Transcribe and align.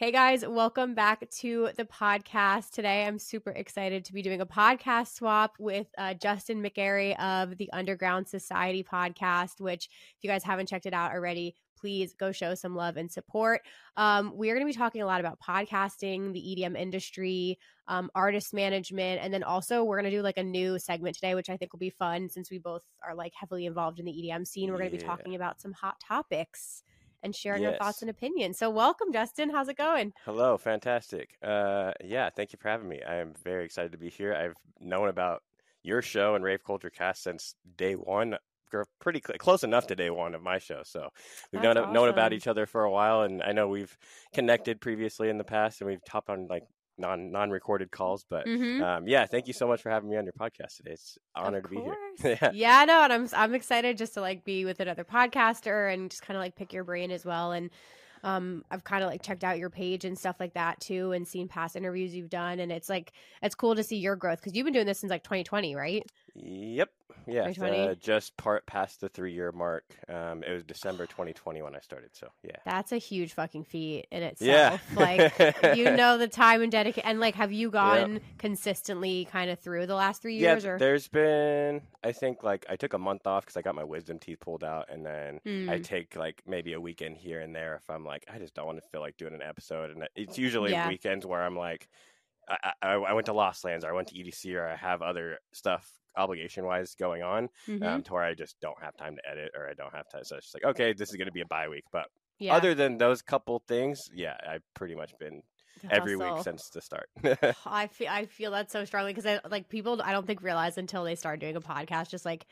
Hey 0.00 0.12
guys, 0.12 0.46
welcome 0.46 0.94
back 0.94 1.28
to 1.28 1.68
the 1.76 1.84
podcast. 1.84 2.70
Today 2.70 3.04
I'm 3.04 3.18
super 3.18 3.50
excited 3.50 4.06
to 4.06 4.14
be 4.14 4.22
doing 4.22 4.40
a 4.40 4.46
podcast 4.46 5.12
swap 5.12 5.56
with 5.58 5.88
uh, 5.98 6.14
Justin 6.14 6.62
McGary 6.62 7.14
of 7.20 7.58
the 7.58 7.70
Underground 7.74 8.26
Society 8.26 8.82
podcast, 8.82 9.60
which, 9.60 9.90
if 10.16 10.24
you 10.24 10.30
guys 10.30 10.42
haven't 10.42 10.70
checked 10.70 10.86
it 10.86 10.94
out 10.94 11.12
already, 11.12 11.54
please 11.78 12.14
go 12.14 12.32
show 12.32 12.54
some 12.54 12.74
love 12.74 12.96
and 12.96 13.12
support. 13.12 13.60
Um, 13.98 14.32
we 14.34 14.48
are 14.48 14.54
going 14.54 14.66
to 14.66 14.72
be 14.72 14.78
talking 14.78 15.02
a 15.02 15.06
lot 15.06 15.20
about 15.20 15.38
podcasting, 15.38 16.32
the 16.32 16.56
EDM 16.56 16.78
industry, 16.78 17.58
um, 17.86 18.10
artist 18.14 18.54
management, 18.54 19.20
and 19.22 19.34
then 19.34 19.42
also 19.42 19.84
we're 19.84 20.00
going 20.00 20.10
to 20.10 20.16
do 20.16 20.22
like 20.22 20.38
a 20.38 20.42
new 20.42 20.78
segment 20.78 21.16
today, 21.16 21.34
which 21.34 21.50
I 21.50 21.58
think 21.58 21.74
will 21.74 21.78
be 21.78 21.90
fun 21.90 22.30
since 22.30 22.50
we 22.50 22.56
both 22.56 22.84
are 23.06 23.14
like 23.14 23.34
heavily 23.38 23.66
involved 23.66 23.98
in 23.98 24.06
the 24.06 24.12
EDM 24.12 24.46
scene. 24.46 24.70
We're 24.70 24.78
going 24.78 24.92
to 24.92 24.96
be 24.96 25.04
talking 25.04 25.34
about 25.34 25.60
some 25.60 25.74
hot 25.74 25.96
topics 26.08 26.84
and 27.22 27.34
sharing 27.34 27.64
our 27.66 27.76
thoughts 27.76 28.02
and 28.02 28.10
opinions. 28.10 28.58
So, 28.58 28.70
welcome, 28.70 29.12
Justin. 29.12 29.50
How's 29.50 29.68
it 29.68 29.76
going? 29.76 30.12
Hello, 30.24 30.56
fantastic. 30.56 31.36
Uh, 31.42 31.92
yeah, 32.04 32.30
thank 32.30 32.52
you 32.52 32.58
for 32.60 32.68
having 32.68 32.88
me. 32.88 33.00
I 33.06 33.16
am 33.16 33.34
very 33.44 33.64
excited 33.64 33.92
to 33.92 33.98
be 33.98 34.10
here. 34.10 34.34
I've 34.34 34.56
known 34.80 35.08
about 35.08 35.42
your 35.82 36.02
show 36.02 36.34
and 36.34 36.44
Rave 36.44 36.64
Culture 36.64 36.90
Cast 36.90 37.22
since 37.22 37.54
day 37.76 37.94
one, 37.94 38.36
pretty 39.00 39.22
cl- 39.26 39.38
close 39.38 39.64
enough 39.64 39.86
to 39.88 39.96
day 39.96 40.10
one 40.10 40.34
of 40.34 40.42
my 40.42 40.58
show. 40.58 40.82
So 40.84 41.08
we've 41.52 41.62
known 41.62 41.74
That's 41.74 41.92
known 41.92 42.08
about 42.08 42.32
each 42.32 42.46
other 42.46 42.66
for 42.66 42.84
a 42.84 42.90
while, 42.90 43.22
and 43.22 43.42
I 43.42 43.52
know 43.52 43.68
we've 43.68 43.96
connected 44.32 44.80
previously 44.80 45.28
in 45.28 45.38
the 45.38 45.44
past, 45.44 45.80
and 45.80 45.88
we've 45.88 46.00
hopped 46.08 46.30
on 46.30 46.46
like 46.48 46.64
non 47.00 47.30
non 47.32 47.50
recorded 47.50 47.90
calls. 47.90 48.24
But 48.28 48.46
Mhm. 48.46 48.80
um, 48.82 49.08
yeah, 49.08 49.26
thank 49.26 49.46
you 49.46 49.52
so 49.52 49.66
much 49.66 49.82
for 49.82 49.90
having 49.90 50.10
me 50.10 50.16
on 50.16 50.24
your 50.24 50.32
podcast 50.34 50.76
today. 50.76 50.92
It's 50.92 51.18
an 51.34 51.44
honor 51.44 51.62
to 51.62 51.68
be 51.68 51.80
here. 51.80 51.96
yeah. 52.42 52.50
yeah, 52.52 52.84
no, 52.84 53.02
and 53.02 53.12
I'm 53.12 53.28
I'm 53.34 53.54
excited 53.54 53.98
just 53.98 54.14
to 54.14 54.20
like 54.20 54.44
be 54.44 54.64
with 54.64 54.80
another 54.80 55.04
podcaster 55.04 55.92
and 55.92 56.10
just 56.10 56.22
kind 56.22 56.36
of 56.36 56.42
like 56.42 56.54
pick 56.56 56.72
your 56.72 56.84
brain 56.84 57.10
as 57.10 57.24
well. 57.24 57.52
And 57.52 57.70
um, 58.22 58.64
I've 58.70 58.84
kind 58.84 59.02
of 59.02 59.08
like 59.08 59.22
checked 59.22 59.44
out 59.44 59.58
your 59.58 59.70
page 59.70 60.04
and 60.04 60.18
stuff 60.18 60.36
like 60.38 60.52
that 60.52 60.78
too, 60.78 61.12
and 61.12 61.26
seen 61.26 61.48
past 61.48 61.74
interviews 61.74 62.14
you've 62.14 62.28
done, 62.28 62.60
and 62.60 62.70
it's 62.70 62.90
like 62.90 63.12
it's 63.42 63.54
cool 63.54 63.74
to 63.74 63.82
see 63.82 63.96
your 63.96 64.14
growth 64.14 64.40
because 64.40 64.54
you've 64.54 64.66
been 64.66 64.74
doing 64.74 64.84
this 64.86 64.98
since 65.00 65.10
like 65.10 65.22
2020, 65.24 65.74
right? 65.74 66.04
Yep. 66.34 66.90
Yeah. 67.26 67.52
Uh, 67.60 67.94
just 67.94 68.36
part 68.36 68.66
past 68.66 69.00
the 69.00 69.08
three 69.08 69.32
year 69.32 69.52
mark. 69.52 69.84
Um, 70.08 70.42
it 70.42 70.52
was 70.52 70.64
December 70.64 71.06
2020 71.06 71.60
when 71.62 71.74
I 71.74 71.80
started. 71.80 72.10
So 72.12 72.28
yeah. 72.42 72.56
That's 72.64 72.92
a 72.92 72.98
huge 72.98 73.34
fucking 73.34 73.64
feat 73.64 74.06
in 74.10 74.22
itself. 74.22 74.48
Yeah. 74.48 74.78
like 74.96 75.76
you 75.76 75.90
know 75.96 76.18
the 76.18 76.28
time 76.28 76.62
and 76.62 76.70
dedication, 76.70 77.08
and 77.08 77.20
like 77.20 77.34
have 77.34 77.52
you 77.52 77.70
gone 77.70 78.20
consistently 78.38 79.26
kind 79.30 79.50
of 79.50 79.58
through 79.58 79.86
the 79.86 79.94
last 79.94 80.22
three 80.22 80.36
years 80.36 80.64
yeah, 80.64 80.70
or? 80.70 80.78
there's 80.78 81.08
been 81.08 81.82
I 82.02 82.12
think 82.12 82.42
like 82.42 82.64
I 82.68 82.76
took 82.76 82.94
a 82.94 82.98
month 82.98 83.26
off 83.26 83.44
because 83.44 83.56
I 83.56 83.62
got 83.62 83.74
my 83.74 83.84
wisdom 83.84 84.18
teeth 84.18 84.40
pulled 84.40 84.64
out, 84.64 84.88
and 84.90 85.04
then 85.04 85.40
I 85.44 85.48
Mm. 85.78 85.84
take 85.84 86.16
like 86.16 86.42
maybe 86.46 86.72
a 86.74 86.80
weekend 86.80 87.16
here 87.18 87.40
and 87.40 87.54
there 87.54 87.74
if 87.76 87.90
I'm 87.90 88.04
like 88.04 88.24
I 88.32 88.38
just 88.38 88.54
don't 88.54 88.66
want 88.66 88.78
to 88.82 88.88
feel 88.88 89.00
like 89.00 89.16
doing 89.16 89.34
an 89.34 89.42
episode, 89.42 89.90
and 89.90 90.08
it's 90.14 90.38
usually 90.38 90.70
Yeah. 90.70 90.88
weekends 90.88 91.26
where 91.26 91.42
I'm 91.42 91.56
like 91.56 91.88
I, 92.50 92.72
I, 92.82 92.88
I 92.94 93.12
went 93.12 93.26
to 93.26 93.32
Lost 93.32 93.64
Lands 93.64 93.84
or 93.84 93.90
I 93.90 93.92
went 93.92 94.08
to 94.08 94.14
EDC 94.14 94.54
or 94.56 94.66
I 94.66 94.76
have 94.76 95.02
other 95.02 95.38
stuff 95.52 95.88
obligation 96.16 96.64
wise 96.64 96.94
going 96.98 97.22
on 97.22 97.48
Mhm. 97.68 97.86
um, 97.86 98.02
to 98.02 98.12
where 98.14 98.24
I 98.24 98.34
just 98.34 98.58
don't 98.60 98.82
have 98.82 98.96
time 98.96 99.14
to 99.16 99.22
edit 99.30 99.52
or 99.56 99.68
I 99.68 99.74
don't 99.74 99.94
have 99.94 100.08
time. 100.10 100.24
So 100.24 100.36
it's 100.36 100.46
just 100.46 100.54
like 100.54 100.64
okay, 100.72 100.92
this 100.92 101.10
is 101.10 101.16
going 101.16 101.26
to 101.28 101.32
be 101.32 101.40
a 101.42 101.46
bye 101.46 101.68
week, 101.68 101.84
but 101.92 102.06
yeah, 102.38 102.54
other 102.56 102.74
than 102.74 102.98
those 102.98 103.22
couple 103.22 103.62
things, 103.68 104.00
yeah, 104.14 104.36
I've 104.48 104.64
pretty 104.74 104.94
much 104.96 105.12
been 105.20 105.42
every 105.90 106.14
hustle. 106.18 106.34
week 106.34 106.42
since 106.44 106.68
the 106.70 106.80
start. 106.82 107.08
I 107.66 107.86
feel 107.86 108.08
I 108.10 108.26
feel 108.26 108.50
that 108.50 108.70
so 108.72 108.84
strongly 108.84 109.12
because 109.12 109.26
I 109.26 109.40
like 109.48 109.68
people 109.68 110.00
I 110.02 110.12
don't 110.12 110.26
think 110.26 110.42
realize 110.42 110.76
until 110.78 111.04
they 111.04 111.14
start 111.14 111.38
doing 111.40 111.54
a 111.56 111.60
podcast 111.60 112.08
just 112.10 112.24
like 112.24 112.46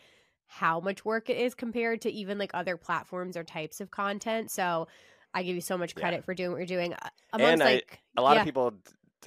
how 0.47 0.79
much 0.81 1.05
work 1.05 1.29
it 1.29 1.37
is 1.37 1.55
compared 1.55 2.03
to 2.03 2.11
even 2.11 2.39
like 2.39 2.53
other 2.55 2.77
platforms 2.77 3.37
or 3.37 3.45
types 3.45 3.81
of 3.81 3.91
content. 3.91 4.51
So 4.51 4.89
I 5.35 5.43
give 5.43 5.55
you 5.55 5.61
so 5.61 5.77
much 5.77 5.93
Yeah. 5.97 6.01
credit 6.01 6.25
for 6.25 6.33
doing 6.33 6.53
what 6.53 6.59
you're 6.59 6.67
doing. 6.67 6.95
Uh, 6.95 7.09
Amongst 7.35 7.53
And 7.55 7.63
I- 7.63 7.75
like 7.75 8.01
a 8.17 8.23
lot 8.23 8.35
yeah. 8.37 8.41
of 8.41 8.47
people 8.47 8.73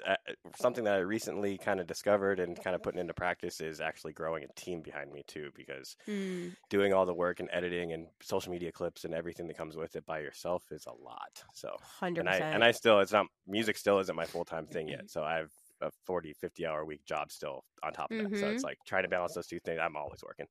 uh, 0.05 0.15
something 0.55 0.83
that 0.83 0.95
i 0.95 0.99
recently 0.99 1.57
kind 1.57 1.79
of 1.79 1.87
discovered 1.87 2.39
and 2.39 2.59
kind 2.61 2.75
of 2.75 2.81
putting 2.81 2.99
into 2.99 3.13
practice 3.13 3.61
is 3.61 3.81
actually 3.81 4.13
growing 4.13 4.43
a 4.43 4.47
team 4.59 4.81
behind 4.81 5.11
me 5.11 5.23
too 5.27 5.49
because 5.55 5.95
Mm, 6.07 6.55
doing 6.69 6.93
all 6.93 7.05
the 7.05 7.13
work 7.13 7.39
and 7.39 7.49
editing 7.51 7.93
and 7.93 8.07
social 8.21 8.51
media 8.51 8.71
clips 8.71 9.05
and 9.05 9.13
everything 9.13 9.47
that 9.47 9.57
comes 9.57 9.75
with 9.75 9.95
it 9.95 10.05
by 10.05 10.19
yourself 10.19 10.63
is 10.71 10.85
a 10.85 10.93
lot 10.93 11.43
so 11.53 11.77
hundred 11.79 12.19
and 12.19 12.29
i 12.29 12.45
and 12.51 12.63
i 12.63 12.71
still 12.71 12.99
it's 12.99 13.11
not 13.11 13.27
music 13.47 13.77
still 13.77 13.99
isn't 13.99 14.15
my 14.15 14.27
full-time 14.27 14.67
thing 14.67 14.87
yet 14.87 15.09
so 15.09 15.23
i 15.23 15.35
have 15.35 15.51
a 15.81 15.91
40 16.05 16.33
50 16.33 16.65
hour 16.65 16.85
week 16.85 17.03
job 17.05 17.31
still 17.31 17.65
on 17.83 17.91
top 17.93 18.11
of 18.11 18.17
that 18.17 18.29
so 18.33 18.49
Mm-hmm. 18.49 18.51
it's 18.51 18.63
like 18.63 18.77
trying 18.85 19.03
to 19.03 19.09
balance 19.09 19.33
those 19.33 19.47
two 19.47 19.59
things 19.59 19.79
i'm 19.81 19.97
always 19.97 20.21
working 20.23 20.47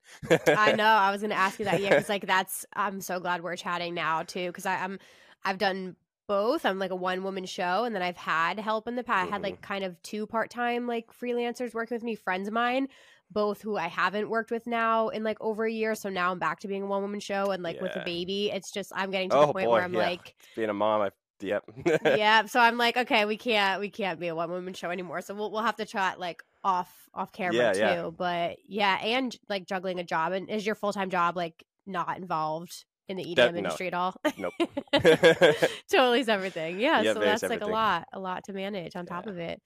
I 0.55 0.73
know. 0.73 0.85
I 0.85 1.11
was 1.11 1.21
going 1.21 1.31
to 1.31 1.37
ask 1.37 1.59
you 1.59 1.65
that. 1.67 1.81
Yeah, 1.81 1.91
because 1.91 2.09
like 2.09 2.27
that's. 2.27 2.67
I'm 2.75 3.01
so 3.01 3.21
glad 3.21 3.43
we're 3.43 3.57
chatting 3.57 3.95
now 3.95 4.23
too. 4.23 4.49
Because 4.49 4.67
I'm, 4.67 4.99
I've 5.45 5.59
done 5.59 5.97
both. 6.31 6.65
I'm 6.65 6.79
like 6.79 6.93
a 6.93 6.97
one 6.97 7.25
woman 7.25 7.45
show, 7.45 7.83
and 7.83 7.93
then 7.93 8.03
I've 8.03 8.17
had 8.17 8.61
help 8.61 8.87
in 8.87 8.95
the 8.95 9.03
past. 9.03 9.27
I 9.27 9.33
had 9.33 9.43
like 9.43 9.55
mm-hmm. 9.55 9.65
kind 9.65 9.85
of 9.85 10.01
two 10.05 10.29
part 10.29 10.49
time 10.49 10.87
like 10.87 11.13
freelancers 11.13 11.75
working 11.75 11.97
with 11.97 12.05
me, 12.05 12.15
friends 12.15 12.47
of 12.47 12.55
mine, 12.55 12.87
both 13.33 13.61
who 13.61 13.77
I 13.77 13.89
haven't 13.89 14.31
worked 14.31 14.53
with 14.53 14.65
now 14.69 15.09
in 15.09 15.25
like 15.25 15.39
over 15.41 15.65
a 15.65 15.73
year. 15.73 15.97
So 15.97 16.09
now 16.09 16.31
I'm 16.31 16.39
back 16.39 16.61
to 16.61 16.69
being 16.69 16.85
a 16.85 16.87
one 16.87 17.03
woman 17.03 17.19
show, 17.19 17.51
and 17.51 17.65
like 17.65 17.81
with 17.81 17.97
a 17.97 18.05
baby, 18.05 18.49
it's 18.49 18.71
just 18.71 18.93
I'm 18.95 19.11
getting 19.11 19.29
to 19.31 19.39
Oh, 19.39 19.47
the 19.47 19.53
point 19.53 19.67
boy, 19.67 19.73
where 19.73 19.83
I'm 19.83 19.93
yeah. 19.93 19.99
like. 19.99 20.37
being 20.55 20.71
a 20.71 20.75
mom 20.75 21.01
i 21.01 21.11
yep 21.41 21.65
yeah, 22.05 22.45
so 22.47 22.61
I'm 22.61 22.79
like, 22.79 22.97
okay, 22.97 23.25
we 23.25 23.37
can't, 23.37 23.81
we 23.81 23.91
can't 23.91 24.21
be 24.21 24.29
a 24.29 24.35
one 24.35 24.53
woman 24.53 24.73
show 24.73 24.91
anymore. 24.91 25.23
So 25.23 25.35
we'll 25.35 25.51
we'll 25.51 25.63
have 25.63 25.77
to 25.77 25.85
chat 25.85 26.21
like 26.21 26.45
off 26.63 27.09
off 27.13 27.33
camera 27.33 27.57
Yeah, 27.57 27.73
too. 27.73 27.81
yeah. 27.81 28.11
But 28.17 28.59
yeah, 28.69 28.99
and 29.03 29.37
like 29.49 29.67
juggling 29.67 29.99
a 29.99 30.05
job. 30.05 30.31
And 30.31 30.49
is 30.49 30.65
your 30.65 30.77
full 30.77 30.93
time 30.93 31.11
job 31.11 31.37
like 31.37 31.65
not 31.87 32.19
involved 32.19 32.85
in 33.11 33.17
the 33.17 33.25
EDM 33.25 33.35
That- 33.37 33.53
no. 33.53 33.59
industry 33.59 33.87
at 33.89 33.95
all? 33.95 34.15
nope 34.39 34.55
totally 35.91 36.25
separate 36.25 36.53
thing. 36.53 36.79
Yeah, 36.81 37.01
Yeah, 37.03 37.15
so 37.15 37.21
that's 37.21 37.43
like 37.43 37.61
a 37.63 37.67
lot, 37.67 38.07
a 38.13 38.19
lot 38.21 38.45
to 38.45 38.53
manage 38.53 38.97
on 38.97 39.07
top 39.07 39.27
Yeah. 39.27 39.33
of 39.33 39.39
it. 39.39 39.63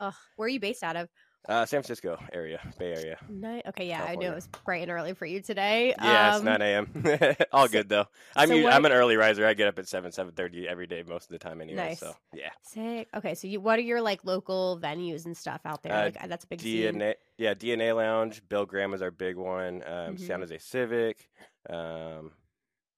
Ugh, 0.00 0.14
where 0.36 0.46
are 0.46 0.50
you 0.50 0.60
based 0.60 0.82
out 0.82 0.96
of? 0.96 1.08
uh, 1.48 1.64
san 1.64 1.78
francisco 1.80 2.18
area 2.32 2.60
bay 2.78 2.92
area 2.92 3.16
Nice. 3.30 3.62
Okay, 3.68 3.86
yeah, 3.88 4.02
I 4.02 4.16
knew 4.16 4.26
California. 4.26 4.32
it 4.32 4.34
was 4.34 4.48
bright 4.64 4.82
and 4.82 4.90
early 4.90 5.14
for 5.14 5.24
you 5.24 5.40
today. 5.40 5.94
Yeah, 5.98 6.30
it's 6.36 6.38
Um, 6.40 6.44
9 6.44 6.60
a.m. 6.62 7.36
All 7.52 7.66
so- 7.66 7.72
good 7.72 7.88
though. 7.88 8.06
I'm 8.36 8.48
so 8.48 8.68
I'm 8.68 8.84
an 8.84 8.92
early 8.92 9.16
riser. 9.16 9.46
I 9.46 9.54
get 9.54 9.68
up 9.68 9.78
at 9.78 9.88
seven 9.88 10.10
seven 10.12 10.32
thirty 10.34 10.68
every 10.68 10.86
day 10.88 11.04
most 11.06 11.24
of 11.24 11.30
the 11.30 11.38
time 11.38 11.60
anyway. 11.60 11.76
Nice. 11.90 12.00
So 12.00 12.12
yeah, 12.34 12.50
Sick. 12.62 13.08
Okay, 13.14 13.34
so 13.34 13.46
you, 13.46 13.60
what 13.60 13.78
are 13.78 13.82
your 13.82 14.02
like 14.02 14.24
local 14.24 14.78
venues 14.82 15.24
and 15.26 15.34
stuff 15.36 15.60
out 15.64 15.82
there? 15.82 15.92
Uh, 15.92 16.02
like 16.06 16.28
that's 16.28 16.44
a 16.44 16.48
big 16.48 16.60
scene. 16.60 16.94
DNA 16.96 17.14
yeah 17.38 17.54
DNA 17.54 17.94
Lounge. 17.96 18.42
Bill 18.48 18.66
Graham 18.66 18.92
is 18.92 19.00
our 19.00 19.12
big 19.12 19.36
one. 19.36 19.82
Um, 19.86 20.16
Mhm. 20.16 20.20
San 20.26 20.40
Jose 20.40 20.58
Civic. 20.58 21.30
Um, 21.70 22.32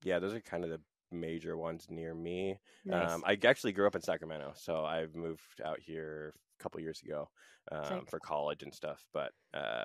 yeah, 0.02 0.18
those 0.18 0.34
are 0.34 0.40
kind 0.40 0.64
of 0.64 0.70
the 0.70 0.80
major 1.12 1.56
ones 1.56 1.86
near 1.90 2.14
me. 2.14 2.58
Nice. 2.84 3.10
Um, 3.10 3.24
I 3.26 3.38
actually 3.44 3.72
grew 3.72 3.86
up 3.86 3.96
in 3.96 4.02
Sacramento, 4.02 4.52
so 4.56 4.84
I've 4.84 5.14
moved 5.14 5.60
out 5.64 5.78
here 5.80 6.34
a 6.58 6.62
couple 6.62 6.80
years 6.80 7.00
ago 7.04 7.28
um, 7.72 8.04
for 8.06 8.20
college 8.20 8.62
and 8.62 8.74
stuff. 8.74 9.04
But 9.12 9.32
uh, 9.54 9.84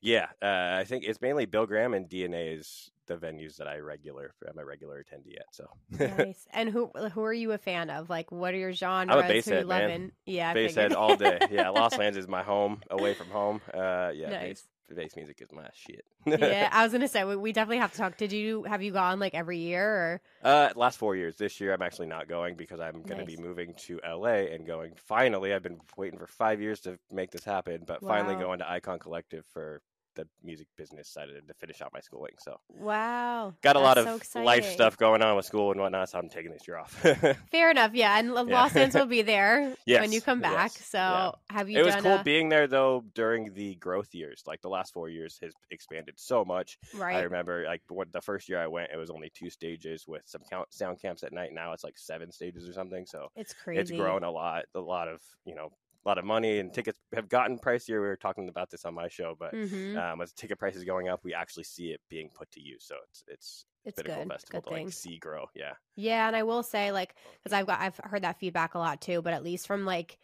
yeah, 0.00 0.26
uh, 0.42 0.78
I 0.78 0.84
think 0.84 1.04
it's 1.04 1.20
mainly 1.20 1.46
Bill 1.46 1.66
Graham 1.66 1.94
and 1.94 2.08
DNA 2.08 2.58
is 2.58 2.90
the 3.06 3.16
venues 3.16 3.56
that 3.56 3.68
I 3.68 3.78
regular. 3.78 4.34
I'm 4.48 4.58
a 4.58 4.64
regular 4.64 5.02
attendee 5.02 5.36
at. 5.36 5.46
So 5.52 5.66
nice. 6.16 6.46
And 6.52 6.68
who 6.68 6.90
who 7.12 7.22
are 7.22 7.32
you 7.32 7.52
a 7.52 7.58
fan 7.58 7.90
of? 7.90 8.10
Like, 8.10 8.32
what 8.32 8.54
are 8.54 8.58
your 8.58 8.72
genres? 8.72 9.22
bass 9.22 9.46
who 9.46 9.52
you 9.52 9.68
head, 9.68 9.88
man. 9.88 10.12
Yeah, 10.26 10.50
I 10.50 10.54
bass 10.54 10.76
all 10.94 11.16
day. 11.16 11.38
Yeah, 11.50 11.70
Lost 11.70 11.98
Lands 11.98 12.16
is 12.18 12.28
my 12.28 12.42
home, 12.42 12.82
away 12.90 13.14
from 13.14 13.28
home. 13.28 13.60
Uh, 13.72 14.10
yeah, 14.14 14.30
Nice. 14.30 14.40
bass, 14.40 14.64
bass 14.92 15.16
music 15.16 15.40
is 15.40 15.50
my 15.52 15.68
shit. 15.72 16.04
yeah, 16.26 16.68
I 16.72 16.82
was 16.84 16.92
gonna 16.92 17.08
say 17.08 17.24
we, 17.24 17.36
we 17.36 17.52
definitely 17.52 17.78
have 17.78 17.92
to 17.92 17.98
talk. 17.98 18.16
Did 18.18 18.32
you 18.32 18.64
have 18.64 18.82
you 18.82 18.92
gone 18.92 19.18
like 19.20 19.34
every 19.34 19.58
year 19.58 19.82
or? 19.82 20.20
uh, 20.42 20.70
last 20.76 20.98
four 20.98 21.16
years. 21.16 21.36
This 21.36 21.60
year, 21.60 21.72
I'm 21.72 21.80
actually 21.82 22.08
not 22.08 22.28
going 22.28 22.54
because 22.56 22.80
I'm 22.80 23.02
going 23.02 23.18
to 23.20 23.24
be 23.24 23.36
moving 23.38 23.72
to 23.86 23.98
LA 24.06 24.44
and 24.52 24.66
going. 24.66 24.92
Finally, 24.96 25.54
I've 25.54 25.62
been 25.62 25.80
waiting 25.96 26.18
for 26.18 26.26
five 26.26 26.60
years 26.60 26.80
to 26.80 26.98
make 27.10 27.30
this 27.30 27.44
happen, 27.44 27.84
but 27.86 28.02
finally 28.02 28.34
Wow. 28.34 28.40
going 28.42 28.58
to 28.58 28.70
Icon 28.70 28.98
Collective 28.98 29.46
for 29.54 29.80
the 30.14 30.26
music 30.42 30.66
business 30.76 31.08
side 31.08 31.28
of 31.28 31.36
it 31.36 31.46
to 31.48 31.54
finish 31.54 31.80
out 31.82 31.90
my 31.92 32.00
schooling. 32.00 32.32
So 32.38 32.58
Wow, 32.68 33.54
got 33.62 33.76
a 33.76 33.80
lot 33.80 33.98
of 33.98 34.24
so 34.24 34.42
life 34.42 34.64
stuff 34.66 34.96
going 34.96 35.22
on 35.22 35.36
with 35.36 35.46
school 35.46 35.70
and 35.72 35.80
whatnot. 35.80 36.10
So 36.10 36.18
I'm 36.18 36.28
taking 36.28 36.52
this 36.52 36.66
year 36.68 36.78
off. 36.78 36.90
Fair 37.50 37.70
enough. 37.70 37.92
Yeah, 37.94 38.18
and 38.18 38.32
Los 38.32 38.74
Angeles 38.76 38.94
will 38.94 39.06
be 39.08 39.22
there 39.22 39.74
when 39.86 40.12
you 40.12 40.20
come 40.20 40.40
back. 40.40 40.72
yes, 40.74 40.86
So 40.86 40.98
yeah. 40.98 41.30
have 41.50 41.68
you 41.70 41.78
it 41.80 41.84
was 41.84 41.94
done 41.94 42.02
cool 42.02 42.12
a, 42.20 42.22
being 42.22 42.48
there 42.48 42.66
though 42.66 43.04
during 43.14 43.52
the 43.54 43.74
growth 43.76 44.14
years. 44.14 44.42
Like 44.46 44.60
the 44.62 44.68
last 44.68 44.92
four 44.92 45.08
years 45.08 45.38
has 45.42 45.52
expanded 45.70 46.14
so 46.16 46.44
much. 46.44 46.78
Right. 46.94 47.16
I 47.16 47.22
remember 47.22 47.64
like 47.66 47.82
what 47.88 48.12
the 48.12 48.20
first 48.20 48.48
year 48.48 48.58
I 48.60 48.66
went, 48.66 48.90
it 48.92 48.96
was 48.96 49.10
only 49.10 49.30
two 49.34 49.50
stages 49.50 50.06
with 50.06 50.22
some 50.26 50.42
count, 50.50 50.72
sound 50.72 51.00
camps 51.00 51.22
at 51.22 51.32
night. 51.32 51.50
Now 51.52 51.72
it's 51.72 51.84
like 51.84 51.98
seven 51.98 52.30
stages 52.32 52.68
or 52.68 52.72
something. 52.72 53.06
So 53.06 53.28
It's 53.36 53.52
crazy. 53.54 53.80
it's 53.80 53.90
grown 53.90 54.24
a 54.24 54.30
lot. 54.30 54.64
A 54.74 54.80
lot 54.80 55.08
of 55.08 55.20
you 55.44 55.54
know, 55.54 55.70
a 56.04 56.08
lot 56.08 56.18
of 56.18 56.24
money 56.24 56.58
and 56.58 56.72
tickets 56.72 57.00
have 57.14 57.28
gotten 57.28 57.58
pricier. 57.58 57.94
We 58.00 58.08
were 58.08 58.16
talking 58.16 58.48
about 58.48 58.70
this 58.70 58.84
on 58.84 58.94
my 58.94 59.08
show, 59.08 59.34
but 59.38 59.52
hmm 59.52 60.00
um, 60.00 60.20
as 60.20 60.32
ticket 60.32 60.58
prices 60.58 60.84
going 60.84 61.08
up, 61.08 61.20
we 61.24 61.34
actually 61.34 61.64
see 61.64 61.92
it 61.92 62.00
being 62.08 62.30
put 62.34 62.50
to 62.52 62.60
use. 62.60 62.84
So 62.84 62.96
it's 63.08 63.24
it's 63.28 63.66
It's 63.84 64.02
been 64.02 64.06
a 64.06 64.10
cool 64.10 64.24
good. 64.24 64.26
festival 64.26 64.60
Good 64.60 64.62
to 64.62 64.68
thing. 64.68 64.90
like 64.90 64.92
see 64.92 65.18
grow. 65.18 65.46
Yeah, 65.54 65.74
Yeah, 65.96 66.26
and 66.26 66.34
I 66.36 66.42
will 66.42 66.62
say 66.62 66.90
like 66.92 67.14
because 67.42 67.52
I've 67.52 67.66
got 67.66 67.80
I've 67.80 67.98
heard 67.98 68.22
that 68.22 68.38
feedback 68.38 68.74
a 68.74 68.78
lot 68.78 69.00
too, 69.00 69.22
but 69.22 69.32
at 69.32 69.44
least 69.44 69.66
from 69.66 69.84
like 69.84 70.18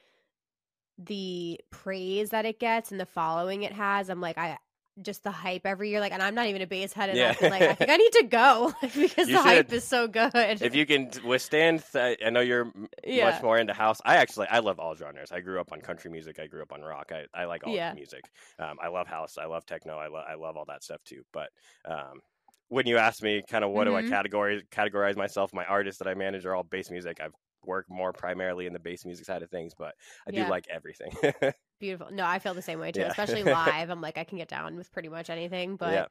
the 0.98 1.60
praise 1.70 2.30
that 2.30 2.44
it 2.44 2.60
gets 2.60 2.90
and 2.90 3.00
the 3.00 3.06
following 3.06 3.62
it 3.62 3.72
has, 3.72 4.08
I'm 4.10 4.20
like 4.20 4.38
I 4.38 4.58
just 5.02 5.24
the 5.24 5.30
hype 5.30 5.66
every 5.66 5.90
year. 5.90 6.00
Like, 6.00 6.12
and 6.12 6.22
I'm 6.22 6.34
not 6.34 6.46
even 6.46 6.62
a 6.62 6.66
bass 6.66 6.92
head, 6.92 7.08
and 7.10 7.18
Yeah. 7.18 7.30
I 7.30 7.34
feel 7.34 7.50
like 7.50 7.62
I 7.62 7.74
think 7.74 7.90
I 7.90 7.96
need 7.96 8.12
to 8.12 8.22
go 8.24 8.72
because 8.82 9.28
You 9.28 9.36
the 9.36 9.42
hype 9.42 9.72
is 9.72 9.84
so 9.84 10.08
good. 10.08 10.32
if 10.34 10.74
you 10.74 10.86
can 10.86 11.10
withstand, 11.24 11.82
th- 11.92 12.18
I 12.24 12.30
know 12.30 12.40
you're 12.40 12.72
Yeah. 13.04 13.30
much 13.30 13.42
more 13.42 13.58
into 13.58 13.72
house. 13.72 14.00
I 14.04 14.16
actually 14.16 14.48
I 14.48 14.58
love 14.60 14.78
all 14.78 14.94
genres. 14.94 15.32
I 15.32 15.40
grew 15.40 15.60
up 15.60 15.72
on 15.72 15.80
country 15.80 16.10
music. 16.10 16.38
I 16.38 16.46
grew 16.46 16.62
up 16.62 16.72
on 16.72 16.82
rock. 16.82 17.12
I, 17.12 17.24
I 17.34 17.44
like 17.46 17.66
all 17.66 17.74
Yeah. 17.74 17.90
the 17.90 17.96
music. 17.96 18.24
Um, 18.58 18.76
I 18.82 18.88
love 18.88 19.06
house. 19.06 19.38
I 19.38 19.46
love 19.46 19.66
techno. 19.66 19.96
I 19.98 20.08
love 20.08 20.24
I 20.28 20.34
love 20.34 20.56
all 20.56 20.64
that 20.66 20.82
stuff 20.82 21.02
too. 21.04 21.22
But 21.32 21.50
um, 21.84 22.20
when 22.68 22.86
you 22.86 22.98
ask 22.98 23.22
me, 23.22 23.42
kind 23.48 23.64
of 23.64 23.70
what 23.70 23.86
Mhm. 23.86 23.90
do 23.90 23.96
I 23.96 24.02
categorize 24.22 24.62
categorize 24.70 25.16
myself? 25.16 25.52
My 25.52 25.64
artists 25.64 25.98
that 25.98 26.08
I 26.08 26.14
manage 26.14 26.46
are 26.46 26.54
all 26.54 26.62
bass 26.62 26.90
music. 26.90 27.20
I've 27.20 27.34
worked 27.64 27.90
more 27.90 28.12
primarily 28.12 28.66
in 28.66 28.72
the 28.72 28.78
bass 28.78 29.04
music 29.04 29.26
side 29.26 29.42
of 29.42 29.50
things, 29.50 29.74
but 29.76 29.94
I 30.26 30.30
do 30.30 30.46
like 30.46 30.66
everything. 30.70 31.12
Beautiful. 31.80 32.08
No, 32.12 32.24
I 32.24 32.38
feel 32.38 32.54
the 32.54 32.62
same 32.62 32.78
way 32.78 32.92
too, 32.92 33.00
Yeah. 33.00 33.08
especially 33.08 33.42
live. 33.42 33.90
I'm 33.90 34.00
like, 34.00 34.18
I 34.18 34.24
can 34.24 34.38
get 34.38 34.48
down 34.48 34.76
with 34.76 34.92
pretty 34.92 35.08
much 35.08 35.30
anything. 35.30 35.76
But 35.76 35.92
yeah. 35.92 36.06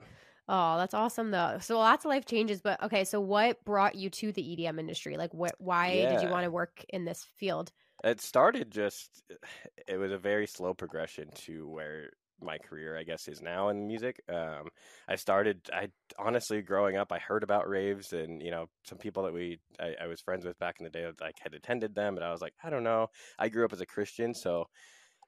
oh, 0.50 0.78
that's 0.78 0.94
awesome 0.94 1.32
though. 1.32 1.60
So 1.62 1.78
lots 1.78 2.04
of 2.06 2.10
life 2.10 2.26
changes. 2.26 2.60
But 2.62 2.82
okay, 2.84 3.06
so 3.06 3.22
what 3.22 3.64
brought 3.64 3.96
you 3.96 4.10
to 4.10 4.32
the 4.32 4.42
EDM 4.42 4.80
industry? 4.80 5.16
Like, 5.16 5.34
what? 5.34 5.56
Why 5.60 5.92
did 6.10 6.22
you 6.24 6.30
want 6.30 6.44
to 6.44 6.52
work 6.52 6.84
in 6.90 7.06
this 7.06 7.24
field? 7.38 7.72
It 8.04 8.20
started 8.20 8.72
just 8.72 9.22
it 9.88 9.98
was 9.98 10.12
a 10.12 10.18
very 10.18 10.48
slow 10.48 10.74
progression 10.74 11.30
to 11.46 11.68
where 11.70 12.10
my 12.42 12.58
career 12.58 12.98
I 12.98 13.04
guess 13.04 13.28
is 13.28 13.42
now 13.42 13.68
in 13.68 13.86
music. 13.86 14.22
Um 14.30 14.70
I 15.10 15.18
started 15.18 15.70
I 15.74 15.90
honestly 16.18 16.62
growing 16.62 16.96
up 16.96 17.12
I 17.12 17.20
heard 17.20 17.44
about 17.44 17.68
raves 17.68 18.14
and 18.14 18.42
you 18.42 18.50
know 18.50 18.68
some 18.86 18.98
people 18.98 19.24
that 19.24 19.34
we 19.34 19.60
I, 19.80 19.96
I 20.04 20.08
was 20.08 20.22
friends 20.22 20.46
with 20.46 20.58
back 20.58 20.78
in 20.80 20.86
the 20.86 20.90
day 20.90 21.06
like 21.20 21.36
had 21.42 21.54
attended 21.54 21.94
them 21.96 22.16
and 22.16 22.24
I 22.24 22.32
was 22.32 22.42
like 22.42 22.54
I 22.64 22.70
don't 22.70 22.86
know. 22.86 23.08
I 23.38 23.50
grew 23.50 23.66
up 23.66 23.74
as 23.74 23.82
a 23.82 23.86
Christian 23.86 24.34
so 24.34 24.68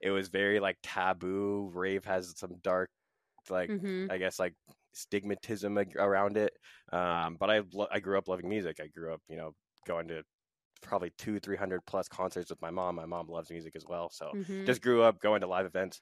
it 0.01 0.11
was 0.11 0.29
very 0.29 0.59
like 0.59 0.77
taboo. 0.83 1.69
Rave 1.73 2.05
has 2.05 2.33
some 2.37 2.59
dark 2.61 2.89
like 3.49 3.71
hmm 3.71 4.09
I 4.09 4.17
guess 4.17 4.39
like 4.39 4.55
stigmatism 4.95 5.79
ag- 5.81 5.97
around 5.97 6.37
it. 6.37 6.53
Um, 6.91 7.37
but 7.39 7.49
I 7.49 7.61
I 7.91 7.99
grew 7.99 8.17
up 8.17 8.27
loving 8.27 8.49
music. 8.49 8.79
I 8.81 8.87
grew 8.87 9.13
up, 9.13 9.21
you 9.29 9.37
know, 9.37 9.53
going 9.87 10.07
to 10.09 10.23
probably 10.81 11.11
two, 11.17 11.39
three 11.39 11.57
hundred 11.57 11.81
plus 11.85 12.07
concerts 12.07 12.49
with 12.49 12.61
my 12.61 12.71
mom. 12.71 12.95
My 12.95 13.05
mom 13.05 13.27
loves 13.27 13.51
music 13.51 13.75
as 13.75 13.85
well, 13.87 14.09
so 14.11 14.33
hmm 14.33 14.65
just 14.65 14.81
grew 14.81 15.03
up 15.03 15.19
going 15.19 15.41
to 15.41 15.47
live 15.47 15.65
events. 15.65 16.01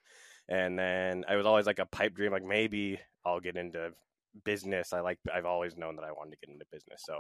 And 0.49 0.77
then 0.79 1.25
I 1.27 1.35
was 1.35 1.45
always 1.45 1.65
like 1.65 1.79
a 1.79 1.85
pipe 1.87 2.13
dream, 2.15 2.31
like 2.31 2.43
maybe 2.43 2.99
I'll 3.25 3.39
get 3.41 3.57
into 3.57 3.93
business. 4.45 4.93
I 4.93 5.01
like 5.01 5.19
I've 5.31 5.45
always 5.45 5.75
known 5.77 5.95
that 5.97 6.05
I 6.05 6.11
wanted 6.11 6.31
to 6.31 6.37
get 6.47 6.53
into 6.53 6.65
business, 6.71 7.03
so 7.05 7.19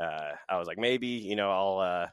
uh, 0.00 0.34
I 0.48 0.58
was 0.58 0.68
like 0.68 0.78
maybe 0.78 1.08
you 1.08 1.36
know 1.36 1.50
I'll. 1.50 1.78
Uh, 1.80 2.08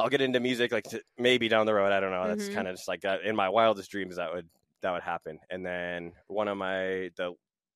I'll 0.00 0.08
get 0.08 0.20
into 0.20 0.40
music 0.40 0.72
like 0.72 0.84
t- 0.84 1.02
maybe 1.18 1.48
down 1.48 1.66
the 1.66 1.74
road. 1.74 1.92
I 1.92 2.00
don't 2.00 2.10
know. 2.12 2.26
That's 2.28 2.48
Mhm. 2.48 2.48
kind 2.48 2.68
of 2.68 2.76
just 2.76 2.88
like 2.88 3.04
uh, 3.04 3.18
in 3.24 3.36
my 3.36 3.48
wildest 3.48 3.90
dreams 3.90 4.16
that 4.16 4.32
would 4.32 4.48
that 4.82 4.92
would 4.92 5.02
happen. 5.02 5.38
And 5.50 5.64
then 5.64 6.12
one 6.26 6.48
of 6.48 6.56
my 6.56 7.10
the 7.16 7.34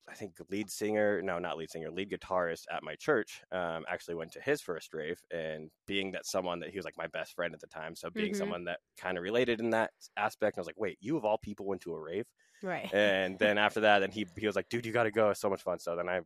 I 0.09 0.15
think 0.15 0.37
lead 0.51 0.71
singer, 0.71 1.23
no, 1.23 1.39
not 1.39 1.57
lead 1.57 1.71
singer, 1.71 1.91
lead 1.91 2.11
guitarist 2.11 2.65
at 2.71 2.83
my 2.83 2.95
church, 2.97 3.43
um, 3.53 3.87
actually 3.89 4.17
went 4.17 4.33
to 4.33 4.41
his 4.41 4.61
first 4.61 4.93
rave. 4.93 5.23
And 5.31 5.71
being 5.87 6.13
that 6.13 6.27
someone 6.27 6.61
that 6.61 6.71
he 6.71 6.77
was 6.79 6.85
like 6.85 6.99
my 6.99 7.07
best 7.07 7.35
friend 7.35 7.55
at 7.55 7.61
the 7.61 7.67
time, 7.69 7.97
so 7.97 8.11
being 8.11 8.35
Mhm. 8.35 8.35
someone 8.35 8.65
that 8.65 8.81
kind 8.99 9.17
of 9.17 9.23
related 9.25 9.61
in 9.61 9.71
that 9.71 9.93
aspect, 10.17 10.59
I 10.59 10.61
was 10.61 10.67
like, 10.67 10.79
wait, 10.79 10.99
you 11.01 11.17
of 11.17 11.25
all 11.25 11.39
people 11.39 11.65
went 11.67 11.81
to 11.83 11.95
a 11.95 12.01
rave? 12.01 12.27
Right. 12.63 12.93
And 12.93 13.39
then 13.39 13.59
after 13.59 13.81
that, 13.81 14.01
then 14.01 14.11
he 14.13 14.27
he 14.37 14.47
was 14.47 14.57
like, 14.57 14.69
dude, 14.69 14.87
you 14.87 14.93
got 14.93 15.05
to 15.05 15.11
go. 15.11 15.31
It's 15.31 15.41
so 15.41 15.51
much 15.51 15.63
fun. 15.63 15.79
So 15.79 15.97
then 15.97 16.09
I 16.09 16.21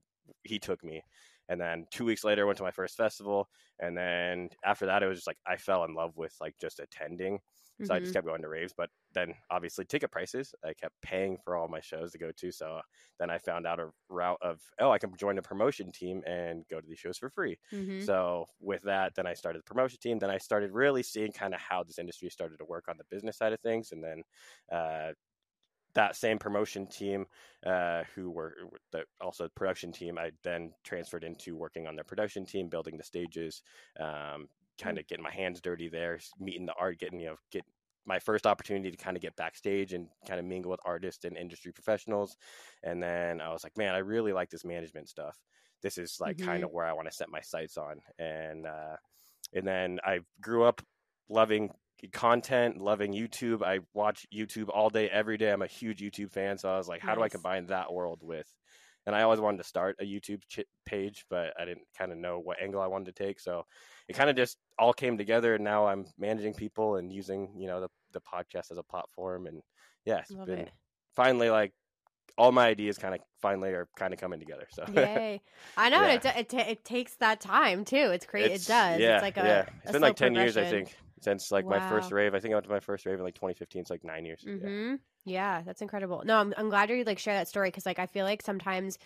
he 0.45 0.59
took 0.59 0.85
me. 0.85 1.03
And 1.49 1.61
then 1.61 1.87
two 1.91 2.05
weeks 2.05 2.25
later, 2.25 2.43
I 2.43 2.47
went 2.47 2.59
to 2.59 2.62
my 2.65 2.71
first 2.71 2.97
festival. 2.97 3.49
And 3.79 3.97
then 3.97 4.50
after 4.65 4.87
that, 4.87 5.03
it 5.03 5.06
was 5.09 5.19
just 5.19 5.27
like 5.27 5.39
I 5.47 5.56
fell 5.56 5.85
in 5.85 5.95
love 5.95 6.17
with 6.17 6.37
like 6.41 6.56
just 6.59 6.81
attending. 6.81 7.41
So 7.85 7.95
I 7.95 8.00
just 8.00 8.12
kept 8.12 8.27
going 8.27 8.43
to 8.43 8.49
raves. 8.49 8.73
But 8.77 8.91
then 9.12 9.35
obviously 9.50 9.85
ticket 9.85 10.11
prices, 10.11 10.55
I 10.65 10.75
kept 10.75 11.00
paying 11.00 11.39
for 11.39 11.56
all 11.56 11.69
my 11.69 11.81
shows 11.81 12.12
to 12.12 12.19
go 12.19 12.33
to. 12.33 12.50
So 12.53 12.81
then 13.19 13.31
I 13.31 13.39
found 13.39 13.67
out 13.67 13.79
a 13.81 13.91
route 14.09 14.39
of 14.43 14.61
oh, 14.81 14.91
I 14.91 14.99
can 14.99 15.17
join 15.17 15.39
a 15.39 15.43
promotion 15.43 15.93
team 15.93 16.23
and 16.27 16.67
go 16.69 16.81
to 16.81 16.87
these 16.87 16.99
shows 16.99 17.19
for 17.19 17.31
free. 17.31 17.59
Mhm. 17.73 18.09
So 18.09 18.47
with 18.61 18.83
that, 18.83 19.15
then 19.15 19.27
I 19.27 19.35
started 19.35 19.61
the 19.61 19.65
promotion 19.65 19.99
team. 20.00 20.19
Then 20.19 20.31
I 20.31 20.39
started 20.39 20.73
really 20.73 21.03
seeing 21.03 21.33
kind 21.33 21.55
of 21.55 21.61
how 21.61 21.83
this 21.85 21.99
industry 21.99 22.31
started 22.31 22.59
to 22.59 22.65
work 22.65 22.89
on 22.89 22.97
the 22.99 23.05
business 23.05 23.37
side 23.39 23.53
of 23.53 23.61
things, 23.61 23.93
and 23.93 24.03
then 24.03 24.23
uh, 24.71 25.12
that 25.94 26.17
same 26.17 26.38
promotion 26.38 26.87
team, 26.87 27.26
uh, 27.67 28.02
who 28.14 28.31
were 28.31 28.55
the, 28.93 29.05
also 29.20 29.44
the 29.44 29.50
production 29.50 29.93
team, 29.93 30.19
I 30.19 30.31
then 30.43 30.73
transferred 30.85 31.25
into 31.25 31.56
working 31.56 31.87
on 31.87 31.96
the 31.96 32.05
production 32.05 32.46
team, 32.46 32.69
building 32.69 32.96
the 32.96 33.05
stages, 33.05 33.62
um, 33.99 34.49
kind 34.81 34.99
of 34.99 35.06
getting 35.06 35.25
my 35.25 35.32
hands 35.32 35.61
dirty 35.61 35.88
there, 35.88 36.19
meeting 36.38 36.67
the 36.67 36.75
art, 36.79 36.99
getting 36.99 37.20
you 37.20 37.26
know 37.29 37.37
get 37.50 37.64
my 38.06 38.19
first 38.19 38.46
opportunity 38.46 38.90
to 38.90 38.96
kind 38.96 39.17
of 39.17 39.23
get 39.23 39.37
backstage 39.37 39.93
and 39.93 40.08
kind 40.26 40.40
of 40.40 40.46
mingle 40.46 40.70
with 40.70 40.81
artists 40.85 41.25
and 41.25 41.37
industry 41.37 41.70
professionals. 41.73 42.37
And 42.82 43.02
then 43.02 43.40
I 43.40 43.52
was 43.52 43.62
like, 43.62 43.76
man, 43.76 43.94
I 43.94 43.99
really 43.99 44.32
like 44.32 44.49
this 44.49 44.64
management 44.64 45.11
stuff. 45.11 45.37
This 45.82 45.99
is 45.99 46.17
like 46.19 46.38
kind 46.38 46.64
of 46.64 46.73
where 46.73 46.87
I 46.87 46.93
want 46.93 47.08
to 47.08 47.14
set 47.14 47.29
my 47.29 47.43
sights 47.43 47.76
on. 47.76 48.00
And 48.19 48.67
uh, 48.67 48.96
and 49.52 49.67
then 49.67 50.00
I 50.05 50.20
grew 50.40 50.64
up 50.64 50.81
loving 51.29 51.70
content, 52.12 52.79
loving 52.81 53.12
YouTube. 53.12 53.62
I 53.62 53.81
watch 53.95 54.27
YouTube 54.35 54.69
all 54.73 54.91
day, 54.91 55.09
every 55.11 55.37
day. 55.37 55.50
I'm 55.50 55.62
a 55.62 55.67
huge 55.67 56.00
YouTube 56.00 56.31
fan, 56.33 56.59
so 56.59 56.69
I 56.73 56.77
was 56.79 56.89
like, 56.89 57.00
how 57.00 57.15
do 57.15 57.23
I 57.23 57.29
combine 57.29 57.67
that 57.67 57.93
world 57.93 58.21
with? 58.23 58.47
And 59.06 59.17
I 59.17 59.23
always 59.23 59.41
wanted 59.41 59.59
to 59.59 59.65
start 59.65 59.97
a 60.00 60.05
YouTube 60.05 60.43
ch- 60.49 60.67
page, 60.85 61.25
but 61.31 61.55
I 61.59 61.65
didn't 61.65 61.87
kind 61.97 62.12
of 62.12 62.19
know 62.19 62.39
what 62.41 62.61
angle 62.61 62.81
I 62.83 62.89
wanted 62.89 63.17
to 63.17 63.25
take. 63.25 63.41
So 63.41 63.65
it 64.06 64.12
kind 64.15 64.29
of 64.29 64.37
just 64.37 64.59
all 64.79 64.93
came 64.93 65.17
together. 65.17 65.55
And 65.55 65.65
now 65.65 65.87
I'm 65.87 66.05
managing 66.19 66.53
people 66.53 66.97
and 66.97 67.11
using, 67.11 67.55
you 67.56 67.69
know, 67.69 67.81
the, 67.81 67.89
the 68.12 68.21
podcast 68.21 68.71
as 68.71 68.77
a 68.77 68.83
platform. 68.83 69.47
And 69.47 69.62
yeah, 70.05 70.19
it's 70.19 70.31
Love 70.31 70.47
been 70.47 70.59
it. 70.61 70.71
finally 71.17 71.49
like 71.49 71.73
all 72.37 72.53
my 72.53 72.67
ideas 72.69 72.99
kind 72.99 73.15
of 73.15 73.21
finally 73.41 73.71
are 73.71 73.89
kind 73.97 74.12
of 74.12 74.21
coming 74.21 74.41
together. 74.41 74.67
So 74.71 74.85
Yay. 74.95 75.41
I 75.77 75.89
know 75.89 76.03
Yeah. 76.03 76.12
it, 76.12 76.25
it, 76.27 76.49
ta- 76.50 76.59
it 76.69 76.85
takes 76.85 77.15
that 77.17 77.41
time 77.41 77.87
too. 77.87 77.97
It's 78.12 78.27
crazy. 78.27 78.53
It 78.53 78.67
does. 78.67 79.00
Yeah, 79.00 79.15
it's 79.15 79.23
like 79.23 79.37
a, 79.39 79.41
yeah. 79.43 79.61
a 79.62 79.83
It's 79.85 79.93
been 79.93 80.03
like 80.03 80.17
ten 80.17 80.35
years, 80.35 80.59
I 80.59 80.67
think, 80.67 80.95
since 81.23 81.50
like 81.53 81.69
my 81.69 81.81
first 81.81 82.11
rave. 82.12 82.35
I 82.35 82.41
think 82.41 82.53
I 82.53 82.56
went 82.56 82.65
to 82.67 82.70
my 82.70 82.81
first 82.81 83.06
rave 83.06 83.19
in 83.19 83.25
like 83.25 83.35
2015. 83.35 83.82
It's 83.82 83.91
like 83.91 84.05
nine 84.05 84.25
years. 84.25 84.49
Yeah. 84.61 84.70
hmm 84.70 84.97
Yeah, 85.25 85.62
that's 85.65 85.82
incredible. 85.82 86.23
No, 86.25 86.38
I'm 86.38 86.55
I'm 86.56 86.69
glad 86.69 86.91
you 86.91 87.05
like 87.05 87.19
share 87.19 87.35
that 87.35 87.49
story 87.49 87.69
because 87.69 87.87
like 87.87 87.99
I 87.99 88.06
feel 88.06 88.25
like 88.25 88.43
sometimes 88.43 88.99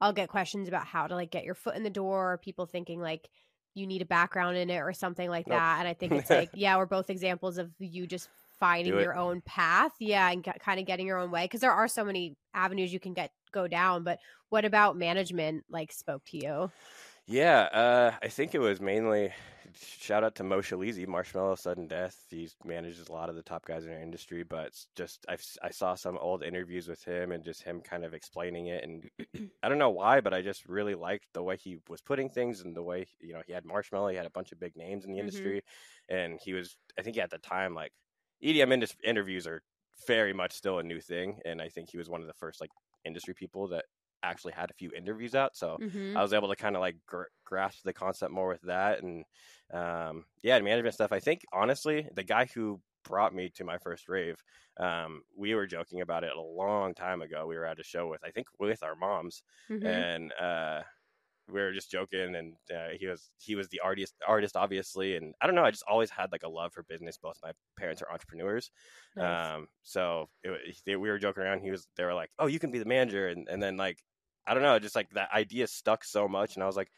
I'll 0.00 0.12
get 0.12 0.28
questions 0.28 0.68
about 0.68 0.86
how 0.86 1.06
to 1.06 1.14
like 1.14 1.30
get 1.30 1.44
your 1.44 1.54
foot 1.54 1.76
in 1.76 1.82
the 1.84 1.90
door, 1.90 2.32
or 2.32 2.38
people 2.38 2.66
thinking 2.66 3.00
like 3.00 3.28
you 3.74 3.86
need 3.86 4.02
a 4.02 4.06
background 4.06 4.56
in 4.56 4.68
it 4.70 4.78
or 4.78 4.92
something 4.92 5.30
like 5.30 5.46
Nope. 5.46 5.48
that. 5.48 5.78
And 5.78 5.86
I 5.88 5.94
think 5.94 6.14
it's 6.14 6.30
like 6.30 6.50
yeah, 6.54 6.76
we're 6.76 6.86
both 6.86 7.10
examples 7.10 7.58
of 7.58 7.70
you 7.78 8.06
just 8.06 8.30
finding 8.58 8.98
your 8.98 9.14
own 9.16 9.40
path, 9.42 9.92
yeah, 10.00 10.30
and 10.30 10.44
kind 10.60 10.80
of 10.80 10.86
getting 10.86 11.06
your 11.06 11.18
own 11.18 11.30
way 11.30 11.44
because 11.44 11.60
there 11.60 11.72
are 11.72 11.88
so 11.88 12.04
many 12.04 12.36
avenues 12.54 12.92
you 12.92 13.00
can 13.00 13.14
get 13.14 13.32
go 13.52 13.68
down. 13.68 14.04
But 14.04 14.18
what 14.50 14.64
about 14.64 14.96
management? 14.96 15.64
Like 15.70 15.92
spoke 15.92 16.24
to 16.26 16.36
you? 16.38 16.72
Yeah, 17.26 17.60
uh, 17.72 18.16
I 18.22 18.28
think 18.28 18.54
it 18.54 18.58
was 18.58 18.80
mainly 18.80 19.32
shout 19.74 20.24
out 20.24 20.34
to 20.36 20.44
Moe 20.44 20.60
Shalizi, 20.60 21.06
Marshmello 21.06 21.58
Sudden 21.58 21.86
Death. 21.86 22.26
He 22.30 22.48
manages 22.64 23.08
a 23.08 23.12
lot 23.12 23.28
of 23.28 23.36
the 23.36 23.42
top 23.42 23.64
guys 23.64 23.84
in 23.84 23.92
our 23.92 23.98
industry, 23.98 24.42
but 24.42 24.72
just 24.94 25.24
I've, 25.28 25.40
s- 25.40 25.58
I 25.62 25.70
saw 25.70 25.94
some 25.94 26.18
old 26.18 26.42
interviews 26.42 26.88
with 26.88 27.02
him 27.04 27.32
and 27.32 27.44
just 27.44 27.62
him 27.62 27.80
kind 27.80 28.04
of 28.04 28.14
explaining 28.14 28.66
it, 28.66 28.84
and 28.84 29.08
I 29.62 29.68
don't 29.68 29.78
know 29.78 29.90
why, 29.90 30.20
but 30.20 30.34
I 30.34 30.42
just 30.42 30.66
really 30.66 30.94
liked 30.94 31.26
the 31.32 31.42
way 31.42 31.56
he 31.56 31.78
was 31.88 32.00
putting 32.02 32.30
things 32.30 32.60
and 32.60 32.76
the 32.76 32.82
way 32.82 33.06
you 33.20 33.32
know 33.32 33.42
he 33.46 33.52
had 33.52 33.64
Marshmello, 33.64 34.10
he 34.10 34.16
had 34.16 34.26
a 34.26 34.30
bunch 34.30 34.52
of 34.52 34.60
big 34.60 34.76
names 34.76 35.04
in 35.04 35.12
the 35.12 35.18
Mhm. 35.18 35.20
industry, 35.20 35.62
and 36.08 36.38
he 36.42 36.52
was 36.52 36.76
I 36.98 37.02
think 37.02 37.16
at 37.18 37.30
the 37.30 37.38
time 37.38 37.74
like 37.74 37.92
EDM 38.40 38.72
interviews 39.04 39.46
are 39.46 39.62
very 40.06 40.32
much 40.32 40.52
still 40.52 40.78
a 40.78 40.82
new 40.82 41.00
thing, 41.00 41.40
and 41.44 41.60
I 41.60 41.68
think 41.68 41.90
he 41.90 41.98
was 41.98 42.08
one 42.08 42.20
of 42.20 42.26
the 42.26 42.34
first 42.34 42.60
like 42.60 42.70
industry 43.04 43.34
people 43.34 43.68
that 43.68 43.84
actually 44.22 44.52
had 44.52 44.70
a 44.70 44.74
few 44.74 44.90
interviews 44.92 45.34
out, 45.34 45.56
so. 45.56 45.78
hmm 45.78 46.16
I 46.16 46.22
was 46.22 46.32
able 46.32 46.48
to 46.48 46.56
kind 46.56 46.74
of 46.74 46.80
like 46.80 46.96
gr- 47.06 47.30
grasp 47.44 47.84
the 47.84 47.92
concept 47.92 48.32
more 48.32 48.48
with 48.48 48.62
that, 48.62 49.00
and 49.00 49.24
um, 49.72 50.26
yeah, 50.42 50.58
management 50.60 50.94
stuff. 50.94 51.12
I 51.12 51.20
think 51.20 51.42
honestly, 51.52 52.08
the 52.14 52.24
guy 52.24 52.46
who 52.46 52.82
brought 53.04 53.34
me 53.34 53.50
to 53.50 53.64
my 53.64 53.78
first 53.78 54.08
rave, 54.08 54.42
um, 54.78 55.22
we 55.36 55.54
were 55.54 55.66
joking 55.66 56.00
about 56.00 56.24
it 56.24 56.36
a 56.36 56.40
long 56.40 56.94
time 56.94 57.22
ago. 57.22 57.46
We 57.46 57.56
were 57.56 57.64
at 57.66 57.80
a 57.80 57.84
show 57.84 58.08
with, 58.08 58.22
I 58.24 58.30
think, 58.30 58.48
with 58.58 58.82
our 58.82 58.96
moms, 58.96 59.42
hmm 59.68 60.02
and 60.02 60.32
uh, 60.32 60.82
we 61.48 61.60
were 61.60 61.72
just 61.72 61.90
joking. 61.90 62.34
And 62.36 62.56
uh, 62.74 62.90
he 62.98 63.06
was 63.06 63.30
he 63.38 63.54
was 63.54 63.68
the 63.68 63.80
artist, 63.80 64.14
artist 64.26 64.56
obviously, 64.56 65.16
and 65.16 65.34
I 65.40 65.46
don't 65.46 65.54
know. 65.56 65.64
I 65.64 65.70
just 65.70 65.84
always 65.88 66.10
had 66.10 66.32
like 66.32 66.42
a 66.44 66.48
love 66.48 66.72
for 66.72 66.82
business. 66.84 67.18
Both 67.18 67.38
my 67.42 67.52
parents 67.76 68.02
are 68.02 68.12
entrepreneurs, 68.12 68.70
Nice. 69.14 69.54
um, 69.54 69.68
so 69.82 70.28
it, 70.42 70.76
they, 70.86 70.96
we 70.96 71.10
were 71.10 71.18
joking 71.18 71.42
around. 71.42 71.60
He 71.60 71.70
was, 71.70 71.88
they 71.96 72.04
were 72.04 72.14
like, 72.14 72.30
"Oh, 72.38 72.46
you 72.46 72.58
can 72.58 72.70
be 72.70 72.78
the 72.78 72.84
manager," 72.84 73.28
and 73.28 73.48
and 73.48 73.62
then 73.62 73.76
like, 73.76 74.02
I 74.46 74.54
don't 74.54 74.62
know, 74.62 74.78
just 74.78 74.96
like 74.96 75.10
that 75.10 75.32
idea 75.32 75.66
stuck 75.66 76.04
so 76.04 76.28
much, 76.28 76.54
and 76.56 76.62
I 76.62 76.66
was 76.66 76.76
like, 76.76 76.90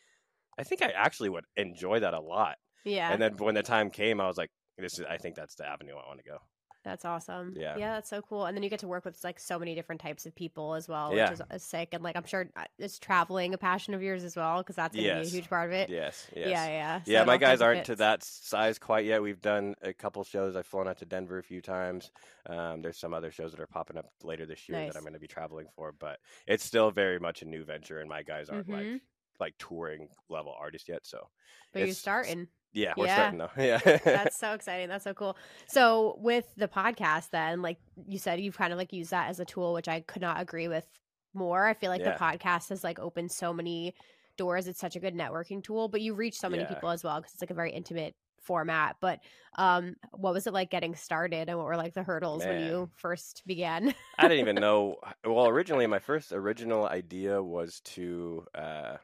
I 0.59 0.65
think 0.65 0.83
I 0.83 0.91
actually 0.91 1.31
would 1.31 1.47
enjoy 1.57 2.01
that 2.01 2.15
a 2.15 2.21
lot. 2.21 2.59
Yeah. 2.85 3.13
And 3.13 3.21
then 3.21 3.37
when 3.39 3.55
the 3.55 3.63
time 3.63 3.91
came, 3.91 4.21
I 4.21 4.27
was 4.27 4.37
like, 4.37 4.51
this 4.79 4.99
is, 4.99 5.05
I 5.09 5.17
think 5.19 5.35
that's 5.37 5.55
the 5.55 5.67
avenue 5.69 5.93
I 5.95 6.07
want 6.09 6.19
to 6.19 6.25
go. 6.25 6.39
That's 6.85 7.05
awesome. 7.05 7.55
Yeah. 7.57 7.77
Yeah, 7.77 7.95
that's 7.95 8.11
so 8.11 8.23
cool. 8.23 8.45
And 8.47 8.57
then 8.57 8.65
you 8.65 8.69
get 8.69 8.81
to 8.81 8.89
work 8.89 9.05
with 9.05 9.17
like 9.23 9.39
so 9.39 9.57
many 9.57 9.77
different 9.77 10.01
types 10.01 10.27
of 10.27 10.35
people 10.35 10.75
as 10.75 10.89
well, 10.89 11.15
Yeah. 11.15 11.31
which 11.31 11.39
is, 11.39 11.43
is 11.55 11.63
sick. 11.63 11.91
And 11.93 12.03
like 12.03 12.17
I'm 12.17 12.25
sure 12.25 12.49
it's 12.77 12.99
traveling 12.99 13.55
a 13.55 13.59
passion 13.59 13.95
of 13.95 14.03
yours 14.03 14.25
as 14.25 14.35
well 14.35 14.59
because 14.59 14.75
that's 14.75 14.97
gonna 14.97 15.07
Yes. 15.07 15.31
be 15.31 15.37
a 15.37 15.41
huge 15.43 15.49
part 15.49 15.69
of 15.71 15.75
it. 15.75 15.91
Yes, 15.91 16.27
yes. 16.35 16.49
Yeah, 16.49 16.67
yeah. 16.67 17.03
So 17.05 17.13
Yeah, 17.13 17.23
my 17.23 17.37
guys 17.37 17.61
aren't 17.61 17.85
to 17.85 17.95
that 17.97 18.25
size 18.25 18.81
quite 18.81 19.05
yet. 19.05 19.23
We've 19.23 19.41
done 19.41 19.77
a 19.83 19.93
couple 19.93 20.25
shows. 20.25 20.57
I've 20.57 20.67
flown 20.67 20.89
out 20.89 20.99
to 20.99 21.05
Denver 21.07 21.39
a 21.39 21.43
few 21.45 21.63
times. 21.63 22.11
Um, 22.47 22.83
there's 22.83 22.99
some 22.99 23.15
other 23.15 23.31
shows 23.31 23.53
that 23.53 23.61
are 23.61 23.69
popping 23.69 23.97
up 23.97 24.07
later 24.25 24.45
this 24.45 24.69
year 24.69 24.79
Nice. 24.81 24.93
that 24.93 24.99
I'm 24.99 25.05
going 25.05 25.13
to 25.15 25.21
be 25.21 25.29
traveling 25.29 25.69
for, 25.77 25.93
but 25.93 26.19
it's 26.49 26.65
still 26.65 26.91
very 26.91 27.21
much 27.21 27.43
a 27.43 27.45
new 27.45 27.63
venture, 27.65 28.01
and 28.01 28.09
my 28.09 28.25
guys 28.25 28.49
aren't 28.49 28.67
Mhm. 28.67 28.93
like 28.95 29.03
like 29.41 29.55
touring 29.59 30.09
level 30.29 30.53
artists 30.59 30.89
yet. 30.89 31.01
So 31.05 31.29
But 31.73 31.83
you're 31.83 31.95
starting. 31.95 32.49
Yeah, 32.73 32.95
we're 32.97 33.07
Yeah. 33.07 33.15
starting 33.17 33.39
though. 33.39 33.51
Yeah, 33.63 33.79
That's 34.05 34.37
so 34.39 34.53
exciting. 34.55 34.89
That's 34.89 35.05
so 35.05 35.15
cool. 35.15 35.37
So 35.67 36.17
with 36.21 36.47
the 36.57 36.69
podcast, 36.69 37.31
then, 37.31 37.63
like 37.63 37.79
you 38.07 38.19
said, 38.19 38.41
you've 38.41 38.57
kind 38.57 38.73
of 38.73 38.79
like 38.79 38.93
used 38.93 39.11
that 39.11 39.29
as 39.31 39.41
a 39.41 39.45
tool, 39.45 39.73
which 39.75 39.89
I 39.89 40.01
could 40.01 40.23
not 40.23 40.41
agree 40.41 40.69
with 40.69 40.87
more. 41.35 41.67
I 41.67 41.75
feel 41.75 41.91
like 41.91 42.01
Yeah. 42.03 42.13
the 42.13 42.19
podcast 42.19 42.69
has 42.71 42.83
like 42.85 42.99
opened 42.99 43.31
so 43.33 43.53
many 43.53 43.95
doors. 44.37 44.67
It's 44.69 44.81
such 44.81 44.97
a 44.97 45.01
good 45.01 45.15
networking 45.15 45.63
tool, 45.63 45.89
but 45.89 46.01
you 46.01 46.15
reach 46.15 46.39
so 46.39 46.49
many 46.49 46.63
Yeah. 46.63 46.69
people 46.75 46.89
as 46.91 47.05
well 47.05 47.17
because 47.21 47.33
it's 47.33 47.43
like 47.43 47.51
a 47.51 47.55
very 47.55 47.73
intimate 47.73 48.15
format. 48.41 48.97
But 49.01 49.21
um, 49.57 49.95
what 50.13 50.33
was 50.35 50.47
it 50.47 50.53
like 50.53 50.71
getting 50.71 50.95
started, 50.97 51.49
and 51.49 51.57
what 51.59 51.67
were 51.67 51.77
like 51.77 51.95
the 51.95 52.03
hurdles 52.03 52.45
when 52.45 52.61
you 52.67 52.91
first 52.97 53.43
began? 53.47 53.95
I 54.19 54.23
didn't 54.29 54.41
even 54.41 54.57
know. 54.61 54.97
Well, 55.25 55.47
originally, 55.49 55.87
my 55.87 55.99
first 56.01 56.33
original 56.33 56.87
idea 56.87 57.41
was 57.43 57.81
to 57.95 58.47
uh, 58.55 58.97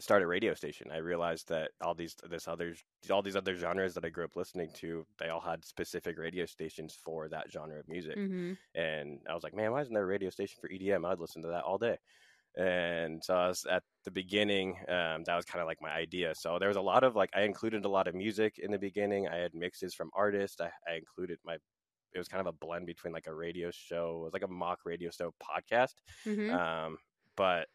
start 0.00 0.22
a 0.22 0.26
radio 0.26 0.54
station. 0.54 0.88
I 0.92 0.98
realized 0.98 1.48
that 1.48 1.70
all 1.82 1.94
these 1.94 2.16
this 2.28 2.48
others 2.48 2.82
all 3.10 3.22
these 3.22 3.36
other 3.36 3.56
genres 3.56 3.94
that 3.94 4.04
I 4.04 4.08
grew 4.08 4.24
up 4.24 4.36
listening 4.36 4.70
to, 4.76 5.06
they 5.18 5.28
all 5.28 5.40
had 5.40 5.64
specific 5.64 6.18
radio 6.18 6.46
stations 6.46 6.96
for 7.04 7.28
that 7.28 7.50
genre 7.50 7.78
of 7.78 7.88
music. 7.88 8.16
mm-hmm. 8.16 8.52
And 8.74 9.20
I 9.28 9.34
was 9.34 9.42
like, 9.42 9.54
man, 9.54 9.72
why 9.72 9.80
isn't 9.82 9.94
there 9.94 10.04
a 10.04 10.06
radio 10.06 10.30
station 10.30 10.58
for 10.60 10.68
EDM? 10.68 11.06
I'd 11.06 11.20
listen 11.20 11.42
to 11.42 11.48
that 11.48 11.64
all 11.64 11.78
day. 11.78 11.98
And 12.56 13.24
so 13.24 13.34
I 13.34 13.48
was 13.48 13.64
at 13.70 13.82
the 14.04 14.10
beginning, 14.10 14.76
um, 14.88 15.24
that 15.24 15.36
was 15.36 15.46
kind 15.46 15.62
of 15.62 15.66
like 15.66 15.80
my 15.80 15.90
idea. 15.90 16.34
So 16.34 16.58
there 16.58 16.68
was 16.68 16.76
a 16.76 16.82
lot 16.82 17.02
of 17.02 17.16
like, 17.16 17.30
I 17.34 17.42
included 17.42 17.84
a 17.84 17.88
lot 17.88 18.08
of 18.08 18.14
music 18.14 18.58
in 18.58 18.70
the 18.70 18.78
beginning. 18.78 19.26
I 19.26 19.36
had 19.36 19.54
mixes 19.54 19.94
from 19.94 20.10
artists. 20.14 20.60
I, 20.60 20.70
I 20.86 20.96
included 20.96 21.38
my, 21.46 21.54
it 21.54 22.18
was 22.18 22.28
kind 22.28 22.42
of 22.42 22.46
a 22.46 22.52
blend 22.52 22.86
between 22.86 23.14
like 23.14 23.26
a 23.26 23.34
radio 23.34 23.70
show, 23.72 24.18
it 24.20 24.24
was 24.24 24.32
like 24.34 24.42
a 24.42 24.48
mock 24.48 24.80
radio 24.84 25.10
show 25.10 25.32
podcast. 25.42 25.94
Mm-hmm. 26.26 26.54
Um, 26.54 26.98
but 27.36 27.68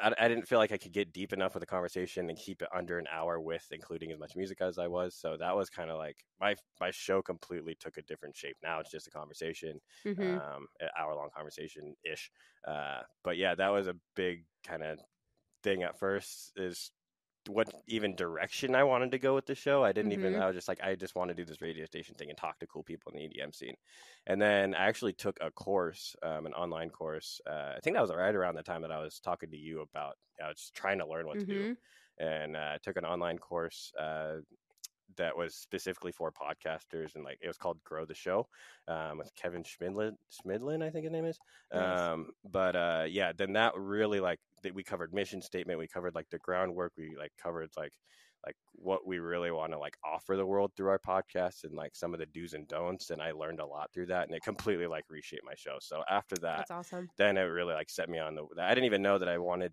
I, 0.00 0.12
I 0.18 0.28
didn't 0.28 0.46
feel 0.46 0.58
like 0.58 0.72
I 0.72 0.76
could 0.76 0.92
get 0.92 1.12
deep 1.12 1.32
enough 1.32 1.54
with 1.54 1.62
the 1.62 1.66
conversation 1.66 2.28
and 2.28 2.38
keep 2.38 2.62
it 2.62 2.68
under 2.74 2.98
an 2.98 3.06
hour 3.12 3.40
with 3.40 3.66
including 3.70 4.12
as 4.12 4.18
much 4.18 4.36
music 4.36 4.60
as 4.60 4.78
I 4.78 4.86
was. 4.86 5.14
So 5.14 5.36
that 5.38 5.56
was 5.56 5.70
kind 5.70 5.90
of 5.90 5.98
like 5.98 6.16
my 6.40 6.54
my 6.80 6.90
show 6.90 7.22
completely 7.22 7.76
took 7.78 7.96
a 7.96 8.02
different 8.02 8.36
shape. 8.36 8.56
Now 8.62 8.80
it's 8.80 8.90
just 8.90 9.06
a 9.06 9.10
conversation, 9.10 9.80
mm-hmm. 10.06 10.22
um, 10.22 10.66
an 10.80 10.88
hour 10.98 11.14
long 11.14 11.28
conversation 11.34 11.94
ish. 12.10 12.30
Uh, 12.66 13.00
but 13.24 13.36
yeah, 13.36 13.54
that 13.54 13.68
was 13.68 13.88
a 13.88 13.96
big 14.14 14.44
kind 14.66 14.82
of 14.82 14.98
thing 15.62 15.82
at 15.82 15.98
first. 15.98 16.52
Is 16.56 16.90
what 17.48 17.72
even 17.86 18.14
direction 18.14 18.74
I 18.74 18.84
wanted 18.84 19.10
to 19.12 19.18
go 19.18 19.34
with 19.34 19.46
the 19.46 19.54
show. 19.54 19.84
I 19.84 19.92
didn't 19.92 20.12
even. 20.12 20.34
Mhm. 20.34 20.42
I 20.42 20.46
was 20.46 20.54
just 20.54 20.68
like, 20.68 20.80
I 20.82 20.94
just 20.94 21.14
want 21.14 21.28
to 21.28 21.34
do 21.34 21.44
this 21.44 21.60
radio 21.60 21.84
station 21.86 22.14
thing 22.14 22.28
and 22.28 22.38
talk 22.38 22.58
to 22.60 22.66
cool 22.66 22.82
people 22.82 23.12
in 23.12 23.18
the 23.18 23.24
EDM 23.24 23.52
scene. 23.52 23.76
And 24.26 24.40
then 24.40 24.74
I 24.74 24.86
actually 24.86 25.12
took 25.12 25.38
a 25.40 25.50
course, 25.50 26.14
um, 26.22 26.46
an 26.46 26.54
online 26.54 26.90
course. 26.90 27.40
Uh, 27.46 27.74
I 27.76 27.80
think 27.82 27.94
that 27.96 28.02
was 28.02 28.12
right 28.14 28.34
around 28.34 28.54
the 28.54 28.62
time 28.62 28.82
that 28.82 28.92
I 28.92 29.00
was 29.00 29.18
talking 29.20 29.50
to 29.50 29.56
you 29.56 29.80
about. 29.80 30.16
I 30.42 30.48
was 30.48 30.70
trying 30.74 30.98
to 30.98 31.06
learn 31.06 31.26
what 31.26 31.38
to 31.40 31.46
do, 31.46 31.76
and 32.18 32.56
uh, 32.56 32.78
took 32.82 32.96
an 32.96 33.04
online 33.04 33.38
course. 33.38 33.92
Uh, 33.98 34.38
that 35.16 35.36
was 35.36 35.54
specifically 35.54 36.12
for 36.12 36.32
podcasters 36.32 37.14
and 37.14 37.24
like 37.24 37.38
it 37.42 37.46
was 37.46 37.58
called 37.58 37.82
Grow 37.84 38.06
the 38.06 38.14
Show 38.14 38.48
um, 38.88 39.18
with 39.18 39.34
Kevin 39.34 39.62
Schmidlin, 39.62 40.16
Schmidlin, 40.30 40.82
I 40.82 40.88
think 40.90 41.04
his 41.04 41.12
name 41.12 41.26
is. 41.26 41.38
Nice. 41.72 41.98
Um, 41.98 42.30
but 42.50 42.76
uh, 42.76 43.04
yeah, 43.08 43.32
then 43.36 43.52
that 43.54 43.74
really 43.76 44.20
like 44.20 44.40
that 44.62 44.74
we 44.74 44.82
covered 44.82 45.12
mission 45.12 45.42
statement, 45.42 45.78
we 45.78 45.88
covered 45.88 46.14
like 46.14 46.28
the 46.30 46.38
groundwork, 46.38 46.92
we 46.96 47.14
like 47.18 47.32
covered 47.42 47.70
like 47.76 47.92
like 48.46 48.56
what 48.72 49.06
we 49.06 49.20
really 49.20 49.50
want 49.52 49.72
to 49.72 49.78
like 49.78 49.96
offer 50.04 50.36
the 50.36 50.44
world 50.44 50.72
through 50.76 50.88
our 50.88 50.98
podcast 50.98 51.64
and 51.64 51.74
like 51.74 51.94
some 51.94 52.12
of 52.12 52.18
the 52.18 52.26
do's 52.26 52.54
and 52.54 52.66
don'ts 52.66 53.10
and 53.10 53.22
I 53.22 53.30
learned 53.30 53.60
a 53.60 53.66
lot 53.66 53.90
through 53.92 54.06
that 54.06 54.26
and 54.26 54.34
it 54.34 54.42
completely 54.42 54.86
like 54.86 55.04
reshaped 55.08 55.44
my 55.44 55.54
show. 55.56 55.76
So 55.80 56.02
after 56.10 56.34
that, 56.36 56.58
That's 56.58 56.70
awesome. 56.70 57.08
then 57.16 57.36
it 57.36 57.42
really 57.42 57.74
like 57.74 57.90
set 57.90 58.08
me 58.08 58.18
on 58.18 58.34
the 58.34 58.44
I 58.60 58.74
didn't 58.74 58.86
even 58.86 59.02
know 59.02 59.18
that 59.18 59.28
I 59.28 59.38
wanted 59.38 59.72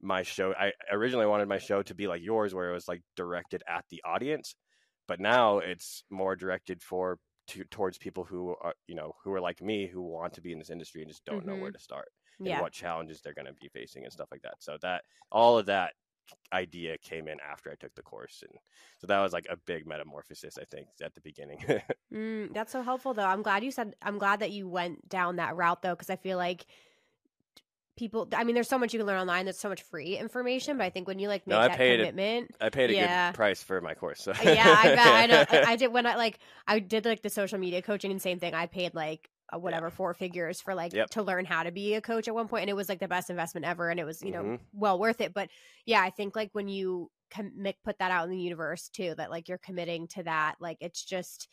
my 0.00 0.22
show 0.22 0.54
I 0.58 0.72
originally 0.90 1.26
wanted 1.26 1.48
my 1.48 1.58
show 1.58 1.82
to 1.82 1.94
be 1.94 2.06
like 2.06 2.22
yours 2.22 2.54
where 2.54 2.70
it 2.70 2.74
was 2.74 2.88
like 2.88 3.02
directed 3.16 3.62
at 3.68 3.84
the 3.90 4.02
audience 4.04 4.54
but 5.06 5.20
now 5.20 5.58
it's 5.58 6.04
more 6.10 6.36
directed 6.36 6.82
for 6.82 7.18
to, 7.48 7.64
towards 7.70 7.98
people 7.98 8.24
who 8.24 8.54
are 8.62 8.74
you 8.86 8.94
know 8.94 9.12
who 9.22 9.32
are 9.32 9.40
like 9.40 9.62
me 9.62 9.86
who 9.86 10.02
want 10.02 10.32
to 10.34 10.40
be 10.40 10.52
in 10.52 10.58
this 10.58 10.70
industry 10.70 11.02
and 11.02 11.10
just 11.10 11.24
don't 11.24 11.46
know 11.46 11.54
where 11.54 11.70
mm-hmm. 11.70 11.76
to 11.76 11.82
start 11.82 12.08
and 12.38 12.48
Yeah. 12.48 12.60
what 12.60 12.72
challenges 12.72 13.20
they're 13.20 13.34
going 13.34 13.46
to 13.46 13.52
be 13.54 13.68
facing 13.68 14.04
and 14.04 14.12
stuff 14.12 14.28
like 14.30 14.42
that 14.42 14.54
so 14.60 14.76
that 14.82 15.04
all 15.32 15.58
of 15.58 15.66
that 15.66 15.92
idea 16.52 16.96
came 16.98 17.28
in 17.28 17.38
after 17.40 17.70
I 17.70 17.74
took 17.74 17.94
the 17.94 18.02
course 18.02 18.42
and 18.48 18.58
so 18.98 19.06
that 19.06 19.20
was 19.20 19.32
like 19.34 19.46
a 19.50 19.56
big 19.66 19.86
metamorphosis 19.86 20.56
I 20.58 20.64
think 20.64 20.86
at 21.02 21.14
the 21.14 21.20
beginning 21.20 21.58
Mm, 22.12 22.54
that's 22.54 22.70
so 22.72 22.80
helpful, 22.82 23.12
though. 23.12 23.24
I'm 23.26 23.42
glad 23.42 23.64
you 23.64 23.72
said. 23.72 23.96
I'm 24.00 24.18
glad 24.18 24.38
that 24.40 24.52
you 24.52 24.68
went 24.68 25.08
down 25.08 25.36
that 25.36 25.56
route, 25.56 25.82
though, 25.82 25.94
because 25.94 26.10
I 26.10 26.14
feel 26.16 26.36
like 26.38 26.64
people. 27.96 28.28
I 28.34 28.44
mean, 28.44 28.54
there's 28.54 28.68
so 28.68 28.78
much 28.78 28.92
you 28.92 28.98
can 29.00 29.06
learn 29.06 29.20
online. 29.20 29.44
There's 29.46 29.58
so 29.58 29.68
much 29.68 29.82
free 29.82 30.16
information, 30.16 30.78
but 30.78 30.84
I 30.84 30.90
think 30.90 31.08
when 31.08 31.18
you 31.18 31.28
like 31.28 31.46
make 31.46 31.54
No, 31.56 31.60
I 31.60 31.68
that 31.68 31.76
paid 31.76 32.00
a- 32.00 32.04
commitment, 32.04 32.50
I 32.60 32.68
paid 32.70 32.90
a 32.90 32.94
Yeah. 32.94 33.30
good 33.30 33.36
price 33.36 33.62
for 33.62 33.80
my 33.80 33.94
course 33.94 34.20
so 34.22 34.32
yeah, 34.42 34.74
I 34.78 34.94
bet. 34.94 34.98
I 34.98 35.26
know. 35.26 35.44
I 35.68 35.76
did 35.76 35.88
when 35.92 36.06
I 36.06 36.14
like 36.16 36.38
I 36.66 36.78
did 36.78 37.04
like 37.04 37.22
the 37.22 37.30
social 37.30 37.58
media 37.58 37.82
coaching 37.82 38.10
and 38.10 38.20
same 38.20 38.38
thing. 38.38 38.54
I 38.54 38.66
paid 38.66 38.94
like 38.94 39.30
uh, 39.52 39.58
whatever 39.58 39.90
four 39.90 40.14
figures 40.14 40.60
for 40.60 40.74
like 40.74 40.92
Yep. 40.92 41.10
to 41.10 41.22
learn 41.22 41.44
how 41.44 41.62
to 41.62 41.70
be 41.72 41.94
a 41.94 42.00
coach 42.00 42.28
at 42.28 42.34
one 42.34 42.48
point, 42.48 42.62
and 42.62 42.70
it 42.70 42.76
was 42.76 42.88
like 42.88 43.00
the 43.00 43.08
best 43.08 43.30
investment 43.30 43.66
ever, 43.66 43.90
and 43.90 43.98
it 44.00 44.04
was 44.04 44.22
you 44.22 44.30
know 44.30 44.42
Mhm. 44.42 44.60
well 44.72 44.98
worth 44.98 45.20
it. 45.20 45.34
But 45.34 45.50
yeah, 45.86 46.00
I 46.02 46.10
think 46.10 46.34
like 46.36 46.50
when 46.52 46.68
you 46.68 47.10
commit 47.30 47.76
put 47.84 47.98
that 47.98 48.10
out 48.10 48.24
in 48.24 48.30
the 48.30 48.38
universe 48.38 48.88
too, 48.88 49.14
that 49.16 49.30
like 49.30 49.48
you're 49.48 49.58
committing 49.58 50.06
to 50.08 50.22
that, 50.24 50.56
like 50.60 50.78
it's 50.80 51.04
just 51.04 51.48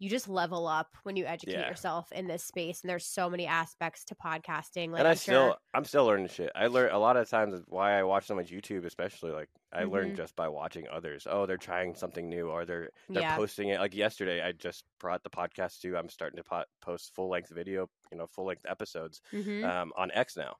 you 0.00 0.10
just 0.10 0.28
level 0.28 0.66
up 0.66 0.88
when 1.04 1.16
you 1.16 1.24
educate 1.24 1.52
Yeah. 1.52 1.68
yourself 1.68 2.10
in 2.12 2.26
this 2.26 2.44
space, 2.44 2.82
and 2.82 2.90
there's 2.90 3.06
so 3.06 3.30
many 3.30 3.46
aspects 3.46 4.04
to 4.06 4.14
podcasting. 4.16 4.90
Like 4.90 4.98
and 5.00 5.08
I 5.08 5.12
I'm 5.12 5.16
still, 5.16 5.48
sure, 5.50 5.56
I'm 5.72 5.84
still 5.84 6.04
learning 6.06 6.28
shit. 6.28 6.50
I 6.54 6.66
learn 6.66 6.90
a 6.92 6.98
lot 6.98 7.16
of 7.16 7.28
times 7.28 7.62
why 7.68 7.98
I 7.98 8.02
watch 8.02 8.26
so 8.26 8.34
much 8.34 8.50
YouTube, 8.50 8.84
especially 8.86 9.30
like 9.30 9.48
I 9.74 9.84
learn 9.84 10.12
Mhm. 10.12 10.14
just 10.14 10.36
by 10.36 10.48
watching 10.48 10.88
others. 10.88 11.26
Oh, 11.28 11.46
they're 11.46 11.58
trying 11.58 11.94
something 11.94 12.28
new, 12.28 12.48
or 12.50 12.64
they're 12.64 12.90
they're 13.12 13.22
Yeah. 13.22 13.28
posting 13.28 13.68
it. 13.70 13.80
Like 13.80 13.94
yesterday, 13.94 14.42
I 14.42 14.52
just 14.52 14.84
brought 15.00 15.22
the 15.24 15.30
podcast 15.30 15.80
to. 15.80 15.96
I'm 15.96 16.08
starting 16.08 16.36
to 16.38 16.44
po- 16.44 16.64
post 16.80 17.14
full 17.14 17.28
length 17.30 17.50
video, 17.50 17.88
you 18.12 18.18
know, 18.18 18.26
full 18.26 18.46
length 18.46 18.66
episodes 18.66 19.20
Mhm. 19.32 19.72
um, 19.72 19.92
on 19.96 20.10
X 20.12 20.36
now, 20.36 20.56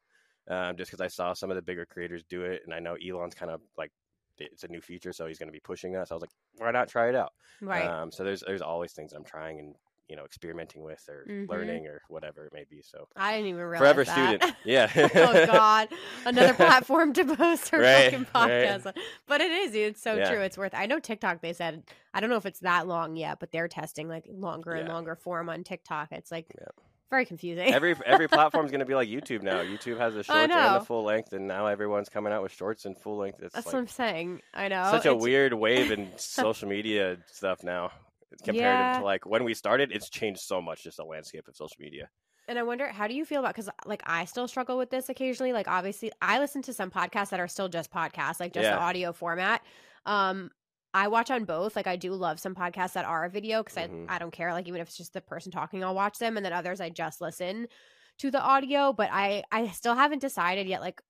um, 0.49 0.77
just 0.77 0.91
because 0.91 1.01
I 1.01 1.09
saw 1.09 1.33
some 1.33 1.51
of 1.51 1.57
the 1.57 1.63
bigger 1.63 1.87
creators 1.87 2.25
do 2.25 2.45
it, 2.45 2.63
and 2.65 2.75
I 2.75 2.81
know 2.81 2.95
Elon's 2.97 3.35
kind 3.35 3.51
of 3.51 3.63
like 3.77 3.93
it's 4.39 4.65
a 4.65 4.69
new 4.69 4.81
feature, 4.81 5.13
so 5.13 5.27
he's 5.27 5.39
going 5.39 5.49
to 5.49 5.53
be 5.53 5.61
pushing 5.61 5.93
that. 5.93 6.09
So 6.09 6.15
I 6.15 6.17
was 6.17 6.23
like, 6.23 6.31
why 6.57 6.71
not 6.73 6.89
try 6.89 7.09
it 7.09 7.15
out? 7.15 7.33
right. 7.61 7.95
Um, 7.95 8.11
so 8.13 8.25
there's 8.25 8.41
there's 8.41 8.63
always 8.63 8.93
things 8.93 9.13
I'm 9.13 9.25
trying 9.25 9.59
and 9.61 9.77
you 10.09 10.17
know 10.17 10.25
experimenting 10.25 10.83
with 10.83 11.03
or 11.09 11.25
Mhm. 11.29 11.49
learning 11.49 11.87
or 11.87 12.03
whatever 12.09 12.47
it 12.47 12.53
may 12.53 12.65
be. 12.69 12.83
So 12.83 13.09
I 13.17 13.33
didn't 13.33 13.47
even 13.49 13.61
realize 13.63 13.79
forever 13.81 14.05
that. 14.05 14.13
student, 14.41 14.57
yeah. 14.65 14.91
oh 15.15 15.47
God, 15.47 15.89
another 16.27 16.53
platform 16.65 17.13
to 17.15 17.25
post 17.37 17.73
our 17.73 17.81
Right, 17.81 18.11
fucking 18.11 18.27
podcast. 18.27 18.87
on. 18.87 18.93
But 19.27 19.41
it 19.41 19.51
is. 19.51 19.75
It's 19.75 20.03
so 20.03 20.15
Yeah. 20.15 20.31
true. 20.31 20.41
It's 20.41 20.59
worth. 20.59 20.75
I 20.75 20.87
know 20.87 20.99
TikTok. 20.99 21.41
They 21.41 21.53
said 21.53 21.85
I 22.13 22.21
don't 22.21 22.31
know 22.31 22.37
if 22.37 22.47
it's 22.47 22.61
that 22.61 22.87
long 22.87 23.17
yet, 23.17 23.41
but 23.41 23.51
they're 23.51 23.69
testing 23.69 24.09
like 24.09 24.25
longer 24.29 24.73
and 24.73 24.89
longer 24.89 25.15
form 25.17 25.49
on 25.49 25.65
TikTok. 25.65 26.13
It's 26.13 26.31
like 26.31 26.47
Yeah. 26.59 26.67
very 27.11 27.25
confusing. 27.27 27.73
every 27.73 27.95
every 28.05 28.29
platform's 28.29 28.71
going 28.71 28.81
to 28.81 28.87
be 28.87 28.95
like 28.95 29.09
YouTube 29.09 29.43
now. 29.43 29.63
YouTube 29.63 29.99
has 29.99 30.15
the 30.15 30.23
shorts 30.23 30.53
and 30.53 30.75
the 30.81 30.85
full 30.85 31.05
length, 31.05 31.33
and 31.33 31.47
now 31.49 31.67
everyone's 31.67 32.09
coming 32.09 32.33
out 32.33 32.43
with 32.43 32.53
shorts 32.53 32.85
and 32.85 32.97
full 32.99 33.17
length. 33.19 33.41
It's 33.43 33.55
That's 33.55 33.67
like 33.67 33.73
what 33.73 33.79
I'm 33.81 33.89
saying. 33.89 34.43
I 34.53 34.69
know. 34.69 34.85
such 34.91 35.07
a 35.07 35.11
It's- 35.11 35.23
weird 35.23 35.55
wave 35.55 35.91
in 35.91 36.11
social 36.19 36.69
media 36.69 37.17
stuff 37.27 37.63
now. 37.65 37.91
Compared 38.43 38.79
Yeah. 38.79 38.95
to 38.95 39.05
like 39.05 39.27
when 39.27 39.45
we 39.45 39.55
started, 39.55 39.93
it's 39.93 40.09
changed 40.11 40.41
so 40.43 40.61
much. 40.63 40.83
Just 40.85 40.97
the 40.99 41.05
landscape 41.05 41.49
of 41.49 41.57
social 41.57 41.77
media. 41.79 42.11
And 42.47 42.59
I 42.59 42.63
wonder, 42.63 42.89
how 42.89 43.07
do 43.09 43.15
you 43.15 43.25
feel 43.25 43.41
about? 43.41 43.55
Because 43.55 43.71
like 43.87 44.03
I 44.05 44.27
still 44.27 44.47
struggle 44.49 44.77
with 44.77 44.91
this 44.91 45.09
occasionally. 45.09 45.53
Like 45.53 45.67
obviously, 45.67 46.13
I 46.21 46.39
listen 46.39 46.61
to 46.63 46.75
some 46.75 46.91
podcasts 46.91 47.31
that 47.31 47.41
are 47.41 47.49
still 47.49 47.69
just 47.69 47.91
podcasts, 47.91 48.39
like 48.39 48.53
just 48.53 48.71
the 48.71 48.77
audio 48.79 49.13
format. 49.13 49.63
Um, 50.05 50.51
I 50.93 51.09
watch 51.09 51.31
on 51.31 51.45
both. 51.47 51.75
Like 51.75 51.87
I 51.87 51.97
do 51.97 52.13
love 52.13 52.39
some 52.39 52.55
podcasts 52.55 52.93
that 52.93 53.07
are 53.07 53.25
a 53.25 53.31
video 53.31 53.63
because 53.63 53.77
Mhm. 53.77 54.07
I 54.09 54.17
I 54.17 54.19
don't 54.19 54.31
care. 54.31 54.53
Like 54.53 54.69
even 54.69 54.81
if 54.83 54.89
it's 54.89 54.97
just 54.97 55.15
the 55.15 55.23
person 55.23 55.51
talking, 55.53 55.83
I'll 55.83 55.95
watch 55.95 56.19
them. 56.19 56.37
And 56.37 56.45
then 56.45 56.53
others 56.53 56.81
I 56.83 56.91
just 56.91 57.21
listen 57.23 57.67
to 58.19 58.31
the 58.31 58.41
audio. 58.43 58.93
But 58.93 59.09
I 59.11 59.43
I 59.51 59.69
still 59.69 59.95
haven't 59.95 60.21
decided 60.21 60.67
yet. 60.69 60.83
Like 60.83 61.01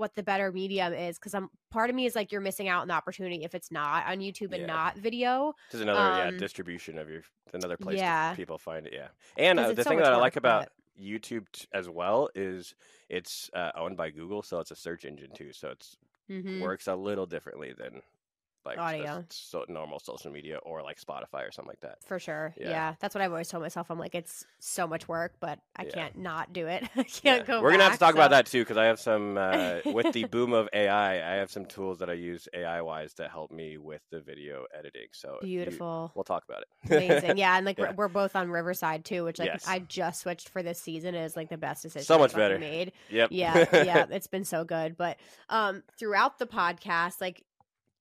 what 0.00 0.14
the 0.16 0.22
better 0.22 0.50
medium 0.50 0.92
is 0.94 1.18
because 1.18 1.34
I'm 1.34 1.48
part 1.70 1.90
of 1.90 1.94
me 1.94 2.06
is 2.06 2.16
like 2.16 2.32
you're 2.32 2.40
missing 2.40 2.68
out 2.68 2.80
on 2.82 2.88
the 2.88 2.94
opportunity 2.94 3.44
if 3.44 3.54
it's 3.54 3.70
not 3.70 4.06
on 4.06 4.18
YouTube 4.18 4.52
and 4.52 4.62
Yeah. 4.62 4.66
not 4.66 4.96
video. 4.96 5.54
Just 5.70 5.82
another 5.82 6.00
Um, 6.00 6.32
yeah 6.34 6.38
distribution 6.38 6.98
of 6.98 7.08
your 7.10 7.22
another 7.52 7.76
place 7.76 7.98
yeah. 7.98 8.34
people 8.34 8.56
find 8.58 8.86
it. 8.86 8.94
Yeah, 8.94 9.08
and 9.36 9.60
uh, 9.60 9.72
the 9.72 9.84
so 9.84 9.90
thing 9.90 9.98
that 9.98 10.12
I 10.12 10.16
like 10.16 10.36
about 10.36 10.62
but- 10.64 10.72
YouTube 11.04 11.46
t- 11.52 11.66
as 11.72 11.88
well 11.88 12.28
is 12.34 12.74
it's 13.08 13.50
uh, 13.54 13.72
owned 13.76 13.96
by 13.96 14.10
Google, 14.10 14.42
so 14.42 14.58
it's 14.60 14.70
a 14.70 14.76
search 14.76 15.04
engine 15.04 15.30
too. 15.34 15.52
So 15.52 15.70
it's 15.70 15.96
Mhm. 16.30 16.60
works 16.60 16.86
a 16.88 16.94
little 16.96 17.26
differently 17.26 17.72
than 17.76 18.02
like 18.64 18.78
Audio. 18.78 19.24
so 19.30 19.64
normal 19.68 19.98
social 19.98 20.30
media 20.30 20.58
or 20.58 20.82
like 20.82 21.00
Spotify 21.00 21.48
or 21.48 21.52
something 21.52 21.68
like 21.70 21.80
that. 21.80 21.98
For 22.06 22.18
sure. 22.18 22.54
Yeah. 22.58 22.68
Yeah. 22.70 22.94
That's 23.00 23.14
what 23.14 23.22
I've 23.22 23.30
always 23.30 23.48
told 23.48 23.62
myself. 23.62 23.90
I'm 23.90 23.98
like, 23.98 24.14
it's 24.14 24.44
so 24.58 24.86
much 24.86 25.08
work, 25.08 25.34
but 25.40 25.58
I 25.76 25.84
Yeah. 25.84 25.90
can't 25.90 26.18
not 26.18 26.52
do 26.52 26.66
it. 26.66 26.84
I 26.96 27.02
can't 27.04 27.22
Yeah. 27.24 27.42
go 27.42 27.62
We're 27.62 27.70
gonna 27.70 27.84
have 27.84 27.92
to 27.94 27.98
back, 27.98 28.08
talk 28.08 28.14
about 28.14 28.30
that 28.32 28.46
too 28.46 28.60
because 28.62 28.76
I 28.76 28.84
have 28.84 29.00
some 29.00 29.38
uh, 29.38 29.76
with 29.86 30.12
the 30.12 30.24
boom 30.30 30.52
of 30.52 30.68
AI. 30.72 31.14
I 31.14 31.36
have 31.36 31.50
some 31.50 31.64
tools 31.64 31.98
that 32.00 32.10
I 32.10 32.14
use 32.14 32.48
AI 32.54 32.80
wise 32.82 33.14
to 33.14 33.28
help 33.28 33.50
me 33.50 33.78
with 33.78 34.02
the 34.10 34.20
video 34.20 34.66
editing. 34.78 35.06
So 35.12 35.38
if 35.42 35.48
you- 35.48 35.58
Beautiful. 35.60 36.12
we'll 36.14 36.24
talk 36.24 36.44
about 36.48 36.62
it. 36.62 36.68
Amazing. 36.90 37.38
Yeah. 37.38 37.56
And 37.56 37.64
like, 37.66 37.78
we're, 37.78 37.92
we're 37.92 38.08
both 38.08 38.36
on 38.36 38.50
Riverside 38.50 39.04
too, 39.04 39.24
which 39.24 39.38
like 39.38 39.46
Yes. 39.48 39.64
I 39.66 39.78
just 39.80 40.20
switched 40.20 40.48
for 40.50 40.62
this 40.62 40.80
season. 40.80 41.14
It 41.14 41.24
is 41.24 41.36
like 41.36 41.48
the 41.48 41.56
best 41.58 41.82
decision 41.82 42.04
So 42.04 42.14
I've 42.14 42.20
much 42.20 42.34
better. 42.34 42.58
made. 42.58 42.92
yep. 43.08 43.30
Yeah. 43.32 43.66
yeah. 43.72 44.06
It's 44.10 44.26
been 44.26 44.44
so 44.44 44.64
good. 44.64 44.96
But 44.96 45.16
um, 45.48 45.82
throughout 45.98 46.38
the 46.38 46.46
podcast, 46.46 47.20
like, 47.20 47.42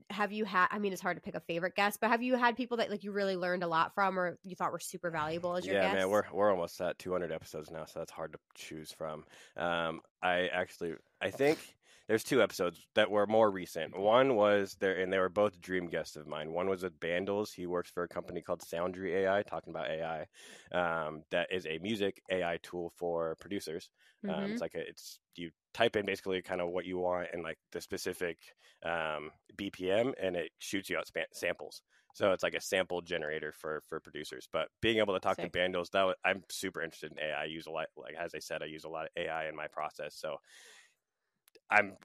have 0.09 0.31
you 0.31 0.45
had, 0.45 0.67
I 0.71 0.79
mean, 0.79 0.93
it's 0.93 1.01
hard 1.01 1.17
to 1.17 1.21
pick 1.21 1.35
a 1.35 1.39
favorite 1.41 1.75
guest, 1.75 1.99
but 2.01 2.09
have 2.09 2.21
you 2.23 2.35
had 2.35 2.55
people 2.57 2.77
that 2.77 2.89
like 2.89 3.03
you 3.03 3.11
really 3.11 3.35
learned 3.37 3.63
a 3.63 3.67
lot 3.67 3.93
from 3.93 4.19
or 4.19 4.39
you 4.43 4.55
thought 4.55 4.71
were 4.71 4.79
super 4.79 5.11
valuable 5.11 5.55
as 5.55 5.67
your 5.67 5.75
yeah, 5.75 5.77
guests? 5.77 5.89
man, 5.89 6.09
we're 6.09 6.23
we're 6.31 6.51
almost 6.51 6.79
at 6.81 6.97
200 6.99 7.31
episodes 7.31 7.69
now, 7.69 7.85
so 7.85 7.99
that's 7.99 8.11
hard 8.11 8.31
to 8.33 8.39
choose 8.55 8.91
from. 8.93 9.25
Um, 9.57 10.01
I 10.21 10.47
actually, 10.47 10.95
I 11.21 11.31
think 11.31 11.75
there's 12.07 12.23
two 12.23 12.41
episodes 12.41 12.87
that 12.95 13.11
were 13.11 13.27
more 13.27 13.51
recent. 13.51 13.97
One 13.97 14.35
was 14.35 14.75
there, 14.79 14.97
and 14.97 15.11
they 15.11 15.19
were 15.19 15.29
both 15.29 15.59
dream 15.59 15.87
guests 15.87 16.15
of 16.15 16.27
mine. 16.27 16.53
One 16.53 16.69
was 16.69 16.83
with 16.83 16.99
Bandles. 16.99 17.53
He 17.53 17.67
works 17.67 17.89
for 17.91 18.03
a 18.03 18.07
company 18.07 18.41
called 18.41 18.61
Soundry 18.61 19.15
AI, 19.25 19.43
talking 19.43 19.71
about 19.71 19.89
AI. 19.89 20.27
Um, 20.71 21.23
that 21.31 21.51
is 21.51 21.65
a 21.65 21.77
music 21.79 22.21
AI 22.31 22.57
tool 22.63 22.89
for 22.95 23.35
producers. 23.41 23.89
Um, 24.27 24.51
Mhm. 24.51 24.51
it's 24.51 24.61
like 24.61 24.75
a, 24.75 24.87
it's 24.87 25.19
you 25.35 25.51
type 25.73 25.95
in 25.95 26.05
basically 26.05 26.41
kind 26.41 26.61
of 26.61 26.69
what 26.69 26.85
you 26.85 26.97
want 26.99 27.29
and 27.33 27.43
like 27.43 27.57
the 27.71 27.81
specific 27.81 28.39
um, 28.83 29.31
BPM, 29.55 30.13
and 30.21 30.35
it 30.35 30.51
shoots 30.59 30.89
you 30.89 30.97
out 30.97 31.09
samples. 31.33 31.81
So 32.13 32.31
it's 32.33 32.43
like 32.43 32.55
a 32.55 32.61
sample 32.61 33.01
generator 33.01 33.51
for 33.51 33.83
for 33.87 33.99
producers. 33.99 34.47
But 34.51 34.69
being 34.81 34.97
able 34.97 35.13
to 35.13 35.19
talk 35.19 35.39
Sick. 35.39 35.41
to 35.41 35.49
Bandles, 35.49 35.91
that 35.91 36.03
was, 36.03 36.15
I'm 36.25 36.43
super 36.49 36.81
interested 36.81 37.11
in 37.11 37.19
AI. 37.19 37.41
I 37.43 37.45
use 37.45 37.67
a 37.67 37.71
lot, 37.71 37.87
like 37.95 38.15
as 38.15 38.33
I 38.35 38.39
said, 38.39 38.63
I 38.63 38.65
use 38.65 38.83
a 38.83 38.89
lot 38.89 39.05
of 39.05 39.11
AI 39.15 39.47
in 39.47 39.55
my 39.55 39.67
process. 39.67 40.15
So 40.15 40.37
I'm 41.69 41.97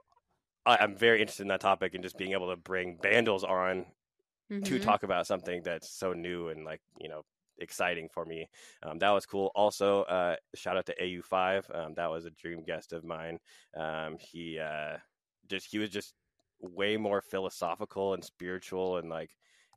I'm 0.67 0.97
very 0.97 1.21
interested 1.21 1.43
in 1.43 1.49
that 1.49 1.61
topic 1.61 1.95
and 1.95 2.05
just 2.05 2.19
being 2.19 2.33
able 2.33 2.51
to 2.51 2.57
bring 2.57 2.99
Bandles 2.99 3.45
on 3.45 3.87
to 4.65 4.79
Mhm. 4.79 4.81
talk 4.81 5.03
about 5.05 5.27
something 5.27 5.63
that's 5.65 5.91
so 5.91 6.13
new 6.15 6.49
and 6.49 6.65
like 6.65 6.83
you 7.01 7.09
know 7.09 7.23
exciting 7.59 8.09
for 8.13 8.25
me. 8.25 8.49
Um, 8.83 8.99
that 8.99 9.11
was 9.11 9.27
cool. 9.27 9.51
Also, 9.55 10.03
uh, 10.03 10.37
shout 10.55 10.77
out 10.77 10.87
to 10.87 10.95
AU5. 11.01 11.75
Um, 11.75 11.95
that 11.95 12.11
was 12.11 12.25
a 12.25 12.31
dream 12.31 12.63
guest 12.65 12.93
of 12.93 13.05
mine. 13.05 13.39
Um, 13.77 14.17
he 14.19 14.59
uh, 14.59 14.97
just 15.49 15.67
he 15.71 15.79
was 15.79 15.91
just 15.91 16.15
way 16.61 16.97
more 16.97 17.21
philosophical 17.21 18.15
and 18.15 18.25
spiritual 18.25 18.97
and 18.99 19.11
like 19.11 19.31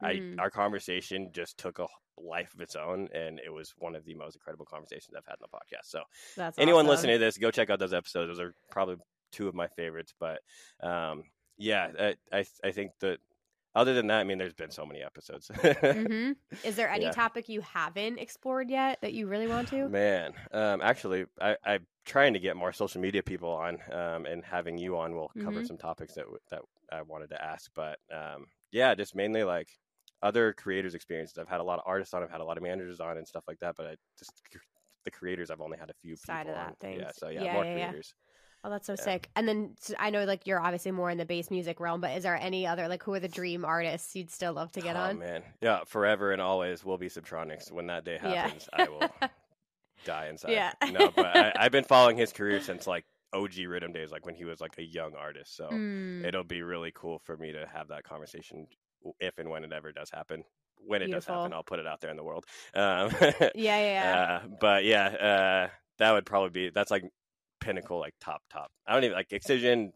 Mm. 0.04 0.38
I 0.38 0.42
our 0.42 0.50
conversation 0.50 1.32
just 1.34 1.58
took 1.58 1.80
a 1.80 1.88
life 2.18 2.54
of 2.54 2.62
its 2.62 2.76
own 2.76 3.08
and 3.14 3.40
it 3.44 3.52
was 3.52 3.74
one 3.78 3.96
of 3.96 4.04
the 4.06 4.16
most 4.16 4.36
incredible 4.36 4.66
conversations 4.66 5.16
I've 5.16 5.26
had 5.26 5.38
in 5.40 5.46
the 5.52 5.58
podcast. 5.58 5.86
So 5.90 6.02
That's 6.36 6.58
anyone 6.58 6.86
awesome. 6.86 6.90
listening 6.90 7.16
to 7.16 7.20
this, 7.20 7.38
go 7.38 7.52
check 7.52 7.70
out 7.70 7.80
those 7.80 7.94
episodes. 7.94 8.30
Those 8.30 8.40
are 8.40 8.54
probably 8.72 8.98
two 9.32 9.48
of 9.48 9.56
my 9.56 9.68
favorites. 9.68 10.14
But 10.20 10.40
um, 10.82 11.24
yeah, 11.58 11.90
I, 12.00 12.16
I 12.32 12.46
I 12.64 12.72
think 12.72 12.92
that 13.02 13.20
other 13.78 13.94
than 13.94 14.08
that, 14.08 14.20
I 14.20 14.24
mean, 14.24 14.38
there's 14.38 14.54
been 14.54 14.72
so 14.72 14.86
many 14.86 15.02
episodes. 15.04 15.50
hmm 15.92 16.34
Is 16.64 16.76
there 16.76 16.90
any 16.90 17.10
Yeah. 17.10 17.12
topic 17.12 17.50
you 17.50 17.62
haven't 17.62 18.20
explored 18.20 18.70
yet 18.70 19.00
that 19.02 19.14
you 19.14 19.28
really 19.28 19.48
want 19.48 19.68
to? 19.70 19.90
Man, 19.90 20.34
um, 20.52 20.82
actually, 20.82 21.26
I, 21.40 21.58
I'm 21.64 21.88
trying 22.06 22.34
to 22.34 22.40
get 22.40 22.56
more 22.58 22.74
social 22.74 23.00
media 23.02 23.24
people 23.24 23.50
on, 23.52 23.80
um, 23.92 24.26
and 24.26 24.44
having 24.44 24.78
you 24.78 24.98
on 24.98 25.16
will 25.16 25.32
cover 25.40 25.62
Mhm. 25.62 25.68
some 25.68 25.78
topics 25.78 26.14
that 26.16 26.26
that 26.50 26.62
I 26.92 27.02
wanted 27.04 27.30
to 27.32 27.44
ask. 27.44 27.72
But 27.74 28.00
um, 28.12 28.48
yeah, 28.72 28.96
just 28.96 29.16
mainly 29.16 29.44
like 29.44 29.70
other 30.22 30.54
creators' 30.54 30.96
experiences. 30.96 31.38
I've 31.38 31.48
had 31.48 31.62
a 31.62 31.64
lot 31.64 31.80
of 31.80 31.86
artists 31.86 32.14
on, 32.14 32.24
I've 32.24 32.32
had 32.32 32.42
a 32.42 32.46
lot 32.46 32.58
of 32.58 32.64
managers 32.64 33.00
on, 33.00 33.18
and 33.18 33.28
stuff 33.28 33.46
like 33.48 33.60
that. 33.60 33.76
But 33.76 33.88
I 33.88 33.96
just 34.18 34.42
the 35.06 35.12
creators, 35.12 35.50
I've 35.52 35.62
only 35.62 35.78
had 35.78 35.90
a 35.90 35.94
few 36.02 36.18
Side 36.26 36.48
people 36.48 36.50
of 36.50 36.56
that 36.56 36.76
on. 36.76 36.76
things. 36.80 37.08
Yeah, 37.08 37.12
so 37.14 37.30
yeah, 37.30 37.46
Yeah, 37.46 37.52
more 37.52 37.66
yeah, 37.66 37.76
yeah. 37.76 37.96
Oh, 38.64 38.70
that's 38.70 38.88
so 38.88 38.96
Yeah. 38.98 39.04
sick. 39.04 39.30
And 39.36 39.48
then 39.48 39.76
I 39.98 40.10
know 40.10 40.26
like 40.26 40.46
you're 40.46 40.60
obviously 40.60 40.92
more 40.92 41.10
in 41.10 41.18
the 41.18 41.26
bass 41.26 41.50
music 41.52 41.80
realm, 41.80 42.02
but 42.02 42.12
is 42.18 42.24
there 42.24 42.36
any 42.36 42.68
other 42.68 42.88
like 42.88 43.04
who 43.04 43.14
are 43.14 43.20
the 43.20 43.28
dream 43.28 43.64
artists 43.64 44.16
you'd 44.16 44.32
still 44.32 44.54
love 44.54 44.72
to 44.74 44.82
get 44.82 44.96
on? 44.96 45.12
oh, 45.12 45.12
on? 45.12 45.20
man, 45.20 45.44
yeah, 45.62 45.84
forever 45.86 46.32
and 46.32 46.42
always 46.42 46.84
will 46.84 46.98
be 46.98 47.08
Subtronics. 47.08 47.72
When 47.72 47.88
that 47.88 48.04
day 48.04 48.18
Yeah. 48.22 48.52
happens, 48.52 48.68
I 48.74 48.90
will 48.90 49.14
die 50.06 50.28
inside. 50.28 50.52
Yeah. 50.54 50.74
no, 50.88 51.12
but 51.12 51.26
I, 51.28 51.54
I've 51.58 51.72
been 51.72 51.84
following 51.84 52.18
his 52.18 52.34
career 52.34 52.60
since 52.60 52.88
like 52.88 53.06
OG 53.34 53.58
Rhythm 53.68 53.94
days, 53.94 54.12
like 54.12 54.26
when 54.26 54.36
he 54.36 54.46
was 54.46 54.62
like 54.62 54.78
a 54.78 54.84
young 54.84 55.16
artist. 55.16 55.56
So 55.56 55.70
Mm, 55.72 56.28
it'll 56.28 56.44
be 56.44 56.62
really 56.64 56.92
cool 56.96 57.20
for 57.20 57.38
me 57.38 57.52
to 57.54 57.68
have 57.68 57.90
that 57.90 58.04
conversation 58.04 58.68
if 59.20 59.38
and 59.38 59.50
when 59.50 59.64
it 59.64 59.74
ever 59.74 59.92
does 59.92 60.10
happen. 60.10 60.44
When 60.80 61.02
it 61.02 61.10
does 61.10 61.26
happen, 61.26 61.54
I'll 61.54 61.64
put 61.64 61.80
it 61.80 61.88
out 61.88 62.02
there 62.02 62.12
in 62.12 62.18
the 62.18 62.24
world. 62.24 62.46
Um, 62.74 63.12
yeah, 63.54 63.80
yeah, 63.80 63.80
yeah. 63.80 64.20
uh, 64.44 64.48
but 64.60 64.86
yeah, 64.86 65.08
uh, 65.08 65.70
that 66.00 66.12
would 66.12 66.26
probably 66.26 66.50
be 66.50 66.70
that's 66.70 66.92
like 66.92 67.04
pinnacle, 67.60 68.00
like 68.00 68.14
top 68.20 68.42
top. 68.50 68.72
I 68.86 68.94
don't 68.94 69.04
even 69.04 69.16
like 69.16 69.32
Excision. 69.34 69.94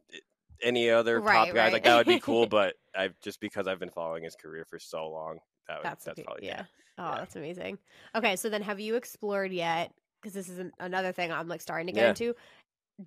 Any 0.64 0.92
other 0.92 1.20
Right, 1.20 1.48
top 1.48 1.56
guys 1.56 1.74
like 1.74 1.84
that 1.86 1.98
would 1.98 2.06
be 2.06 2.20
cool, 2.20 2.46
but 2.50 2.76
I've 2.96 3.20
just 3.20 3.40
because 3.40 3.68
I've 3.68 3.80
been 3.80 3.90
following 3.90 4.24
his 4.24 4.36
career 4.36 4.64
for 4.64 4.78
so 4.78 5.10
long. 5.10 5.40
That 5.68 5.78
would, 5.78 5.86
that's 5.86 6.06
that's, 6.06 6.20
okay. 6.20 6.24
probably 6.24 6.48
yeah. 6.48 6.66
Oh, 7.00 7.10
Yeah. 7.10 7.18
that's 7.18 7.36
amazing. 7.36 7.78
Okay, 8.16 8.36
so 8.36 8.48
then 8.50 8.62
have 8.62 8.80
you 8.80 8.96
explored 8.96 9.52
yet? 9.52 9.92
Because 10.22 10.34
this 10.34 10.50
is 10.50 10.60
an, 10.60 10.72
another 10.80 11.12
thing 11.12 11.32
I'm 11.32 11.48
like 11.48 11.62
starting 11.62 11.88
to 11.88 11.94
get 11.94 12.02
Yeah. 12.04 12.10
into 12.10 12.36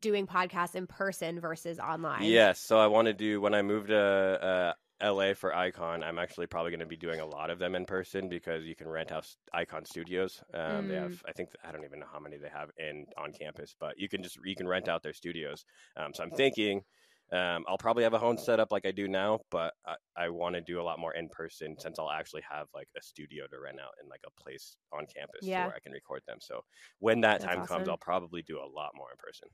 doing 0.00 0.26
podcasts 0.26 0.74
in 0.74 0.88
person 0.88 1.38
versus 1.38 1.78
online. 1.78 2.24
Yes. 2.24 2.58
So 2.58 2.78
I 2.78 2.88
want 2.88 3.06
to 3.06 3.12
do 3.14 3.40
when 3.40 3.54
I 3.54 3.62
move 3.62 3.86
to 3.86 3.96
uh, 3.96 4.72
LA 5.00 5.34
for 5.34 5.54
Icon. 5.54 6.02
I'm 6.02 6.18
actually 6.18 6.46
probably 6.46 6.70
going 6.70 6.80
to 6.80 6.86
be 6.86 6.96
doing 6.96 7.20
a 7.20 7.26
lot 7.26 7.50
of 7.50 7.58
them 7.58 7.74
in 7.74 7.84
person 7.84 8.28
because 8.28 8.64
you 8.64 8.76
can 8.76 8.88
rent 8.88 9.10
out 9.12 9.26
Icon 9.52 9.84
studios. 9.84 10.42
Um, 10.54 10.86
They 10.86 10.94
Mm. 10.94 10.94
have, 10.94 11.20
I 11.26 11.32
think, 11.32 11.50
I 11.64 11.72
don't 11.72 11.84
even 11.84 11.98
know 12.00 12.06
how 12.10 12.20
many 12.20 12.38
they 12.38 12.48
have 12.48 12.70
in 12.78 13.06
on 13.16 13.32
campus, 13.32 13.74
but 13.78 13.98
you 13.98 14.08
can 14.08 14.22
just 14.22 14.38
you 14.44 14.54
can 14.56 14.68
rent 14.68 14.88
out 14.88 15.02
their 15.02 15.12
studios. 15.12 15.64
Um, 15.96 16.14
so 16.14 16.22
I'm 16.22 16.32
thinking. 16.32 16.82
Um, 17.32 17.64
I'll 17.66 17.78
probably 17.78 18.02
have 18.04 18.12
a 18.12 18.18
home 18.18 18.36
set 18.36 18.60
up 18.60 18.70
like 18.70 18.84
I 18.84 18.92
do 18.92 19.08
now, 19.08 19.40
but 19.50 19.72
I, 19.86 19.96
I 20.14 20.28
want 20.28 20.54
to 20.56 20.60
do 20.60 20.78
a 20.80 20.84
lot 20.84 20.98
more 20.98 21.14
in 21.14 21.30
person 21.30 21.74
since 21.78 21.98
I'll 21.98 22.10
actually 22.10 22.42
have 22.48 22.68
like 22.74 22.88
a 22.96 23.02
studio 23.02 23.46
to 23.48 23.58
rent 23.58 23.80
out 23.80 23.94
and 23.98 24.08
like 24.10 24.20
a 24.26 24.30
place 24.42 24.76
on 24.92 25.06
campus 25.06 25.50
Yeah. 25.50 25.54
where 25.54 25.74
I 25.74 25.80
can 25.80 25.92
record 25.92 26.22
them. 26.26 26.38
So 26.40 26.60
when 26.98 27.22
that 27.22 27.40
That's 27.40 27.42
time 27.42 27.62
comes. 27.62 27.88
I'll 27.88 27.96
probably 27.96 28.42
do 28.42 28.58
a 28.60 28.68
lot 28.68 28.92
more 28.94 29.10
in 29.10 29.16
person. 29.16 29.48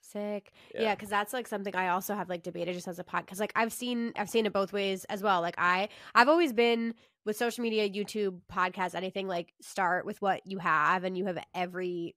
Sick. 0.00 0.52
Yeah. 0.74 0.82
Yeah, 0.82 0.94
because 0.94 1.08
that's 1.08 1.32
like 1.32 1.46
something 1.46 1.74
I 1.74 1.88
also 1.88 2.14
have 2.14 2.28
like 2.28 2.42
debated 2.42 2.74
just 2.74 2.88
as 2.88 2.98
a 2.98 3.04
pod. 3.04 3.26
Because 3.26 3.40
like 3.40 3.52
I've 3.54 3.72
seen 3.72 4.12
I've 4.16 4.30
seen 4.30 4.46
it 4.46 4.52
both 4.52 4.72
ways 4.72 5.04
as 5.06 5.22
well. 5.22 5.40
Like 5.40 5.56
I 5.58 5.88
I've 6.14 6.28
always 6.28 6.52
been 6.52 6.94
with 7.24 7.36
social 7.36 7.62
media, 7.62 7.88
YouTube, 7.88 8.40
podcast, 8.50 8.94
anything 8.94 9.28
like 9.28 9.52
start 9.60 10.06
with 10.06 10.20
what 10.22 10.40
you 10.46 10.58
have, 10.58 11.04
and 11.04 11.16
you 11.16 11.26
have 11.26 11.38
every 11.54 12.16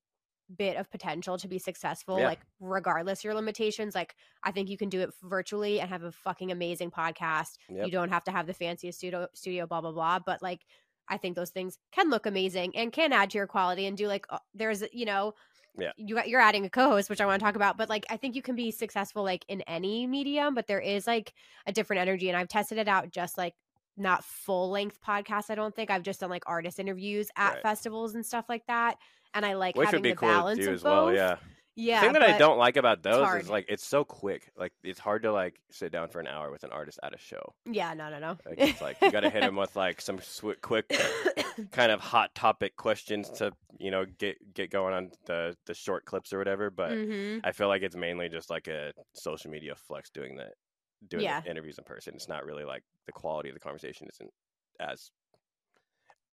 bit 0.55 0.77
of 0.77 0.89
potential 0.91 1.37
to 1.37 1.47
be 1.47 1.59
successful. 1.59 2.19
Yeah. 2.19 2.27
Like 2.27 2.39
regardless 2.59 3.23
your 3.23 3.33
limitations. 3.33 3.95
Like 3.95 4.15
I 4.43 4.51
think 4.51 4.69
you 4.69 4.77
can 4.77 4.89
do 4.89 5.01
it 5.01 5.11
virtually 5.21 5.79
and 5.79 5.89
have 5.89 6.03
a 6.03 6.11
fucking 6.11 6.51
amazing 6.51 6.91
podcast. 6.91 7.57
Yep. 7.69 7.85
You 7.85 7.91
don't 7.91 8.09
have 8.09 8.23
to 8.25 8.31
have 8.31 8.47
the 8.47 8.53
fanciest 8.53 8.99
studio 8.99 9.27
studio. 9.33 9.67
Blah 9.67 9.81
blah 9.81 9.91
blah. 9.91 10.19
But 10.25 10.41
like 10.41 10.61
I 11.09 11.17
think 11.17 11.35
those 11.35 11.49
things 11.49 11.77
can 11.91 12.09
look 12.09 12.25
amazing 12.25 12.75
and 12.75 12.91
can 12.91 13.11
add 13.11 13.31
to 13.31 13.37
your 13.37 13.47
quality 13.47 13.85
and 13.85 13.97
do 13.97 14.07
like 14.07 14.25
uh, 14.29 14.39
there's 14.53 14.83
you 14.93 15.05
know 15.05 15.33
Yeah. 15.77 15.91
you 15.97 16.15
got 16.15 16.27
you're 16.29 16.39
adding 16.41 16.65
a 16.65 16.69
co-host 16.69 17.09
which 17.09 17.19
i 17.19 17.25
want 17.25 17.39
to 17.39 17.43
talk 17.43 17.55
about 17.55 17.77
but 17.77 17.89
like 17.89 18.05
i 18.09 18.15
think 18.17 18.35
you 18.35 18.41
can 18.43 18.55
be 18.55 18.69
successful 18.69 19.23
like 19.23 19.43
in 19.47 19.61
any 19.61 20.05
medium 20.05 20.53
but 20.53 20.67
there 20.67 20.79
is 20.79 21.07
like 21.07 21.33
a 21.65 21.71
different 21.71 21.99
energy 22.01 22.29
and 22.29 22.37
i've 22.37 22.47
tested 22.47 22.77
it 22.77 22.87
out 22.87 23.09
just 23.09 23.37
like 23.37 23.55
not 23.97 24.23
full 24.23 24.69
length 24.69 24.99
podcasts 25.01 25.49
i 25.49 25.55
don't 25.55 25.75
think 25.75 25.89
i've 25.89 26.03
just 26.03 26.19
done 26.19 26.29
like 26.29 26.43
artist 26.45 26.79
interviews 26.79 27.29
at 27.35 27.53
Right. 27.53 27.61
festivals 27.63 28.13
and 28.13 28.23
stuff 28.25 28.45
like 28.49 28.65
that 28.67 28.97
and 29.33 29.45
i 29.45 29.53
like 29.53 29.75
Which 29.75 29.87
having 29.87 29.99
would 29.99 30.03
be 30.03 30.09
the 30.11 30.15
cool 30.15 30.29
to 30.29 30.33
balance 30.35 30.59
do 30.59 30.67
of 30.69 30.73
as 30.75 30.83
well. 30.83 31.05
both. 31.07 31.15
Yeah. 31.15 31.35
Yeah 31.75 31.99
the 32.01 32.05
thing 32.05 32.13
that 32.13 32.23
I 32.23 32.37
don't 32.37 32.57
like 32.57 32.77
about 32.77 33.01
those 33.03 33.33
is 33.41 33.49
like 33.49 33.65
it's 33.69 33.85
so 33.85 34.03
quick. 34.03 34.51
Like 34.57 34.73
it's 34.83 34.99
hard 34.99 35.23
to 35.23 35.31
like 35.31 35.59
sit 35.71 35.91
down 35.91 36.09
for 36.09 36.19
an 36.19 36.27
hour 36.27 36.51
with 36.51 36.63
an 36.63 36.71
artist 36.71 36.99
at 37.03 37.13
a 37.13 37.17
show. 37.17 37.53
yeah 37.65 37.93
no 37.93 38.09
no 38.09 38.19
no 38.19 38.37
Like 38.45 38.59
it's 38.59 38.81
like 38.81 38.97
you 39.01 39.11
got 39.11 39.21
to 39.21 39.29
hit 39.29 39.41
them 39.41 39.55
with 39.55 39.75
like 39.75 40.01
some 40.01 40.19
sw- 40.21 40.59
quick 40.61 40.91
kind 41.71 41.91
of 41.91 41.99
hot 41.99 42.33
topic 42.35 42.75
questions 42.75 43.29
to 43.31 43.51
you 43.79 43.91
know 43.91 44.05
get 44.19 44.37
get 44.53 44.69
going 44.71 44.93
on 44.93 45.11
the 45.25 45.55
the 45.65 45.73
short 45.73 46.05
clips 46.05 46.31
or 46.33 46.37
whatever. 46.37 46.69
But 46.69 46.91
hmm 46.91 47.39
I 47.43 47.51
feel 47.51 47.67
like 47.67 47.81
it's 47.81 47.95
mainly 47.95 48.29
just 48.29 48.49
like 48.49 48.67
a 48.67 48.93
social 49.13 49.49
media 49.51 49.75
flex 49.75 50.09
doing 50.09 50.35
that, 50.37 50.53
doing 51.07 51.23
Yeah. 51.23 51.41
the 51.41 51.49
interviews 51.49 51.77
in 51.77 51.83
person. 51.83 52.13
It's 52.15 52.27
not 52.29 52.45
really 52.45 52.65
like 52.65 52.83
the 53.05 53.11
quality 53.11 53.49
of 53.49 53.55
the 53.55 53.59
conversation 53.59 54.07
isn't 54.13 54.29
as 54.79 55.09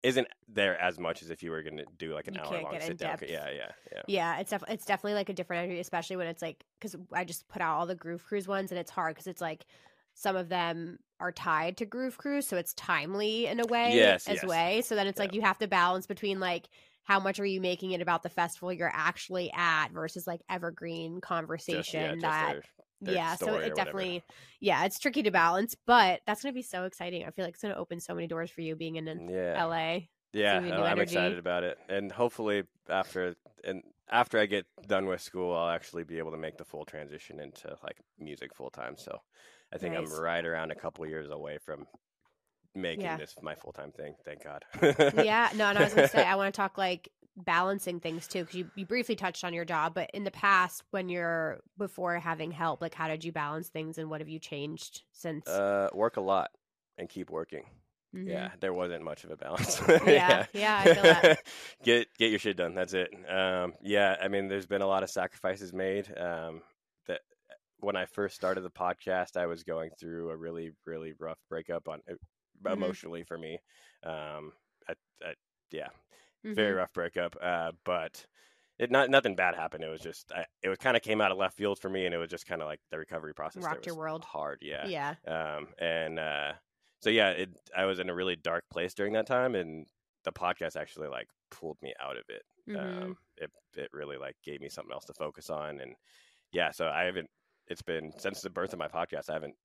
isn't 0.02 0.28
there 0.48 0.78
as 0.80 0.98
much 0.98 1.22
as 1.22 1.30
if 1.30 1.42
you 1.42 1.50
were 1.50 1.62
going 1.62 1.76
to 1.76 1.86
do 1.98 2.14
like 2.14 2.26
an 2.28 2.34
You 2.34 2.40
hour 2.40 2.60
long 2.62 2.80
sit 2.80 2.96
down. 2.98 3.10
depth. 3.10 3.24
Yeah, 3.28 3.50
yeah, 3.50 3.72
yeah. 3.92 4.02
Yeah, 4.06 4.38
it's 4.38 4.50
def- 4.50 4.64
it's 4.68 4.84
definitely 4.84 5.14
like 5.14 5.28
a 5.28 5.32
different 5.34 5.64
energy, 5.64 5.80
especially 5.80 6.16
when 6.16 6.26
it's 6.26 6.42
like 6.42 6.64
because 6.78 6.96
I 7.12 7.24
just 7.24 7.48
put 7.48 7.60
out 7.62 7.78
all 7.78 7.86
the 7.86 7.94
Groove 7.94 8.24
Cruise 8.24 8.48
ones, 8.48 8.70
and 8.72 8.78
it's 8.78 8.90
hard 8.90 9.14
because 9.14 9.26
it's 9.26 9.40
like 9.40 9.66
some 10.14 10.36
of 10.36 10.48
them 10.48 10.98
are 11.18 11.32
tied 11.32 11.76
to 11.78 11.84
Groove 11.86 12.18
Cruise, 12.18 12.46
so 12.46 12.56
it's 12.56 12.72
timely 12.74 13.46
in 13.46 13.60
a 13.60 13.66
way 13.66 13.94
Yes, 13.94 14.26
as 14.26 14.42
yes. 14.42 14.48
way. 14.48 14.82
So 14.82 14.94
then 14.94 15.06
it's 15.06 15.18
like 15.18 15.34
you 15.34 15.42
have 15.42 15.58
to 15.58 15.68
balance 15.68 16.06
between 16.06 16.40
like 16.40 16.68
how 17.04 17.20
much 17.20 17.40
are 17.40 17.46
you 17.46 17.60
making 17.60 17.92
it 17.92 18.00
about 18.00 18.22
the 18.22 18.28
festival 18.28 18.72
you're 18.72 18.90
actually 18.92 19.50
at 19.52 19.88
versus 19.88 20.26
like 20.26 20.40
evergreen 20.48 21.20
Just, 21.68 21.92
conversation 21.92 22.00
yeah, 22.00 22.14
just 22.16 22.22
that 22.22 22.46
their 22.46 22.56
their 22.58 22.62
yeah 23.02 23.34
so 23.36 23.54
it 23.54 23.74
definitely 23.74 24.22
yeah 24.60 24.84
it's 24.84 24.98
tricky 24.98 25.22
to 25.22 25.30
balance 25.30 25.74
but 25.86 26.20
that's 26.26 26.42
going 26.42 26.52
to 26.52 26.54
be 26.54 26.62
so 26.62 26.84
exciting 26.84 27.24
i 27.24 27.30
feel 27.30 27.44
like 27.44 27.54
it's 27.54 27.62
going 27.62 27.72
to 27.74 27.80
open 27.80 27.98
so 28.00 28.14
many 28.14 28.26
doors 28.26 28.50
for 28.50 28.60
you 28.60 28.76
being 28.76 28.96
in 28.96 29.28
yeah 29.28 29.64
la 29.64 29.98
Yeah, 30.32 30.60
no, 30.60 30.82
I'm 30.84 31.00
excited 31.00 31.38
about 31.38 31.64
it, 31.64 31.76
and 31.88 32.12
hopefully 32.12 32.64
after 32.88 33.34
and 33.64 33.82
after 34.08 34.38
I 34.38 34.46
get 34.46 34.66
done 34.86 35.06
with 35.06 35.20
school, 35.20 35.54
I'll 35.56 35.70
actually 35.70 36.04
be 36.04 36.18
able 36.18 36.30
to 36.32 36.36
make 36.36 36.56
the 36.56 36.64
full 36.64 36.84
transition 36.84 37.40
into 37.40 37.76
like 37.82 37.96
music 38.18 38.54
full 38.54 38.70
time. 38.70 38.96
So 38.96 39.20
I 39.72 39.78
think 39.78 39.94
Nice. 39.94 40.12
I'm 40.12 40.20
right 40.20 40.44
around 40.44 40.70
a 40.72 40.74
couple 40.74 41.06
years 41.06 41.30
away 41.30 41.58
from 41.58 41.86
making 42.74 43.02
Yeah. 43.04 43.16
this 43.16 43.34
my 43.42 43.54
full 43.54 43.72
time 43.72 43.92
thing. 43.92 44.14
Thank 44.24 44.44
God. 44.44 44.64
yeah 45.24 45.50
no 45.56 45.66
and 45.66 45.78
i 45.78 45.84
was 45.84 45.94
going 45.94 46.08
to 46.08 46.12
say 46.16 46.24
i 46.24 46.34
want 46.40 46.52
to 46.54 46.56
talk 46.56 46.78
like 46.78 47.08
balancing 47.44 48.00
things 48.00 48.26
too 48.26 48.40
because 48.40 48.54
you, 48.54 48.70
you 48.74 48.86
briefly 48.86 49.16
touched 49.16 49.44
on 49.44 49.52
your 49.54 49.64
job 49.64 49.94
but 49.94 50.10
in 50.12 50.24
the 50.24 50.30
past 50.30 50.82
when 50.90 51.08
you're 51.08 51.60
before 51.78 52.18
having 52.18 52.50
help 52.50 52.80
like 52.80 52.94
how 52.94 53.08
did 53.08 53.24
you 53.24 53.32
balance 53.32 53.68
things 53.68 53.98
and 53.98 54.10
what 54.10 54.20
have 54.20 54.28
you 54.28 54.38
changed 54.38 55.02
since 55.12 55.48
uh, 55.48 55.88
work 55.92 56.16
a 56.16 56.20
lot 56.20 56.50
and 56.98 57.08
keep 57.08 57.30
working. 57.30 57.64
Mhm. 58.14 58.28
Yeah, 58.28 58.50
there 58.60 58.72
wasn't 58.72 59.04
much 59.04 59.24
of 59.24 59.30
a 59.30 59.36
balance. 59.36 59.80
Yeah, 60.06 60.46
yeah, 60.52 60.82
I 60.84 60.94
feel 60.94 61.02
that. 61.04 61.38
get 61.84 62.08
get 62.18 62.30
your 62.30 62.38
shit 62.40 62.56
done. 62.56 62.74
That's 62.74 62.92
it. 62.92 63.08
Um, 63.28 63.74
yeah, 63.82 64.16
I 64.20 64.26
mean, 64.28 64.48
there's 64.48 64.66
been 64.66 64.82
a 64.82 64.86
lot 64.86 65.02
of 65.04 65.10
sacrifices 65.10 65.72
made. 65.72 66.12
Um, 66.18 66.60
that 67.06 67.20
when 67.78 67.94
I 67.96 68.06
first 68.06 68.34
started 68.34 68.62
the 68.62 68.70
podcast, 68.70 69.36
I 69.36 69.46
was 69.46 69.62
going 69.62 69.90
through 69.98 70.30
a 70.30 70.36
really 70.36 70.72
really 70.86 71.14
rough 71.18 71.38
breakup 71.48 71.88
on 71.88 72.00
Mhm. 72.62 72.72
emotionally 72.72 73.22
for 73.24 73.38
me. 73.38 73.58
Um, 74.02 74.52
I, 74.88 74.94
I, 75.24 75.34
yeah, 75.70 75.88
very 76.44 76.74
Mhm. 76.74 76.76
rough 76.78 76.92
breakup. 76.92 77.36
Uh, 77.40 77.72
but 77.84 78.26
it 78.78 78.90
not 78.90 79.10
nothing 79.10 79.36
bad 79.36 79.54
happened. 79.54 79.84
It 79.84 79.88
was 79.88 80.00
just 80.00 80.32
I, 80.32 80.46
it 80.62 80.68
was 80.68 80.78
kind 80.78 80.96
of 80.96 81.02
came 81.02 81.20
out 81.20 81.30
of 81.32 81.38
left 81.38 81.56
field 81.56 81.78
for 81.78 81.88
me, 81.90 82.06
and 82.06 82.14
it 82.14 82.18
was 82.18 82.30
just 82.30 82.46
kind 82.46 82.62
of 82.62 82.66
like 82.68 82.80
the 82.90 82.98
recovery 82.98 83.34
process. 83.34 83.62
Rocked 83.64 83.86
your 83.86 83.96
world. 83.96 84.24
hard. 84.24 84.58
Yeah. 84.62 84.86
yeah 84.86 85.14
Um, 85.26 85.68
and 85.78 86.18
uh, 86.18 86.52
so 87.00 87.10
yeah, 87.10 87.30
it 87.30 87.50
I 87.76 87.84
was 87.84 87.98
in 87.98 88.08
a 88.10 88.14
really 88.14 88.36
dark 88.36 88.64
place 88.70 88.94
during 88.94 89.12
that 89.14 89.26
time, 89.26 89.54
and 89.54 89.86
the 90.24 90.32
podcast 90.32 90.76
actually 90.80 91.08
like 91.08 91.28
pulled 91.50 91.80
me 91.82 91.94
out 92.00 92.16
of 92.16 92.24
it. 92.28 92.42
Mhm. 92.68 93.02
Um, 93.02 93.18
it 93.36 93.50
it 93.76 93.90
really 93.92 94.16
like 94.16 94.36
gave 94.42 94.60
me 94.60 94.68
something 94.68 94.92
else 94.92 95.04
to 95.06 95.14
focus 95.14 95.50
on, 95.50 95.80
and 95.80 95.94
yeah, 96.52 96.70
so 96.70 96.88
I 96.88 97.04
haven't. 97.04 97.28
It's 97.68 97.82
been 97.82 98.12
since 98.18 98.40
the 98.40 98.50
birth 98.50 98.72
of 98.72 98.78
my 98.78 98.88
podcast. 98.88 99.30
I 99.30 99.34
haven't 99.34 99.56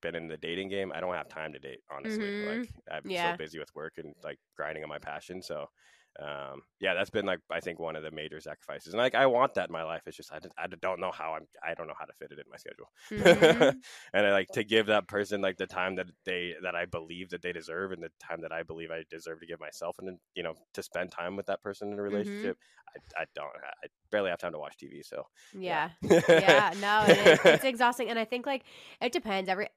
been 0.00 0.14
in 0.14 0.28
the 0.28 0.36
dating 0.36 0.68
game. 0.68 0.92
I 0.94 1.00
don't 1.00 1.14
have 1.14 1.28
time 1.28 1.52
to 1.54 1.58
date, 1.58 1.80
honestly. 1.90 2.24
Mhm. 2.24 2.60
Like 2.60 2.70
I'm 2.90 3.02
Yeah. 3.10 3.32
so 3.32 3.36
busy 3.36 3.58
with 3.58 3.74
work 3.74 3.98
and 3.98 4.14
like 4.22 4.38
grinding 4.56 4.82
on 4.82 4.88
my 4.88 4.98
passion. 4.98 5.42
So 5.42 5.70
um 6.18 6.62
yeah 6.80 6.92
that's 6.92 7.08
been 7.08 7.24
like 7.24 7.38
i 7.50 7.60
think 7.60 7.78
one 7.78 7.94
of 7.94 8.02
the 8.02 8.10
major 8.10 8.40
sacrifices 8.40 8.92
and 8.92 8.98
like 9.00 9.14
i 9.14 9.24
want 9.26 9.54
that 9.54 9.68
in 9.68 9.72
my 9.72 9.84
life 9.84 10.02
it's 10.06 10.16
just 10.16 10.32
i, 10.32 10.40
I 10.58 10.66
don't 10.66 11.00
know 11.00 11.12
how 11.12 11.34
i'm 11.34 11.46
i 11.64 11.72
don't 11.74 11.86
know 11.86 11.94
how 11.98 12.04
to 12.04 12.12
fit 12.12 12.32
it 12.32 12.38
in 12.38 12.44
my 12.50 12.56
schedule 12.56 12.90
Mhm. 13.16 13.84
and 14.12 14.26
I 14.26 14.32
like 14.32 14.50
to 14.52 14.64
give 14.64 14.86
that 14.86 15.08
person 15.08 15.40
like 15.40 15.56
the 15.56 15.66
time 15.66 15.96
that 15.96 16.08
they 16.24 16.54
that 16.62 16.74
I 16.74 16.84
believe 16.86 17.30
that 17.30 17.42
they 17.42 17.52
deserve 17.52 17.92
and 17.92 18.02
the 18.02 18.10
time 18.18 18.40
that 18.42 18.52
I 18.52 18.62
believe 18.62 18.90
I 18.90 19.04
deserve 19.08 19.40
to 19.40 19.46
give 19.46 19.60
myself 19.60 19.98
and 19.98 20.18
you 20.34 20.42
know 20.42 20.54
to 20.74 20.82
spend 20.82 21.12
time 21.12 21.36
with 21.36 21.46
that 21.46 21.62
person 21.62 21.92
in 21.92 21.98
a 21.98 22.02
relationship. 22.02 22.58
I, 22.96 23.22
I 23.22 23.24
don't 23.34 23.50
I 23.84 23.86
barely 24.10 24.30
have 24.30 24.38
time 24.40 24.52
to 24.52 24.58
watch 24.58 24.76
TV 24.76 25.02
so 25.02 25.24
yeah 25.52 25.90
yeah 26.32 26.74
no 26.76 27.04
it 27.04 27.16
is, 27.18 27.40
it's 27.44 27.64
exhausting 27.64 28.08
and 28.08 28.18
i 28.18 28.24
think 28.24 28.46
like 28.46 28.64
it 29.00 29.12
depends 29.12 29.48
every 29.48 29.68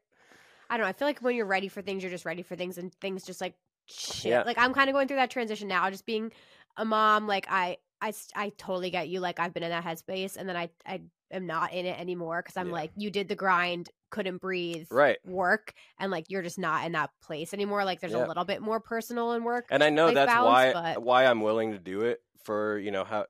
i 0.69 0.77
don't 0.77 0.85
know 0.85 0.89
i 0.89 0.93
feel 0.93 1.07
like 1.07 1.19
when 1.21 1.35
you're 1.35 1.45
ready 1.45 1.67
for 1.67 1.81
things 1.81 2.03
you're 2.03 2.11
just 2.11 2.25
ready 2.25 2.43
for 2.43 2.55
things 2.55 2.77
and 2.77 2.93
things 2.95 3.23
just 3.25 3.41
like 3.41 3.55
shit 3.85 4.31
Yeah. 4.31 4.43
like 4.43 4.57
i'm 4.57 4.73
kind 4.73 4.89
of 4.89 4.93
going 4.93 5.07
through 5.07 5.17
that 5.17 5.29
transition 5.31 5.67
now 5.67 5.89
just 5.89 6.05
being 6.05 6.31
a 6.77 6.85
mom 6.85 7.27
like 7.27 7.45
I, 7.49 7.77
I, 8.01 8.13
I 8.35 8.49
totally 8.57 8.89
get 8.89 9.09
you 9.09 9.19
like 9.19 9.39
i've 9.39 9.53
been 9.53 9.63
in 9.63 9.69
that 9.69 9.83
headspace 9.83 10.37
and 10.37 10.47
then 10.49 10.55
i 10.57 10.69
i 10.85 11.01
am 11.31 11.45
not 11.47 11.73
in 11.73 11.85
it 11.85 11.99
anymore 11.99 12.41
because 12.41 12.57
i'm 12.57 12.67
Yeah. 12.67 12.73
like 12.73 12.91
you 12.95 13.09
did 13.11 13.27
the 13.27 13.35
grind 13.35 13.89
couldn't 14.11 14.37
breathe 14.41 14.87
right 14.91 15.17
work 15.25 15.73
and 15.99 16.11
like 16.11 16.25
you're 16.29 16.43
just 16.43 16.59
not 16.59 16.85
in 16.85 16.91
that 16.91 17.09
place 17.23 17.53
anymore 17.53 17.83
like 17.85 17.99
there's 17.99 18.13
Yeah. 18.13 18.25
a 18.25 18.27
little 18.27 18.45
bit 18.45 18.61
more 18.61 18.79
personal 18.79 19.31
in 19.33 19.43
work 19.43 19.65
and 19.71 19.83
I 19.83 19.89
know 19.89 20.11
that's 20.11 20.31
balance, 20.31 20.75
why 20.75 20.93
but- 20.93 21.03
why 21.03 21.25
I'm 21.25 21.41
willing 21.41 21.71
to 21.71 21.79
do 21.79 22.01
it 22.01 22.21
for 22.43 22.77
you 22.77 22.91
know 22.91 23.03
how 23.05 23.25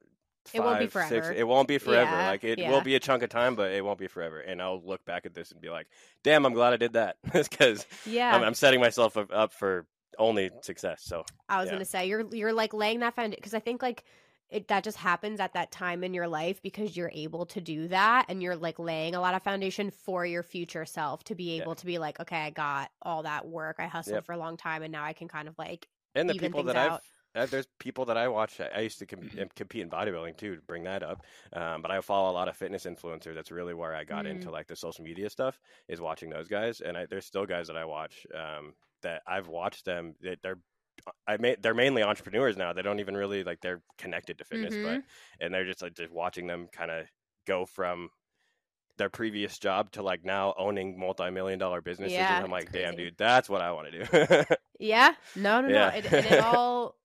It 0.53 0.59
won't 0.59 0.79
be 0.79 0.87
five, 0.87 1.07
six- 1.07 1.27
forever. 1.27 1.39
it 1.39 1.47
won't 1.47 1.67
be 1.69 1.77
forever 1.77 2.11
Yeah, 2.11 2.27
like 2.27 2.43
it 2.43 2.59
yeah. 2.59 2.69
will 2.69 2.81
be 2.81 2.95
a 2.95 2.99
chunk 2.99 3.23
of 3.23 3.29
time 3.29 3.55
but 3.55 3.71
it 3.71 3.83
won't 3.85 3.99
be 3.99 4.07
forever 4.07 4.39
and 4.41 4.61
I'll 4.61 4.81
look 4.83 5.05
back 5.05 5.25
at 5.25 5.33
this 5.33 5.51
and 5.51 5.61
be 5.61 5.69
like 5.69 5.87
damn 6.25 6.45
I'm 6.45 6.53
glad 6.53 6.73
I 6.73 6.77
did 6.77 6.93
that 6.93 7.15
because 7.31 7.85
yeah 8.05 8.35
I'm, 8.35 8.43
I'm 8.43 8.53
setting 8.53 8.81
myself 8.81 9.15
up 9.15 9.53
for 9.53 9.85
only 10.19 10.49
success 10.61 11.03
so 11.03 11.23
I 11.49 11.59
was 11.59 11.67
Yeah. 11.67 11.73
gonna 11.73 11.85
say 11.85 12.07
you're 12.07 12.25
you're 12.33 12.53
like 12.53 12.73
laying 12.73 12.99
that 12.99 13.15
foundation 13.15 13.39
because 13.39 13.53
I 13.53 13.59
think 13.59 13.81
like 13.81 14.03
it 14.49 14.67
that 14.67 14.83
just 14.83 14.97
happens 14.97 15.39
at 15.39 15.53
that 15.53 15.71
time 15.71 16.03
in 16.03 16.13
your 16.13 16.27
life 16.27 16.61
because 16.61 16.95
you're 16.95 17.11
able 17.13 17.45
to 17.47 17.59
do 17.61 17.87
that 17.87 18.25
and 18.29 18.41
you're 18.43 18.55
like 18.55 18.77
laying 18.77 19.15
a 19.15 19.19
lot 19.19 19.33
of 19.33 19.41
foundation 19.41 19.89
for 19.89 20.25
your 20.25 20.43
future 20.43 20.85
self 20.85 21.23
to 21.25 21.35
be 21.35 21.55
Yeah. 21.55 21.63
able 21.63 21.75
to 21.75 21.85
be 21.85 21.97
like 21.97 22.19
okay 22.19 22.37
I 22.41 22.49
got 22.51 22.91
all 23.01 23.23
that 23.23 23.47
work 23.47 23.77
I 23.79 23.87
hustled 23.87 24.15
Yep. 24.15 24.25
for 24.25 24.33
a 24.33 24.37
long 24.37 24.57
time 24.57 24.83
and 24.83 24.91
now 24.91 25.03
I 25.03 25.13
can 25.13 25.27
kind 25.27 25.47
of 25.47 25.57
like 25.57 25.87
and 26.15 26.29
the 26.29 26.35
people 26.35 26.63
that 26.63 26.75
out. 26.75 26.93
I've 26.93 26.99
uh, 27.35 27.47
there's 27.47 27.65
people 27.79 28.05
that 28.05 28.15
I 28.15 28.27
watch. 28.27 28.61
I 28.61 28.81
used 28.81 28.99
to 28.99 29.07
com- 29.07 29.27
uh, 29.41 29.45
compete 29.55 29.81
in 29.81 29.89
bodybuilding 29.89 30.37
too. 30.37 30.57
To 30.57 30.61
bring 30.61 30.83
that 30.83 31.01
up, 31.01 31.25
um, 31.53 31.81
but 31.81 31.89
I 31.89 31.99
follow 32.01 32.29
a 32.29 32.31
lot 32.31 32.47
of 32.47 32.55
fitness 32.55 32.85
influencers. 32.85 33.33
That's 33.33 33.49
really 33.51 33.73
where 33.73 33.95
I 33.95 34.03
got 34.03 34.25
Mm. 34.25 34.29
into 34.29 34.51
like 34.51 34.67
the 34.67 34.75
social 34.75 35.03
media 35.03 35.31
stuff. 35.31 35.59
Is 35.87 35.99
watching 35.99 36.29
those 36.29 36.47
guys, 36.47 36.81
and 36.81 36.95
I, 36.95 37.07
there's 37.07 37.25
still 37.25 37.47
guys 37.47 37.65
that 37.69 37.75
I 37.75 37.85
watch 37.85 38.27
um, 38.35 38.75
that 39.03 39.21
I've 39.27 39.47
watched 39.47 39.85
them. 39.85 40.15
That 40.21 40.39
they're 40.41 40.59
I 41.27 41.37
ma- 41.37 41.55
they're 41.61 41.73
mainly 41.73 42.03
entrepreneurs 42.03 42.57
now. 42.57 42.73
They 42.73 42.81
don't 42.81 42.99
even 42.99 43.15
really 43.15 43.43
like 43.43 43.61
they're 43.61 43.81
connected 43.97 44.39
to 44.39 44.45
fitness, 44.45 44.73
but 44.73 44.79
mm-hmm. 44.79 44.99
and 45.39 45.53
they're 45.53 45.65
just 45.65 45.81
like 45.81 45.95
just 45.95 46.11
watching 46.11 46.47
them 46.47 46.67
kind 46.71 46.91
of 46.91 47.05
go 47.45 47.65
from 47.65 48.09
their 48.97 49.09
previous 49.09 49.57
job 49.57 49.91
to 49.91 50.03
like 50.03 50.23
now 50.23 50.53
owning 50.57 50.99
multi-million 50.99 51.59
dollar 51.59 51.81
businesses 51.81 52.13
Yeah, 52.13 52.35
and 52.35 52.45
i'm 52.45 52.51
like 52.51 52.71
damn 52.71 52.95
dude 52.95 53.15
that's 53.17 53.49
what 53.49 53.61
i 53.61 53.71
want 53.71 53.91
to 53.91 54.05
do 54.05 54.55
yeah 54.79 55.13
no 55.35 55.61
no 55.61 55.67
Yeah. 55.67 55.89
no 55.89 55.97
it, 55.97 56.13
and 56.13 56.25
it 56.27 56.39
all 56.39 56.95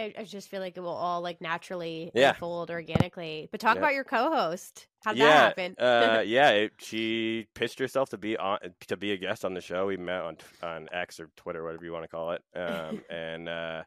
I, 0.00 0.14
I 0.18 0.24
just 0.24 0.48
feel 0.48 0.60
like 0.60 0.76
it 0.76 0.80
will 0.80 0.88
all 0.90 1.20
like 1.20 1.40
naturally 1.40 2.10
Yeah. 2.14 2.30
unfold 2.30 2.70
organically 2.70 3.48
but 3.50 3.60
talk 3.60 3.74
Yeah. 3.76 3.80
about 3.80 3.94
your 3.94 4.04
co-host 4.04 4.86
how'd 5.04 5.16
yeah, 5.16 5.26
that 5.26 5.56
happen 5.58 5.74
uh, 5.78 6.20
yeah. 6.26 6.50
It, 6.50 6.72
she 6.78 7.46
pitched 7.54 7.78
herself 7.78 8.10
to 8.10 8.18
be 8.18 8.36
on 8.36 8.58
to 8.88 8.96
be 8.96 9.12
a 9.12 9.16
guest 9.16 9.44
on 9.44 9.54
the 9.54 9.60
show. 9.60 9.86
We 9.86 9.96
met 9.96 10.22
on 10.22 10.36
on 10.62 10.88
X 10.92 11.20
or 11.20 11.30
Twitter, 11.36 11.62
whatever 11.64 11.84
you 11.84 11.92
want 11.92 12.04
to 12.04 12.08
call 12.08 12.32
it. 12.32 12.42
Um, 12.54 13.02
and 13.10 13.48
uh, 13.48 13.82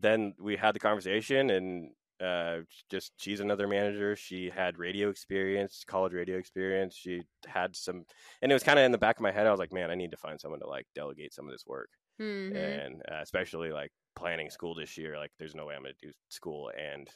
then 0.00 0.34
we 0.40 0.56
had 0.56 0.74
the 0.74 0.80
conversation, 0.80 1.50
and 1.50 1.90
uh, 2.20 2.58
just 2.90 3.12
she's 3.16 3.40
another 3.40 3.68
manager. 3.68 4.16
She 4.16 4.50
had 4.50 4.78
radio 4.78 5.08
experience, 5.10 5.84
college 5.86 6.12
radio 6.12 6.36
experience. 6.38 6.96
She 6.96 7.22
had 7.46 7.76
some, 7.76 8.04
and 8.42 8.50
it 8.50 8.54
was 8.54 8.62
kind 8.64 8.78
of 8.78 8.84
in 8.84 8.92
the 8.92 8.98
back 8.98 9.16
of 9.16 9.22
my 9.22 9.30
head. 9.32 9.46
I 9.46 9.50
was 9.50 9.60
like, 9.60 9.72
man, 9.72 9.90
I 9.90 9.94
need 9.94 10.10
to 10.10 10.16
find 10.16 10.40
someone 10.40 10.60
to 10.60 10.66
like 10.68 10.86
delegate 10.94 11.32
some 11.34 11.46
of 11.46 11.52
this 11.52 11.64
work, 11.66 11.90
Mhm. 12.20 12.56
and 12.56 13.02
uh, 13.10 13.20
especially 13.22 13.70
like 13.70 13.92
planning 14.18 14.50
school 14.50 14.74
this 14.74 14.96
year. 14.98 15.18
Like, 15.18 15.32
there's 15.38 15.54
no 15.54 15.66
way 15.66 15.74
I'm 15.76 15.82
going 15.82 15.94
to 16.00 16.06
do 16.08 16.12
school 16.28 16.70
and 16.78 17.08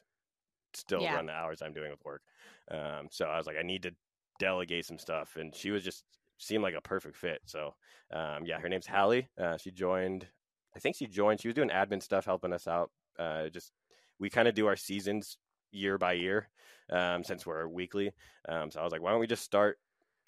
still 0.75 1.07
Yeah. 1.07 1.11
run 1.11 1.27
the 1.27 1.33
hours 1.33 1.63
I'm 1.63 1.73
doing 1.75 1.91
with 1.91 2.05
work. 2.05 2.23
Um, 2.71 3.09
so 3.11 3.27
I 3.27 3.37
was 3.37 3.47
like, 3.47 3.57
I 3.59 3.63
need 3.63 3.83
to 3.83 3.93
delegate 4.39 4.87
some 4.87 4.99
stuff, 4.99 5.37
and 5.37 5.55
she 5.55 5.71
was 5.71 5.85
just 5.85 6.05
seemed 6.39 6.63
like 6.63 6.75
a 6.75 6.81
perfect 6.81 7.17
fit. 7.17 7.41
So 7.47 7.75
um, 8.13 8.45
yeah, 8.47 8.59
her 8.61 8.69
name's 8.69 8.87
Hallie. 8.87 9.29
Uh, 9.39 9.57
she 9.57 9.71
joined. 9.71 10.27
I 10.75 10.79
think 10.79 10.97
she 10.97 11.07
joined. 11.07 11.41
She 11.41 11.49
was 11.49 11.55
doing 11.55 11.69
admin 11.71 12.03
stuff, 12.03 12.25
helping 12.25 12.53
us 12.53 12.67
out. 12.67 12.91
Uh, 13.19 13.49
just 13.49 13.73
we 14.19 14.31
kind 14.31 14.49
of 14.49 14.55
do 14.55 14.67
our 14.67 14.77
seasons 14.77 15.39
year 15.71 15.99
by 15.99 16.15
year 16.15 16.49
um, 16.91 17.25
since 17.25 17.47
we're 17.47 17.69
weekly. 17.69 18.13
Um, 18.49 18.71
so 18.71 18.81
I 18.81 18.85
was 18.85 18.93
like, 18.93 19.03
why 19.03 19.11
don't 19.11 19.21
we 19.21 19.27
just 19.27 19.45
start 19.45 19.79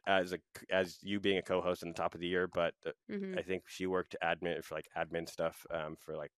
as 0.06 0.32
a 0.32 0.38
as 0.70 0.98
you 1.02 1.20
being 1.20 1.38
a 1.38 1.42
co-host 1.42 1.82
in 1.82 1.88
the 1.88 1.94
top 1.94 2.14
of 2.14 2.20
the 2.20 2.26
year? 2.28 2.46
But 2.48 2.74
uh, 2.86 2.92
Mhm. 3.08 3.38
I 3.38 3.42
think 3.42 3.64
she 3.68 3.86
worked 3.86 4.16
admin 4.22 4.62
for 4.64 4.74
like 4.74 4.88
admin 4.96 5.28
stuff 5.28 5.66
um, 5.70 5.96
for 5.98 6.16
like 6.16 6.32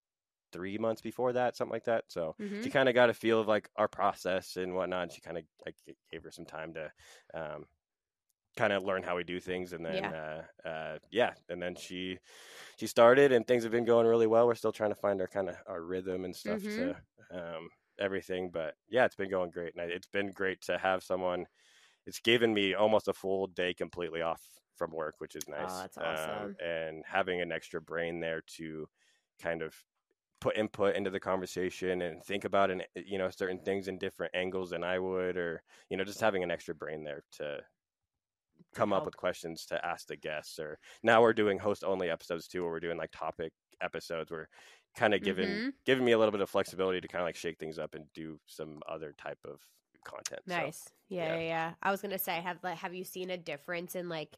three 0.51 0.77
months 0.77 1.01
before 1.01 1.33
that, 1.33 1.55
something 1.55 1.73
like 1.73 1.85
that. 1.85 2.05
So 2.09 2.35
Mhm. 2.39 2.61
she 2.61 2.69
kind 2.69 2.89
of 2.89 2.95
got 2.95 3.09
a 3.09 3.13
feel 3.13 3.39
of 3.41 3.47
like 3.47 3.69
our 3.75 3.87
process 3.87 4.57
and 4.57 4.75
whatnot. 4.75 5.03
And 5.03 5.11
she 5.11 5.21
kind 5.21 5.37
of 5.37 5.45
I 5.67 5.71
gave 6.11 6.23
her 6.23 6.31
some 6.31 6.45
time 6.45 6.73
to 6.75 6.91
um, 7.33 7.65
kind 8.57 8.73
of 8.73 8.83
learn 8.83 9.03
how 9.03 9.15
we 9.15 9.23
do 9.23 9.39
things, 9.39 9.73
and 9.73 9.85
then 9.85 10.09
Yeah. 10.09 10.13
uh, 10.13 10.45
uh, 10.65 10.97
yeah, 11.11 11.33
and 11.49 11.61
then 11.61 11.75
she 11.75 12.17
she 12.77 12.87
started, 12.87 13.31
and 13.31 13.47
things 13.47 13.63
have 13.63 13.71
been 13.71 13.85
going 13.85 14.07
really 14.07 14.27
well. 14.27 14.47
We're 14.47 14.55
still 14.55 14.71
trying 14.73 14.91
to 14.91 14.95
find 14.95 15.21
our 15.21 15.27
kind 15.27 15.49
of 15.49 15.57
our 15.67 15.83
rhythm 15.83 16.25
and 16.25 16.35
stuff 16.35 16.67
to 16.75 16.95
um, 17.31 17.69
everything, 17.99 18.51
but 18.51 18.75
yeah, 18.89 19.05
it's 19.05 19.15
been 19.15 19.29
going 19.31 19.51
great, 19.51 19.75
and 19.77 19.91
it's 19.91 20.07
been 20.07 20.31
great 20.31 20.61
to 20.63 20.77
have 20.77 21.03
someone. 21.03 21.47
It's 22.05 22.19
given 22.19 22.53
me 22.53 22.73
almost 22.73 23.07
a 23.07 23.13
full 23.13 23.47
day 23.47 23.73
completely 23.73 24.21
off 24.21 24.43
from 24.75 24.91
work, 24.91 25.15
which 25.19 25.35
is 25.35 25.47
nice. 25.49 25.67
Oh, 25.67 25.81
that's 25.81 25.97
Um, 26.01 26.49
awesome. 26.49 26.59
and 26.61 27.03
having 27.05 27.41
an 27.41 27.51
extra 27.51 27.81
brain 27.81 28.19
there 28.19 28.41
to 28.57 28.87
kind 29.41 29.61
of 29.61 29.75
put 30.41 30.57
input 30.57 30.95
into 30.95 31.09
the 31.09 31.19
conversation 31.19 32.01
and 32.01 32.23
think 32.23 32.45
about 32.45 32.71
an 32.71 32.83
you 32.95 33.17
know 33.17 33.29
certain 33.29 33.59
things 33.63 33.87
in 33.87 33.97
different 33.97 34.35
angles 34.35 34.69
than 34.71 34.83
I 34.83 34.99
would, 34.99 35.37
or 35.37 35.63
you 35.89 35.97
know 35.97 36.03
just 36.03 36.21
having 36.21 36.43
an 36.43 36.51
extra 36.51 36.75
brain 36.75 37.03
there 37.03 37.23
to 37.33 37.61
come 38.75 38.93
up 38.93 39.05
with 39.05 39.17
questions 39.17 39.65
to 39.67 39.83
ask 39.85 40.07
the 40.07 40.15
guests. 40.15 40.59
Or 40.59 40.79
now 41.03 41.21
we're 41.21 41.33
doing 41.33 41.59
host 41.59 41.83
only 41.83 42.09
episodes 42.09 42.47
too, 42.47 42.63
where 42.63 42.71
we're 42.71 42.79
doing 42.79 42.97
like 42.97 43.11
topic 43.11 43.53
episodes. 43.81 44.31
We're 44.31 44.47
kind 44.95 45.13
of 45.13 45.23
giving 45.23 45.61
Mhm. 45.61 45.73
giving 45.85 46.05
me 46.05 46.11
a 46.11 46.17
little 46.17 46.31
bit 46.31 46.41
of 46.41 46.49
flexibility 46.49 47.01
to 47.01 47.07
kind 47.07 47.21
of 47.21 47.27
like 47.27 47.35
shake 47.35 47.57
things 47.59 47.79
up 47.79 47.95
and 47.95 48.11
do 48.13 48.39
some 48.45 48.81
other 48.87 49.13
type 49.13 49.39
of 49.45 49.61
content. 50.03 50.43
Nice. 50.45 50.93
yeah, 51.09 51.25
yeah. 51.25 51.37
yeah, 51.37 51.47
yeah. 51.47 51.75
I 51.81 51.91
was 51.91 52.01
gonna 52.01 52.17
say, 52.19 52.39
have 52.41 52.63
like, 52.63 52.77
have 52.79 52.93
you 52.93 53.03
seen 53.03 53.29
a 53.29 53.37
difference 53.37 53.95
in 53.95 54.07
like, 54.09 54.37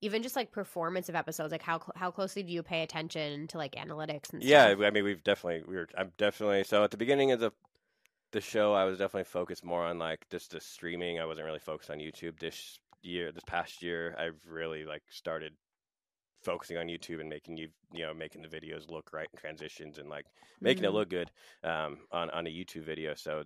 even 0.00 0.22
just 0.22 0.36
like 0.36 0.52
performance 0.52 1.08
of 1.08 1.14
episodes? 1.14 1.52
Like, 1.52 1.62
how 1.62 1.78
cl- 1.78 1.92
how 1.96 2.10
closely 2.10 2.42
do 2.42 2.52
you 2.52 2.62
pay 2.62 2.82
attention 2.82 3.46
to 3.48 3.58
like 3.58 3.72
analytics 3.72 4.32
and 4.32 4.42
stuff? 4.42 4.42
yeah, 4.48 4.74
stuff? 4.74 4.80
I 4.82 4.90
mean, 4.90 5.04
we've 5.04 5.22
definitely 5.22 5.62
we 5.68 5.76
were. 5.76 5.88
I'm 5.96 6.12
definitely 6.16 6.64
so 6.64 6.82
at 6.84 6.90
the 6.90 6.96
beginning 6.96 7.32
of 7.32 7.40
the 7.40 7.52
the 8.32 8.40
show, 8.40 8.74
I 8.74 8.84
was 8.84 8.98
definitely 8.98 9.24
focused 9.24 9.64
more 9.64 9.84
on 9.84 9.98
like 9.98 10.26
just 10.30 10.52
the 10.52 10.60
streaming. 10.60 11.20
I 11.20 11.26
wasn't 11.26 11.46
really 11.46 11.58
focused 11.60 11.90
on 11.90 11.98
YouTube 11.98 12.38
this 12.40 12.78
year. 13.02 13.32
This 13.32 13.44
past 13.44 13.82
year, 13.82 14.14
I've 14.18 14.40
really 14.46 14.84
like 14.84 15.02
started 15.10 15.54
focusing 16.42 16.78
on 16.78 16.86
YouTube 16.86 17.20
and 17.20 17.28
making 17.28 17.56
you 17.56 17.68
you 17.92 18.06
know 18.06 18.14
making 18.14 18.42
the 18.42 18.48
videos 18.48 18.88
look 18.90 19.12
right 19.12 19.28
and 19.32 19.40
transitions 19.40 19.98
and 19.98 20.08
like 20.08 20.26
making 20.60 20.84
it 20.84 20.88
Mhm. 20.88 20.94
look 20.94 21.10
good 21.10 21.30
um, 21.64 22.06
on 22.12 22.30
on 22.30 22.46
a 22.46 22.50
YouTube 22.50 22.84
video. 22.84 23.14
So 23.14 23.44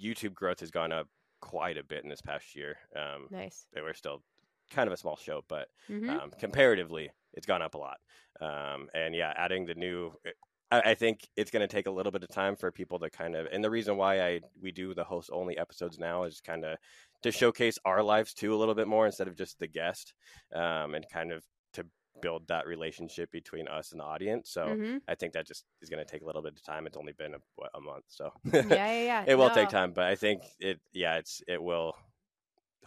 YouTube 0.00 0.34
growth 0.34 0.60
has 0.60 0.70
gone 0.70 0.92
up 0.92 1.08
quite 1.40 1.76
a 1.78 1.82
bit 1.84 2.02
in 2.04 2.10
this 2.10 2.22
past 2.22 2.54
year. 2.54 2.78
Um, 2.96 3.28
Nice. 3.30 3.66
we're 3.74 3.94
still 3.94 4.22
kind 4.70 4.86
of 4.86 4.92
a 4.92 4.96
small 4.96 5.16
show, 5.16 5.42
but 5.48 5.68
hmm 5.88 6.18
um, 6.20 6.30
comparatively, 6.38 7.10
it's 7.34 7.46
gone 7.46 7.62
up 7.62 7.74
a 7.74 7.78
lot. 7.78 7.98
Um, 8.40 8.88
and 8.94 9.14
yeah, 9.14 9.32
adding 9.36 9.66
the 9.66 9.74
new, 9.74 10.12
I, 10.70 10.90
I 10.90 10.94
think 10.94 11.20
it's 11.36 11.50
going 11.50 11.66
to 11.66 11.72
take 11.72 11.86
a 11.86 11.90
little 11.90 12.12
bit 12.12 12.22
of 12.22 12.28
time 12.28 12.56
for 12.56 12.70
people 12.70 12.98
to 13.00 13.10
kind 13.10 13.34
of, 13.34 13.46
and 13.52 13.62
the 13.62 13.70
reason 13.70 13.96
why 13.96 14.20
I 14.20 14.40
we 14.60 14.72
do 14.72 14.94
the 14.94 15.04
host 15.04 15.30
only 15.32 15.58
episodes 15.58 15.98
now 15.98 16.24
is 16.24 16.40
kind 16.40 16.64
of 16.64 16.78
to 17.22 17.32
showcase 17.32 17.78
our 17.84 18.02
lives 18.02 18.34
too 18.34 18.54
a 18.54 18.56
little 18.56 18.74
bit 18.74 18.88
more 18.88 19.06
instead 19.06 19.28
of 19.28 19.36
just 19.36 19.58
the 19.58 19.66
guest, 19.68 20.14
um, 20.54 20.94
and 20.94 21.08
kind 21.08 21.32
of 21.32 21.44
to 21.74 21.86
build 22.20 22.48
that 22.48 22.66
relationship 22.66 23.30
between 23.30 23.68
us 23.68 23.92
and 23.92 24.00
the 24.00 24.04
audience. 24.04 24.50
So 24.50 24.76
hmm 24.76 24.98
I 25.06 25.14
think 25.14 25.32
that 25.32 25.46
just 25.46 25.64
is 25.80 25.88
going 25.88 26.04
to 26.04 26.10
take 26.10 26.22
a 26.22 26.26
little 26.26 26.42
bit 26.42 26.52
of 26.54 26.62
time. 26.62 26.86
It's 26.86 26.96
only 26.96 27.12
been 27.12 27.34
a, 27.34 27.38
what, 27.56 27.70
a 27.74 27.80
month, 27.80 28.04
so 28.08 28.30
yeah, 28.60 28.92
yeah, 28.92 29.02
yeah. 29.02 29.26
it 29.26 29.34
will 29.36 29.50
take 29.50 29.68
time, 29.68 29.92
but 29.92 30.04
I 30.04 30.16
think 30.16 30.42
it, 30.60 30.80
yeah, 30.92 31.16
it's 31.16 31.40
it 31.48 31.62
will 31.62 31.94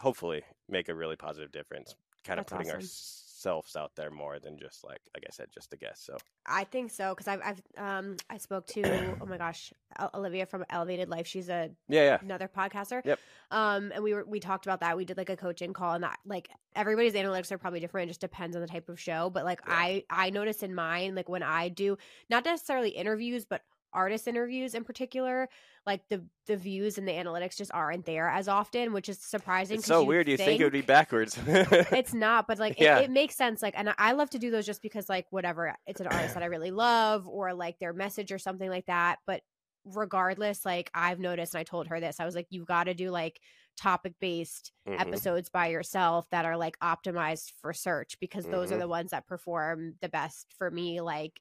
hopefully 0.02 0.42
make 0.68 0.88
a 0.88 0.94
really 0.94 1.16
positive 1.16 1.52
difference. 1.52 1.94
Kind 2.24 2.38
of 2.40 2.46
That's 2.46 2.52
putting 2.52 2.70
awesome. 2.72 2.80
ourselves 2.80 3.74
out 3.76 3.92
there 3.96 4.10
more 4.10 4.38
than 4.38 4.56
just 4.58 4.84
like 4.84 5.00
like 5.14 5.24
I 5.26 5.30
said, 5.32 5.48
just 5.52 5.72
a 5.72 5.76
guess. 5.76 6.00
So 6.00 6.16
I 6.46 6.64
think 6.64 6.90
so 6.90 7.10
because 7.14 7.26
I've 7.28 7.40
I've 7.44 7.62
um 7.76 8.16
I 8.30 8.38
spoke 8.38 8.66
to 8.68 9.16
oh 9.20 9.26
my 9.26 9.38
gosh 9.38 9.72
Olivia 10.14 10.46
from 10.46 10.64
Elevated 10.70 11.08
Life. 11.08 11.26
She's 11.26 11.48
a 11.48 11.70
yeah, 11.88 12.02
yeah, 12.04 12.18
another 12.20 12.48
podcaster. 12.48 13.04
Yep. 13.04 13.18
Um, 13.50 13.92
and 13.94 14.04
we 14.04 14.14
were 14.14 14.24
we 14.24 14.38
talked 14.40 14.66
about 14.66 14.80
that. 14.80 14.96
We 14.96 15.04
did 15.04 15.16
like 15.16 15.30
a 15.30 15.36
coaching 15.36 15.72
call, 15.72 15.94
and 15.94 16.04
that 16.04 16.18
like 16.24 16.48
everybody's 16.76 17.14
analytics 17.14 17.50
are 17.50 17.58
probably 17.58 17.80
different. 17.80 18.06
It 18.06 18.10
just 18.10 18.20
depends 18.20 18.54
on 18.56 18.62
the 18.62 18.68
type 18.68 18.88
of 18.88 19.00
show. 19.00 19.30
But 19.30 19.44
like 19.44 19.60
Yeah. 19.66 19.74
I 19.74 20.04
I 20.10 20.30
notice 20.30 20.62
in 20.62 20.74
mine, 20.74 21.14
like 21.14 21.28
when 21.28 21.42
I 21.42 21.68
do 21.68 21.98
not 22.30 22.44
necessarily 22.44 22.90
interviews, 22.90 23.44
but 23.44 23.62
artist 23.92 24.26
interviews 24.28 24.74
in 24.74 24.84
particular, 24.84 25.48
like 25.86 26.08
the 26.08 26.26
the 26.46 26.56
views 26.56 26.98
and 26.98 27.06
the 27.06 27.12
analytics 27.12 27.56
just 27.56 27.70
aren't 27.72 28.04
there 28.06 28.28
as 28.28 28.48
often, 28.48 28.92
which 28.92 29.08
is 29.08 29.18
surprising. 29.20 29.78
it's 29.78 29.86
so 29.86 30.00
you'd 30.00 30.08
weird. 30.08 30.28
You 30.28 30.36
think 30.36 30.60
it 30.60 30.64
would 30.64 30.72
be 30.72 30.82
backwards? 30.82 31.38
it's 31.46 32.14
not 32.14 32.46
but 32.48 32.58
like 32.58 32.74
Yeah. 32.80 32.98
it, 32.98 33.04
it 33.04 33.10
makes 33.10 33.34
sense 33.36 33.62
like 33.62 33.74
and 33.76 33.94
i 33.98 34.12
love 34.12 34.30
to 34.30 34.38
do 34.38 34.50
those 34.50 34.66
just 34.66 34.82
because 34.82 35.08
like 35.08 35.26
whatever 35.30 35.74
it's 35.86 36.00
an 36.00 36.06
artist 36.06 36.34
that 36.34 36.42
i 36.42 36.46
really 36.46 36.70
love 36.70 37.28
or 37.28 37.54
like 37.54 37.78
their 37.78 37.92
message 37.92 38.32
or 38.32 38.38
something 38.38 38.68
like 38.70 38.86
that 38.86 39.18
but 39.26 39.42
regardless 39.84 40.64
like 40.64 40.90
i've 40.94 41.18
noticed 41.18 41.54
and 41.54 41.60
i 41.60 41.64
told 41.64 41.88
her 41.88 41.98
this 42.00 42.20
i 42.20 42.24
was 42.24 42.34
like 42.34 42.46
you've 42.50 42.66
got 42.66 42.84
to 42.84 42.94
do 42.94 43.10
like 43.10 43.40
topic 43.76 44.14
based 44.20 44.72
Mhm. 44.86 45.00
episodes 45.00 45.48
by 45.48 45.68
yourself 45.68 46.28
that 46.30 46.44
are 46.44 46.56
like 46.56 46.78
optimized 46.80 47.52
for 47.60 47.72
search 47.72 48.18
because 48.20 48.46
those 48.48 48.70
are 48.70 48.76
Mhm. 48.76 48.80
the 48.80 48.88
ones 48.88 49.10
that 49.12 49.26
perform 49.26 49.94
the 50.00 50.08
best 50.08 50.52
for 50.58 50.70
me 50.70 51.00
like 51.00 51.40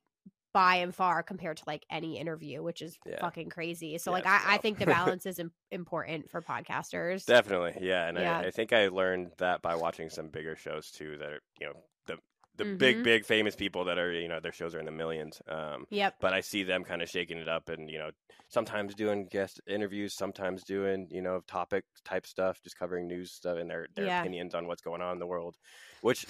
by 0.54 0.76
and 0.78 0.94
far 0.96 1.24
compared 1.24 1.58
to 1.58 1.64
like 1.68 1.86
any 1.90 2.18
interview 2.18 2.62
which 2.64 2.82
is 2.82 3.00
Yeah. 3.06 3.22
fucking 3.22 3.50
crazy 3.50 3.98
so 3.98 4.12
Yeah, 4.12 4.14
like 4.14 4.26
I, 4.26 4.56
I 4.56 4.58
think 4.58 4.80
the 4.80 4.88
balance 4.88 5.26
is 5.26 5.40
im- 5.40 5.54
important 5.72 6.30
for 6.30 6.42
podcasters 6.42 7.28
Definitely, 7.28 7.78
yeah. 7.88 8.08
And 8.08 8.18
Yeah. 8.18 8.44
I, 8.44 8.48
I 8.48 8.52
think 8.52 8.74
I 8.74 8.88
learned 8.88 9.34
that 9.38 9.62
by 9.62 9.76
watching 9.76 10.10
some 10.10 10.30
bigger 10.30 10.56
shows 10.56 10.92
too. 10.92 11.18
That 11.18 11.30
are 11.32 11.42
you 11.60 11.68
know 11.68 11.74
the 12.08 12.18
the 12.56 12.66
Mhm. 12.66 12.72
big 12.80 13.04
big 13.04 13.26
famous 13.26 13.56
people 13.56 13.86
that 13.86 13.98
are 14.00 14.12
you 14.12 14.28
know 14.28 14.40
their 14.40 14.52
shows 14.52 14.74
are 14.76 14.80
in 14.80 14.86
the 14.86 14.92
millions. 14.92 15.42
Um, 15.48 15.86
yep 15.90 16.16
but 16.20 16.34
I 16.34 16.42
see 16.42 16.64
them 16.64 16.84
kind 16.84 17.02
of 17.02 17.10
shaking 17.10 17.38
it 17.38 17.48
up 17.48 17.70
and 17.70 17.90
you 17.90 18.00
know 18.00 18.10
sometimes 18.50 18.96
doing 18.96 19.28
guest 19.28 19.62
interviews, 19.68 20.16
sometimes 20.16 20.64
doing 20.64 21.08
you 21.12 21.22
know 21.22 21.42
topic 21.48 21.86
type 22.04 22.26
stuff, 22.26 22.60
just 22.64 22.78
covering 22.78 23.08
news 23.08 23.32
stuff 23.34 23.58
and 23.60 23.70
their 23.70 23.88
their 23.96 24.08
opinions 24.08 24.56
on 24.56 24.68
what's 24.68 24.82
going 24.82 25.02
on 25.02 25.14
in 25.14 25.20
the 25.20 25.28
world. 25.28 25.58
Which, 26.02 26.26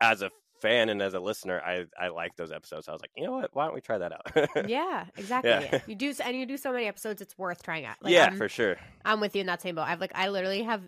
as 0.00 0.22
a 0.22 0.30
fan 0.62 0.88
and 0.88 1.02
as 1.02 1.12
a 1.14 1.20
listener, 1.20 1.60
I 1.60 1.84
I 1.98 2.08
like 2.08 2.36
those 2.36 2.52
episodes. 2.52 2.88
I 2.88 2.92
was 2.92 3.02
like, 3.02 3.10
you 3.16 3.24
know 3.24 3.32
what? 3.32 3.50
Why 3.52 3.66
don't 3.66 3.74
we 3.74 3.80
try 3.80 3.98
that 3.98 4.12
out? 4.12 4.68
yeah, 4.68 5.04
exactly. 5.16 5.50
Yeah. 5.50 5.80
You 5.86 5.94
do, 5.94 6.14
and 6.24 6.36
you 6.36 6.46
do 6.46 6.56
so 6.56 6.72
many 6.72 6.86
episodes, 6.86 7.20
it's 7.20 7.36
worth 7.36 7.62
trying 7.62 7.84
out. 7.84 7.96
Like, 8.00 8.12
yeah, 8.14 8.26
I'm, 8.26 8.36
for 8.36 8.48
sure. 8.48 8.76
I'm 9.04 9.20
with 9.20 9.34
you 9.34 9.40
in 9.40 9.48
that 9.48 9.60
same 9.60 9.74
boat. 9.74 9.82
I've 9.86 10.00
like, 10.00 10.12
I 10.14 10.28
literally 10.28 10.62
have 10.62 10.82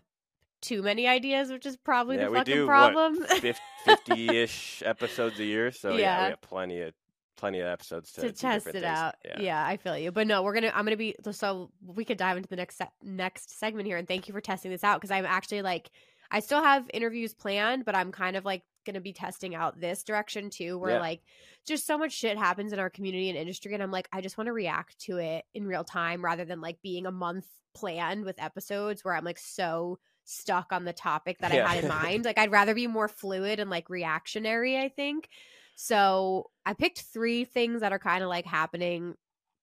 too 0.63 0.83
many 0.83 1.07
ideas, 1.07 1.51
which 1.51 1.67
is 1.67 1.77
probably 1.77 2.17
Yeah, 2.17 2.29
the 2.29 2.37
fucking 2.37 2.55
do, 2.55 2.67
problem. 2.67 3.27
Fifty-ish 3.85 4.83
episodes 4.87 5.39
a 5.39 5.45
year, 5.45 5.71
so 5.71 5.91
yeah. 5.91 5.99
Yeah. 5.99 6.25
we 6.25 6.31
have 6.31 6.41
plenty 6.41 6.81
of 6.81 6.95
plenty 7.37 7.59
of 7.61 7.67
episodes 7.67 8.13
to, 8.13 8.21
to 8.23 8.33
test 8.33 8.69
it 8.69 8.73
things. 8.73 8.85
out. 8.85 9.17
Yeah. 9.39 9.63
I 9.67 9.77
feel 9.77 9.99
you. 9.99 10.13
But 10.13 10.27
no, 10.27 10.43
we're 10.43 10.55
gonna. 10.55 10.73
I'm 10.75 10.85
gonna 10.85 10.97
be 10.97 11.15
so 11.33 11.71
we 11.85 12.05
could 12.05 12.17
dive 12.17 12.37
into 12.37 12.49
the 12.49 12.57
next 12.57 12.79
se- 12.79 12.93
next 13.03 13.59
segment 13.59 13.87
here. 13.87 13.99
And 13.99 14.09
thank 14.09 14.29
you 14.29 14.33
for 14.33 14.41
testing 14.41 14.71
this 14.71 14.85
out 14.85 15.01
because 15.01 15.11
I'm 15.11 15.27
actually 15.27 15.63
like, 15.63 15.91
I 16.31 16.41
still 16.41 16.63
have 16.63 16.89
interviews 16.95 17.35
planned, 17.35 17.85
but 17.85 17.95
I'm 17.95 18.13
kind 18.13 18.37
of 18.37 18.45
like 18.45 18.63
gonna 18.85 19.01
be 19.01 19.13
testing 19.13 19.55
out 19.55 19.81
this 19.81 20.03
direction 20.05 20.51
too, 20.51 20.79
where 20.79 20.93
Yeah. 20.95 21.01
like 21.01 21.23
just 21.67 21.87
so 21.87 21.97
much 21.99 22.13
shit 22.13 22.37
happens 22.39 22.73
in 22.73 22.79
our 22.79 22.91
community 22.91 23.29
and 23.29 23.39
industry, 23.39 23.75
and 23.75 23.83
I'm 23.83 23.91
like, 23.91 24.09
I 24.13 24.21
just 24.21 24.37
want 24.39 24.47
to 24.49 24.53
react 24.53 24.99
to 25.01 25.19
it 25.19 25.45
in 25.55 25.67
real 25.67 25.85
time 25.85 26.25
rather 26.25 26.45
than 26.45 26.61
like 26.61 26.81
being 26.83 27.07
a 27.07 27.13
month 27.13 27.47
planned 27.75 28.25
with 28.25 28.41
episodes 28.43 29.05
where 29.05 29.15
I'm 29.15 29.25
like 29.25 29.39
so 29.39 29.99
stuck 30.25 30.73
on 30.73 30.85
the 30.85 30.93
topic 30.93 31.39
that 31.41 31.53
Yeah. 31.53 31.67
I 31.67 31.75
had 31.77 31.85
in 31.85 31.89
mind. 31.89 32.25
Like 32.25 32.39
I'd 32.39 32.51
rather 32.53 32.75
be 32.75 32.87
more 32.87 33.09
fluid 33.09 33.59
and 33.61 33.69
like 33.71 33.91
reactionary, 33.91 34.79
I 34.79 34.89
think. 34.89 35.29
So 35.77 36.51
I 36.65 36.73
picked 36.75 37.01
three 37.01 37.45
things 37.45 37.81
that 37.81 37.93
are 37.93 37.99
kind 37.99 38.23
of 38.23 38.29
like 38.29 38.47
happening, 38.47 39.15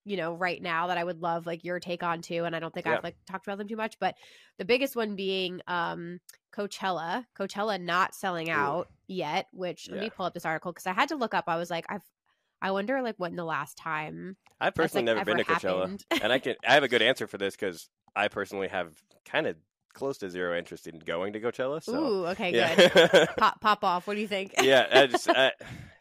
you 0.05 0.17
know, 0.17 0.33
right 0.33 0.61
now 0.61 0.87
that 0.87 0.97
I 0.97 1.03
would 1.03 1.21
love 1.21 1.45
like 1.45 1.63
your 1.63 1.79
take 1.79 2.03
on 2.03 2.21
too. 2.21 2.45
And 2.45 2.55
I 2.55 2.59
don't 2.59 2.73
think 2.73 2.85
Yeah. 2.85 2.97
I've 2.97 3.03
like 3.03 3.17
talked 3.29 3.45
about 3.45 3.57
them 3.57 3.67
too 3.67 3.75
much, 3.75 3.97
but 3.99 4.15
the 4.57 4.65
biggest 4.65 4.95
one 4.95 5.15
being 5.15 5.61
um 5.67 6.19
Coachella. 6.55 7.25
Coachella 7.37 7.79
not 7.79 8.13
selling 8.15 8.49
Ooh. 8.49 8.53
out 8.53 8.87
yet, 9.07 9.47
which 9.53 9.89
let 9.89 9.99
me 9.99 10.09
pull 10.09 10.25
up 10.25 10.33
this 10.33 10.45
article 10.45 10.71
because 10.71 10.87
I 10.87 10.93
had 10.93 11.09
to 11.09 11.15
look 11.15 11.33
up. 11.33 11.45
I 11.47 11.57
was 11.57 11.69
like, 11.69 11.85
I've 11.89 12.03
I 12.61 12.71
wonder 12.71 13.01
like 13.01 13.15
when 13.17 13.35
the 13.35 13.43
last 13.45 13.77
time 13.77 14.37
I've 14.59 14.75
personally 14.75 15.05
like 15.05 15.15
never 15.15 15.25
been 15.25 15.37
to 15.37 15.51
Coachella, 15.51 15.99
and 16.21 16.31
I 16.31 16.39
can 16.39 16.55
I 16.67 16.73
have 16.73 16.83
a 16.83 16.87
good 16.87 17.01
answer 17.11 17.27
for 17.27 17.37
this 17.37 17.55
because 17.55 17.89
I 18.15 18.27
personally 18.27 18.67
have 18.67 18.93
kind 19.25 19.47
of 19.47 19.55
close 19.93 20.17
to 20.19 20.29
zero 20.29 20.57
interest 20.57 20.87
in 20.87 20.99
going 20.99 21.33
to 21.33 21.39
Coachella. 21.39 21.83
So 21.83 21.95
Ooh, 21.95 22.25
okay, 22.27 22.53
yeah. 22.53 22.89
good. 22.89 23.29
pop 23.37 23.61
pop 23.61 23.83
off. 23.83 24.07
What 24.07 24.15
do 24.15 24.21
you 24.21 24.27
think? 24.27 24.53
yeah, 24.61 24.87
I 24.91 25.07
just 25.07 25.29
I, 25.29 25.53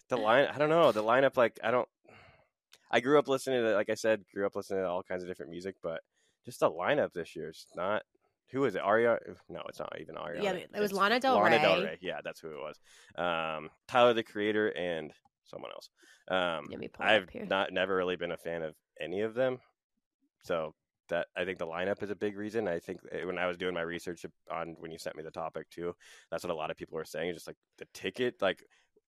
the 0.08 0.16
line. 0.16 0.48
I 0.52 0.58
don't 0.58 0.68
know 0.68 0.92
the 0.92 1.02
lineup. 1.02 1.36
Like 1.36 1.58
I 1.62 1.70
don't. 1.70 1.88
I 2.90 3.00
grew 3.00 3.18
up 3.18 3.28
listening 3.28 3.62
to, 3.62 3.74
like 3.74 3.90
I 3.90 3.94
said, 3.94 4.22
grew 4.34 4.46
up 4.46 4.56
listening 4.56 4.82
to 4.82 4.88
all 4.88 5.02
kinds 5.02 5.22
of 5.22 5.28
different 5.28 5.50
music, 5.50 5.76
but 5.82 6.00
just 6.44 6.60
the 6.60 6.70
lineup 6.70 7.12
this 7.12 7.36
year 7.36 7.50
is 7.50 7.66
not. 7.76 8.02
Who 8.52 8.64
is 8.64 8.74
it? 8.74 8.80
Aria? 8.82 9.18
No, 9.48 9.62
it's 9.68 9.78
not 9.78 9.92
even 10.00 10.16
Ariana. 10.16 10.42
Yeah, 10.42 10.52
it 10.52 10.70
was 10.74 10.90
It's 10.90 10.98
Lana 10.98 11.20
Del 11.20 11.40
Rey. 11.40 11.50
Lana 11.50 11.62
Del 11.62 11.82
Rey. 11.84 11.98
Yeah, 12.00 12.18
that's 12.24 12.40
who 12.40 12.48
it 12.48 12.56
was. 12.58 12.80
Um, 13.16 13.70
Tyler 13.86 14.12
the 14.12 14.24
Creator 14.24 14.70
and 14.70 15.12
someone 15.44 15.70
else. 15.70 15.88
Um, 16.28 16.66
Let 16.68 16.80
me 16.80 16.88
pull 16.88 17.06
it 17.06 17.08
I've 17.10 17.22
up 17.24 17.30
here. 17.30 17.46
not 17.48 17.72
never 17.72 17.94
really 17.94 18.16
been 18.16 18.32
a 18.32 18.36
fan 18.36 18.62
of 18.62 18.74
any 19.00 19.20
of 19.20 19.34
them, 19.34 19.58
so 20.42 20.74
that 21.10 21.26
I 21.36 21.44
think 21.44 21.58
the 21.58 21.66
lineup 21.66 22.02
is 22.02 22.10
a 22.10 22.16
big 22.16 22.36
reason. 22.36 22.66
I 22.66 22.78
think 22.80 23.00
uh, 23.12 23.24
when 23.26 23.38
I 23.38 23.46
was 23.46 23.56
doing 23.56 23.74
my 23.74 23.82
research 23.82 24.24
on 24.50 24.74
when 24.78 24.90
you 24.90 24.98
sent 24.98 25.16
me 25.16 25.22
the 25.22 25.30
topic 25.30 25.68
too, 25.70 25.94
that's 26.30 26.42
what 26.42 26.52
a 26.52 26.56
lot 26.56 26.70
of 26.72 26.76
people 26.76 26.96
were 26.96 27.04
saying. 27.04 27.34
Just 27.34 27.46
like 27.46 27.56
the 27.78 27.86
ticket, 27.94 28.34
like 28.40 28.64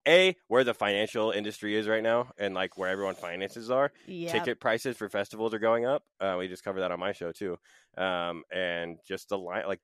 a 0.06 0.36
where 0.48 0.64
the 0.64 0.74
financial 0.74 1.30
industry 1.30 1.76
is 1.76 1.86
right 1.88 2.02
now, 2.02 2.32
and 2.38 2.54
like 2.54 2.76
where 2.76 2.90
everyone 2.90 3.14
finances 3.14 3.70
are. 3.70 3.92
yeah. 4.06 4.32
Ticket 4.32 4.60
prices 4.60 4.96
for 4.96 5.08
festivals 5.08 5.54
are 5.54 5.58
going 5.58 5.84
up. 5.86 6.02
Uh, 6.20 6.36
we 6.38 6.48
just 6.48 6.64
covered 6.64 6.80
that 6.80 6.90
on 6.92 6.98
my 7.00 7.12
show 7.12 7.32
too, 7.32 7.58
um, 7.96 8.42
and 8.52 8.98
just 9.06 9.28
the 9.28 9.38
line 9.38 9.64
like. 9.66 9.80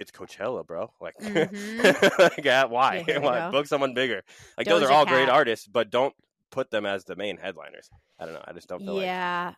It's 0.00 0.10
Coachella, 0.10 0.66
bro. 0.66 0.92
Like, 1.00 1.14
Mhm. 1.20 2.18
like, 2.18 2.44
yeah, 2.44 2.64
why? 2.64 3.04
Yeah, 3.06 3.18
why? 3.18 3.50
Book 3.52 3.66
someone 3.68 3.94
bigger. 3.94 4.22
Like, 4.58 4.66
those 4.66 4.82
are 4.82 4.90
all 4.90 5.06
great 5.06 5.28
artists, 5.28 5.68
but 5.68 5.90
don't 5.90 6.12
put 6.50 6.72
them 6.72 6.84
as 6.86 7.04
the 7.04 7.14
main 7.14 7.36
headliners. 7.36 7.88
I 8.18 8.24
don't 8.24 8.34
know. 8.34 8.42
I 8.44 8.52
just 8.52 8.68
don't 8.68 8.80
feel 8.80 8.94
like 8.94 9.04
Yeah. 9.04 9.52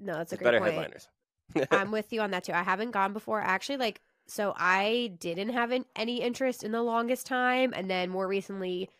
No, 0.00 0.14
that's 0.14 0.32
a 0.32 0.36
great 0.36 0.44
better 0.44 0.58
point. 0.58 0.72
headliners. 0.72 1.08
I'm 1.70 1.90
with 1.92 2.12
you 2.12 2.20
on 2.22 2.32
that 2.32 2.44
too. 2.44 2.52
I 2.52 2.64
haven't 2.64 2.90
gone 2.90 3.12
before. 3.12 3.40
Actually, 3.40 3.76
like, 3.76 4.00
so 4.26 4.54
I 4.56 5.14
didn't 5.18 5.50
have 5.50 5.70
an, 5.72 5.84
any 5.96 6.20
interest 6.22 6.62
in 6.62 6.72
the 6.72 6.82
longest 6.82 7.26
time, 7.26 7.72
and 7.74 7.90
then 7.90 8.10
more 8.10 8.26
recently, 8.28 8.90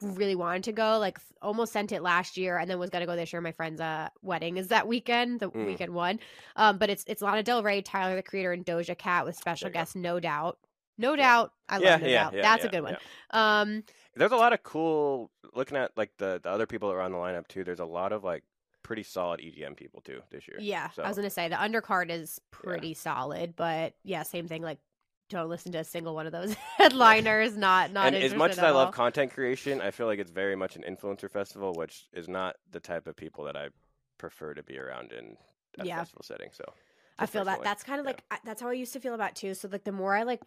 really 0.00 0.34
wanted 0.34 0.64
to 0.64 0.72
go. 0.72 0.98
Like, 0.98 1.18
almost 1.40 1.72
sent 1.72 1.92
it 1.92 2.02
last 2.02 2.36
year, 2.36 2.58
and 2.58 2.68
then 2.70 2.78
was 2.78 2.90
gonna 2.90 3.06
go 3.06 3.16
this 3.16 3.32
year. 3.32 3.40
My 3.40 3.52
friend's 3.52 3.80
uh 3.80 4.08
wedding 4.22 4.56
is 4.56 4.68
that 4.68 4.88
weekend, 4.88 5.40
the 5.40 5.50
Mm. 5.50 5.66
weekend 5.66 5.94
one. 5.94 6.20
Um, 6.56 6.78
but 6.78 6.90
it's 6.90 7.04
it's 7.06 7.22
Lana 7.22 7.42
Del 7.42 7.62
Rey, 7.62 7.82
Tyler 7.82 8.16
the 8.16 8.22
Creator, 8.22 8.52
and 8.52 8.64
Doja 8.66 8.96
Cat 8.96 9.24
with 9.24 9.36
special 9.36 9.66
There 9.66 9.70
you 9.70 9.74
go. 9.74 9.78
guest 9.80 9.96
No 9.96 10.20
Doubt. 10.20 10.58
No 10.98 11.16
Yeah. 11.16 11.16
doubt. 11.16 11.52
I 11.68 11.78
yeah, 11.78 11.90
love 11.92 12.00
No 12.02 12.08
yeah, 12.08 12.22
Doubt. 12.24 12.34
yeah, 12.34 12.42
That's 12.42 12.64
a 12.64 12.68
good 12.68 12.82
one. 12.82 12.96
Um, 13.30 13.84
There's 14.14 14.32
a 14.32 14.36
lot 14.36 14.52
of 14.52 14.62
cool 14.62 15.30
looking 15.54 15.76
at 15.76 15.96
like 15.96 16.12
the, 16.18 16.40
the 16.42 16.50
other 16.50 16.66
people 16.66 16.88
that 16.90 16.96
are 16.96 17.00
on 17.00 17.12
the 17.12 17.18
lineup 17.18 17.48
too. 17.48 17.64
There's 17.64 17.80
a 17.80 17.84
lot 17.84 18.12
of 18.12 18.24
like 18.24 18.44
pretty 18.92 19.02
solid 19.02 19.40
EDM 19.40 19.74
people 19.74 20.02
too 20.02 20.20
this 20.30 20.46
year. 20.46 20.58
Yeah, 20.60 20.90
so, 20.90 21.02
I 21.02 21.08
was 21.08 21.16
gonna 21.16 21.30
say 21.30 21.48
the 21.48 21.56
undercard 21.56 22.10
is 22.10 22.38
pretty 22.50 22.92
solid, 22.92 23.56
but 23.56 23.94
yeah, 24.04 24.22
same 24.22 24.48
thing. 24.48 24.60
Like, 24.60 24.80
don't 25.30 25.48
listen 25.48 25.72
to 25.72 25.78
a 25.78 25.84
single 25.84 26.14
one 26.14 26.26
of 26.26 26.32
those 26.32 26.52
headliners. 26.76 27.56
Not 27.56 27.90
not. 27.90 28.08
and 28.08 28.16
as 28.16 28.34
much 28.34 28.50
as 28.52 28.58
I 28.58 28.68
at 28.68 28.74
love 28.74 28.92
content 28.92 29.32
creation, 29.32 29.80
I 29.80 29.92
feel 29.92 30.06
like 30.06 30.18
it's 30.18 30.30
very 30.30 30.56
much 30.56 30.76
an 30.76 30.82
influencer 30.82 31.30
festival, 31.30 31.72
which 31.72 32.04
is 32.12 32.28
not 32.28 32.56
the 32.70 32.80
type 32.80 33.06
of 33.06 33.16
people 33.16 33.44
that 33.44 33.56
I 33.56 33.68
prefer 34.18 34.52
to 34.52 34.62
be 34.62 34.78
around 34.78 35.12
in 35.12 35.38
a 35.78 35.86
Yeah. 35.86 35.96
festival 35.96 36.22
setting. 36.22 36.50
So 36.52 36.64
I 37.18 37.24
feel 37.24 37.46
that 37.46 37.62
that's 37.62 37.82
kind 37.82 37.98
of 37.98 38.04
yeah. 38.04 38.12
like 38.28 38.44
that's 38.44 38.60
how 38.60 38.68
I 38.68 38.74
used 38.74 38.92
to 38.92 39.00
feel 39.00 39.14
about 39.14 39.34
too. 39.34 39.54
So 39.54 39.68
like 39.72 39.84
the 39.84 39.92
more 39.92 40.14
I 40.14 40.24
like 40.24 40.42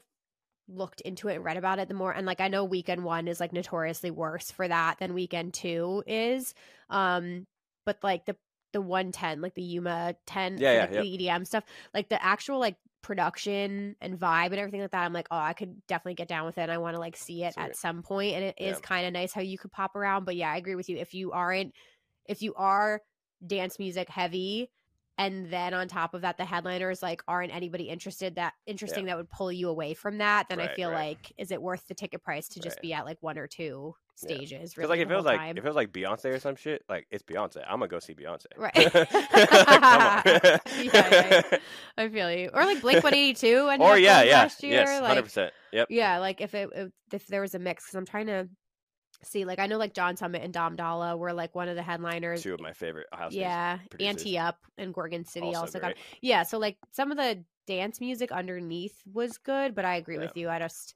looked 0.68 1.02
into 1.02 1.30
it 1.30 1.38
and 1.38 1.44
read 1.44 1.58
about 1.58 1.80
it, 1.80 1.88
the 1.88 1.96
more 1.96 2.12
and 2.12 2.28
like 2.28 2.42
I 2.42 2.48
know 2.48 2.64
weekend 2.64 3.04
one 3.04 3.28
is 3.28 3.40
like 3.40 3.54
notoriously 3.54 4.12
worse 4.12 4.52
for 4.52 4.68
that 4.68 5.00
than 5.00 5.16
weekend 5.16 5.56
two 5.56 6.04
is. 6.06 6.54
Um, 6.92 7.48
but 7.86 8.00
like 8.04 8.26
the 8.26 8.36
the 8.74 8.82
one 8.82 9.12
ten, 9.12 9.42
like 9.42 9.56
the 9.56 9.62
Yuma 9.64 10.16
ten, 10.26 10.58
Yeah, 10.58 10.74
like 10.74 10.92
yeah, 10.92 10.92
the 10.92 11.02
EDM 11.16 11.46
stuff, 11.46 11.64
like 11.94 12.10
the 12.10 12.22
actual 12.24 12.60
like 12.60 12.78
production 13.02 13.96
and 14.02 14.20
vibe 14.20 14.48
and 14.48 14.56
everything 14.56 14.82
like 14.82 14.92
that. 14.92 15.06
I'm 15.06 15.14
like, 15.14 15.28
oh, 15.32 15.38
I 15.38 15.54
could 15.54 15.86
definitely 15.88 16.16
get 16.16 16.28
down 16.28 16.46
with 16.46 16.58
it. 16.58 16.64
And 16.64 16.72
I 16.72 16.78
want 16.80 16.96
to 16.96 17.00
like 17.00 17.16
see 17.16 17.44
it 17.44 17.54
at 17.58 17.76
some 17.76 18.04
point, 18.04 18.34
and 18.36 18.44
it 18.44 18.56
is 18.60 18.80
Yeah. 18.80 18.82
kind 18.82 19.06
of 19.08 19.14
nice 19.14 19.34
how 19.34 19.42
you 19.42 19.58
could 19.58 19.72
pop 19.72 19.96
around. 19.96 20.26
But 20.26 20.36
yeah, 20.36 20.52
I 20.52 20.58
agree 20.58 20.76
with 20.76 20.90
you. 20.90 20.98
If 20.98 21.14
you 21.14 21.32
aren't, 21.32 21.74
if 22.26 22.42
you 22.42 22.54
are 22.56 23.02
dance 23.46 23.80
music 23.80 24.10
heavy 24.10 24.72
and 25.18 25.50
then 25.50 25.74
on 25.74 25.88
top 25.88 26.14
of 26.14 26.22
that 26.22 26.38
the 26.38 26.46
headliners 26.46 27.02
like 27.02 27.22
aren't 27.28 27.54
anybody 27.54 27.86
interested 27.86 28.36
that 28.36 28.54
interesting 28.66 29.06
that 29.06 29.18
would 29.18 29.30
pull 29.30 29.52
you 29.52 29.70
away 29.70 29.94
from 29.94 30.18
that 30.18 30.48
then 30.50 30.60
i 30.60 30.68
feel 30.68 30.90
right. 30.92 31.10
like 31.10 31.34
is 31.38 31.52
it 31.52 31.62
worth 31.62 31.88
the 31.88 31.94
ticket 31.94 32.22
price 32.24 32.48
to 32.50 32.60
just 32.60 32.78
Right. 32.78 32.82
be 32.82 32.94
at 32.94 33.06
like 33.06 33.18
one 33.22 33.38
or 33.38 33.48
two 33.48 33.96
stages 34.18 34.74
because 34.74 34.78
really 34.78 34.90
like 34.90 35.00
if 35.02 35.12
it 35.12 35.16
was 35.16 35.26
like 35.26 35.40
time? 35.40 35.58
if 35.58 35.64
it 35.64 35.68
was 35.68 35.76
like 35.76 35.92
Beyonce 35.92 36.34
or 36.34 36.40
some 36.40 36.56
shit, 36.56 36.84
like 36.88 37.06
it's 37.12 37.24
Beyonce. 37.24 37.58
I'm 37.68 37.80
gonna 37.80 37.90
go 37.90 38.00
see 38.00 38.14
Beyonce. 38.14 38.46
right 38.58 38.74
yeah, 38.76 40.22
yeah, 40.82 41.42
yeah. 41.52 41.58
i 41.98 42.08
feel 42.08 42.32
you 42.32 42.50
or 42.54 42.66
like 42.66 42.82
blink 42.82 43.04
182 43.04 43.70
and 43.70 43.82
or 43.82 43.98
yeah, 43.98 44.24
yeah, 44.24 44.40
last 44.40 44.64
year 44.64 44.74
yes, 44.74 44.90
hundred 44.90 45.16
like 45.16 45.24
percent. 45.24 45.54
Yep. 45.74 45.88
yeah 45.90 46.18
like 46.20 46.40
if 46.42 46.54
it 46.54 46.70
if 47.12 47.28
there 47.28 47.42
was 47.42 47.56
a 47.56 47.60
mix 47.60 47.86
because 47.86 47.96
i'm 47.96 48.06
trying 48.06 48.28
to 48.28 48.48
see 49.24 49.46
like 49.46 49.60
i 49.60 49.66
know 49.68 49.78
like 49.78 49.94
john 49.94 50.16
summit 50.16 50.42
and 50.44 50.54
Dom 50.54 50.76
Dolla 50.76 51.16
were 51.18 51.34
like 51.34 51.56
one 51.56 51.68
of 51.70 51.76
the 51.76 51.82
headliners 51.84 52.44
Two 52.44 52.54
of 52.54 52.60
my 52.60 52.74
favorite 52.74 53.08
house. 53.14 53.34
yeah 53.34 53.80
anti 54.00 54.38
up 54.38 54.58
and 54.78 54.94
gorgon 54.94 55.26
city 55.26 55.48
also, 55.48 55.62
Also 55.62 55.80
got 55.80 55.94
yeah 56.22 56.44
so 56.44 56.58
like 56.58 56.78
some 56.92 57.12
of 57.12 57.18
the 57.18 57.44
dance 57.68 58.00
music 58.00 58.32
underneath 58.32 58.96
was 59.12 59.38
good 59.38 59.74
but 59.74 59.86
i 59.86 59.96
agree 59.96 60.16
Yeah. 60.16 60.22
with 60.22 60.38
you 60.38 60.50
i 60.50 60.60
just 60.60 60.96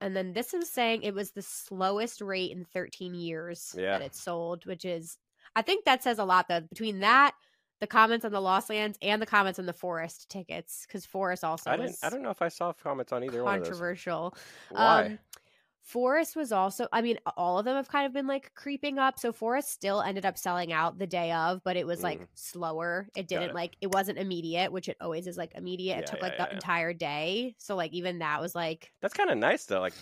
and 0.00 0.14
then 0.16 0.32
this 0.32 0.54
is 0.54 0.70
saying 0.70 1.02
it 1.02 1.14
was 1.14 1.32
the 1.32 1.42
slowest 1.42 2.20
rate 2.20 2.52
in 2.52 2.64
13 2.64 3.14
years 3.14 3.74
Yeah. 3.76 3.98
that 3.98 4.02
it 4.06 4.14
sold 4.14 4.64
which 4.64 4.84
is 4.84 5.18
i 5.56 5.62
think 5.62 5.84
that 5.84 6.02
says 6.02 6.18
a 6.18 6.24
lot 6.24 6.46
though 6.48 6.60
between 6.60 7.00
that 7.00 7.34
the 7.80 7.86
comments 7.86 8.24
on 8.24 8.32
the 8.32 8.40
lost 8.40 8.70
lands 8.70 8.98
and 9.02 9.20
the 9.22 9.26
comments 9.26 9.58
on 9.58 9.66
the 9.66 9.72
forest 9.72 10.28
tickets 10.28 10.84
because 10.86 11.06
forest 11.06 11.44
also 11.44 11.70
I 11.70 11.76
was 11.76 11.92
didn't. 11.92 12.04
I 12.04 12.10
don't 12.10 12.22
know 12.22 12.30
if 12.30 12.42
I 12.42 12.48
saw 12.48 12.72
comments 12.72 13.12
on 13.12 13.22
either 13.22 13.44
one 13.44 13.60
controversial 13.60 14.34
Why? 14.70 15.02
um, 15.04 15.18
Forest 15.88 16.36
was 16.36 16.52
also, 16.52 16.86
I 16.92 17.00
mean, 17.00 17.18
all 17.34 17.58
of 17.58 17.64
them 17.64 17.74
have 17.74 17.88
kind 17.88 18.04
of 18.04 18.12
been 18.12 18.26
like 18.26 18.52
creeping 18.54 18.98
up. 18.98 19.18
So 19.18 19.32
Forest 19.32 19.70
still 19.72 20.02
ended 20.02 20.26
up 20.26 20.36
selling 20.36 20.70
out 20.70 20.98
the 20.98 21.06
day 21.06 21.32
of, 21.32 21.64
but 21.64 21.78
it 21.78 21.86
was 21.86 22.02
like 22.02 22.20
Mm. 22.20 22.26
slower. 22.34 23.08
It 23.16 23.26
didn't 23.26 23.50
it. 23.50 23.54
like, 23.54 23.74
it 23.80 23.90
wasn't 23.90 24.18
immediate, 24.18 24.70
which 24.70 24.90
it 24.90 24.98
always 25.00 25.26
is 25.26 25.38
like 25.38 25.54
immediate. 25.54 25.94
Yeah, 25.94 26.00
it 26.00 26.06
took 26.06 26.18
yeah, 26.18 26.26
like 26.26 26.34
yeah, 26.38 26.44
the 26.44 26.52
entire 26.52 26.92
day. 26.92 27.54
So 27.56 27.74
like 27.74 27.94
even 27.94 28.18
that 28.18 28.38
was 28.42 28.54
like, 28.54 28.92
That's 29.00 29.14
kind 29.14 29.30
of 29.30 29.38
nice 29.38 29.64
though. 29.64 29.80
Like 29.80 29.94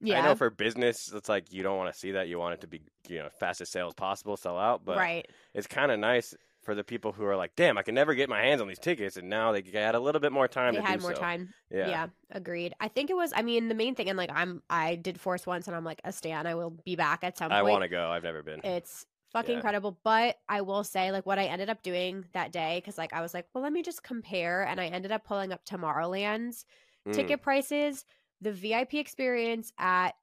yeah, 0.00 0.20
I 0.20 0.24
know 0.24 0.34
for 0.34 0.50
business, 0.50 1.12
it's 1.12 1.28
like 1.28 1.52
you 1.52 1.62
don't 1.62 1.78
want 1.78 1.92
to 1.92 1.98
see 1.98 2.10
that. 2.12 2.26
You 2.26 2.40
want 2.40 2.54
it 2.54 2.60
to 2.62 2.66
be 2.66 2.80
you 3.08 3.18
know 3.18 3.28
fastest 3.38 3.70
sales 3.70 3.94
possible, 3.94 4.36
sell 4.36 4.58
out. 4.58 4.84
But 4.84 4.96
right. 4.96 5.28
it's 5.54 5.68
kind 5.68 5.92
of 5.92 6.00
nice 6.00 6.34
for 6.68 6.74
the 6.74 6.84
people 6.84 7.12
who 7.12 7.24
are 7.24 7.34
like, 7.34 7.56
damn, 7.56 7.78
I 7.78 7.82
can 7.82 7.94
never 7.94 8.14
get 8.14 8.28
my 8.28 8.42
hands 8.42 8.60
on 8.60 8.68
these 8.68 8.78
tickets, 8.78 9.16
and 9.16 9.30
now 9.30 9.52
they 9.52 9.62
had 9.72 9.94
a 9.94 9.98
little 10.00 10.20
bit 10.20 10.32
more 10.32 10.46
time 10.46 10.74
They 10.74 10.82
had 10.82 11.00
more 11.00 11.14
so. 11.14 11.20
time. 11.20 11.54
Yeah. 11.70 11.88
Yeah. 11.88 12.06
agreed. 12.30 12.74
I 12.78 12.88
think 12.88 13.08
it 13.08 13.16
was, 13.16 13.32
I 13.34 13.40
mean, 13.40 13.68
the 13.68 13.74
main 13.74 13.94
thing, 13.94 14.10
and 14.10 14.18
like 14.18 14.28
I'm, 14.34 14.62
I 14.68 14.96
did 14.96 15.18
Forest 15.18 15.46
once 15.46 15.66
and 15.66 15.74
I'm 15.74 15.82
like 15.84 16.02
a 16.04 16.12
stan. 16.12 16.46
I 16.46 16.54
will 16.56 16.68
be 16.84 16.94
back 16.94 17.24
at 17.24 17.38
some 17.38 17.50
I 17.50 17.60
point. 17.62 17.68
I 17.68 17.70
want 17.70 17.82
to 17.84 17.88
go. 17.88 18.10
I've 18.10 18.22
never 18.22 18.42
been. 18.42 18.60
It's 18.64 19.06
fucking 19.32 19.52
Yeah. 19.52 19.56
incredible. 19.56 19.98
But 20.04 20.36
I 20.46 20.60
will 20.60 20.84
say, 20.84 21.10
like, 21.10 21.24
what 21.24 21.38
I 21.38 21.44
ended 21.46 21.70
up 21.70 21.82
doing 21.82 22.26
that 22.34 22.52
day, 22.52 22.82
because 22.84 22.98
like 22.98 23.14
I 23.14 23.22
was 23.22 23.32
like, 23.32 23.46
well, 23.54 23.64
let 23.64 23.72
me 23.72 23.80
just 23.82 24.02
compare, 24.02 24.62
and 24.66 24.78
I 24.78 24.88
ended 24.88 25.10
up 25.10 25.24
pulling 25.24 25.50
up 25.54 25.64
Tomorrowland's 25.64 26.66
Mm. 27.06 27.14
ticket 27.14 27.40
prices. 27.40 28.04
The 28.42 28.52
VIP 28.52 28.94
experience 28.98 29.72
at 29.78 30.16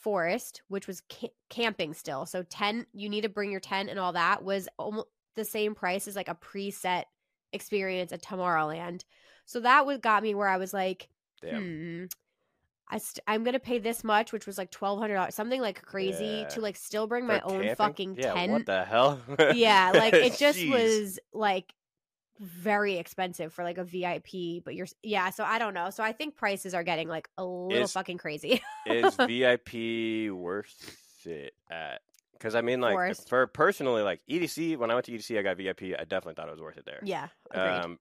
Forest, 0.00 0.62
which 0.68 0.86
was 0.86 1.02
ca- 1.12 1.32
camping 1.48 1.94
still, 1.94 2.26
so 2.26 2.42
ten, 2.42 2.86
you 2.92 3.08
need 3.08 3.22
to 3.22 3.28
bring 3.28 3.50
your 3.50 3.60
tent 3.60 3.88
and 3.90 3.98
all 4.00 4.12
that, 4.12 4.42
was 4.44 4.68
almost 4.78 5.08
the 5.36 5.44
same 5.44 5.74
price 5.74 6.08
as 6.08 6.16
like 6.16 6.28
a 6.28 6.34
preset 6.34 7.04
experience 7.52 8.12
at 8.12 8.22
Tomorrowland. 8.22 9.04
So 9.44 9.60
that 9.60 9.86
was 9.86 9.98
got 9.98 10.22
me 10.22 10.34
where 10.34 10.48
I 10.48 10.56
was 10.56 10.74
like, 10.74 11.08
Damn. 11.40 11.62
hmm. 11.62 12.04
I 12.88 12.98
st- 12.98 13.22
I'm 13.26 13.42
gonna 13.44 13.58
pay 13.60 13.78
this 13.78 14.04
much, 14.04 14.32
which 14.32 14.46
was 14.46 14.58
like 14.58 14.70
twelve 14.70 14.98
hundred 15.00 15.14
dollars, 15.14 15.34
something 15.34 15.60
like 15.60 15.82
crazy 15.82 16.42
Yeah. 16.42 16.48
to 16.48 16.60
like 16.60 16.76
still 16.76 17.06
bring 17.06 17.26
my 17.26 17.40
For 17.40 17.46
own 17.46 17.52
camping? 17.62 17.74
fucking 17.76 18.16
yeah, 18.18 18.32
tent. 18.34 18.52
What 18.52 18.66
the 18.66 18.84
hell? 18.84 19.20
yeah, 19.54 19.90
like 19.94 20.14
it 20.14 20.34
just 20.38 20.58
Jeez. 20.58 20.70
was 20.70 21.18
like 21.32 21.72
very 22.38 22.96
expensive 22.98 23.52
for 23.52 23.64
like 23.64 23.78
a 23.78 23.84
VIP. 23.84 24.62
But 24.64 24.74
you're 24.76 24.86
yeah, 25.02 25.30
so 25.30 25.42
I 25.42 25.58
don't 25.58 25.74
know. 25.74 25.90
So 25.90 26.04
I 26.04 26.12
think 26.12 26.36
prices 26.36 26.74
are 26.74 26.84
getting 26.84 27.08
like 27.08 27.28
a 27.36 27.44
little 27.44 27.84
Is- 27.84 27.92
fucking 27.92 28.18
crazy. 28.18 28.62
Is 28.86 29.14
VIP 29.16 30.30
worth 30.32 30.96
it 31.24 31.54
at? 31.70 32.02
Because 32.46 32.54
I 32.54 32.60
mean, 32.60 32.80
like 32.80 32.94
Forest. 32.94 33.28
for 33.28 33.48
personally, 33.48 34.02
like 34.02 34.20
EDC. 34.30 34.76
When 34.76 34.88
I 34.88 34.94
went 34.94 35.06
to 35.06 35.12
EDC, 35.12 35.36
I 35.36 35.42
got 35.42 35.56
VIP. 35.56 35.98
I 35.98 36.04
definitely 36.04 36.34
thought 36.34 36.46
it 36.46 36.52
was 36.52 36.60
worth 36.60 36.78
it 36.78 36.84
there. 36.84 37.00
yeah, 37.02 37.26
agreed. 37.50 37.84
Um, 37.84 37.98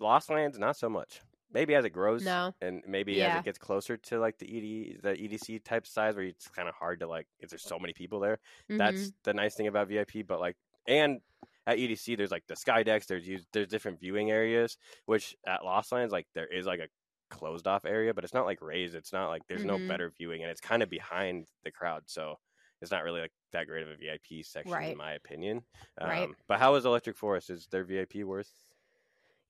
Lost 0.00 0.28
Lands, 0.28 0.58
not 0.58 0.76
so 0.76 0.88
much. 0.88 1.20
Maybe 1.52 1.76
as 1.76 1.84
it 1.84 1.90
grows, 1.90 2.24
No. 2.24 2.52
and 2.60 2.82
maybe 2.84 3.22
as 3.22 3.38
it 3.38 3.44
gets 3.44 3.58
closer 3.58 3.96
to 3.96 4.18
like 4.18 4.38
the 4.38 4.46
ED, 4.46 5.02
the 5.02 5.10
EDC 5.16 5.62
type 5.62 5.86
size, 5.86 6.16
where 6.16 6.24
it's 6.24 6.48
kind 6.48 6.68
of 6.68 6.74
hard 6.74 6.98
to 6.98 7.06
like, 7.06 7.28
if 7.38 7.48
there's 7.48 7.62
so 7.62 7.78
many 7.78 7.92
people 7.92 8.18
there. 8.18 8.40
Mhm. 8.68 8.78
That's 8.78 9.12
the 9.22 9.34
nice 9.34 9.54
thing 9.54 9.68
about 9.68 9.86
VIP. 9.86 10.26
But 10.26 10.40
like, 10.40 10.56
and 10.88 11.20
at 11.68 11.78
EDC, 11.78 12.16
there's 12.16 12.32
like 12.32 12.48
the 12.48 12.56
sky 12.56 12.82
decks. 12.82 13.06
There's 13.06 13.24
there's 13.52 13.68
different 13.68 14.00
viewing 14.00 14.32
areas. 14.32 14.78
Which 15.06 15.36
at 15.46 15.64
Lost 15.64 15.92
Lands, 15.92 16.12
like 16.12 16.26
there 16.34 16.48
is 16.48 16.66
like 16.66 16.80
a 16.80 16.88
closed 17.32 17.68
off 17.68 17.84
area, 17.84 18.14
but 18.14 18.24
it's 18.24 18.34
not 18.34 18.46
like 18.46 18.60
raised. 18.62 18.96
It's 18.96 19.12
not 19.12 19.28
like 19.28 19.42
there's 19.46 19.62
Mhm. 19.62 19.66
no 19.80 19.88
better 19.88 20.10
viewing, 20.18 20.42
and 20.42 20.50
it's 20.50 20.60
kind 20.60 20.82
of 20.82 20.90
behind 20.90 21.46
the 21.62 21.70
crowd. 21.70 22.02
So 22.08 22.40
it's 22.80 22.90
not 22.90 23.04
really 23.04 23.20
like 23.20 23.32
that 23.52 23.66
great 23.66 23.82
of 23.82 23.90
a 23.90 23.96
VIP 23.96 24.42
section, 24.44 24.72
Right. 24.72 24.92
in 24.92 24.98
my 24.98 25.12
opinion. 25.12 25.62
Um, 26.00 26.08
Right. 26.08 26.28
But 26.48 26.58
how 26.58 26.74
is 26.76 26.84
Electric 26.84 27.16
Forest? 27.16 27.50
Is 27.50 27.66
their 27.68 27.84
VIP 27.84 28.24
worth? 28.24 28.50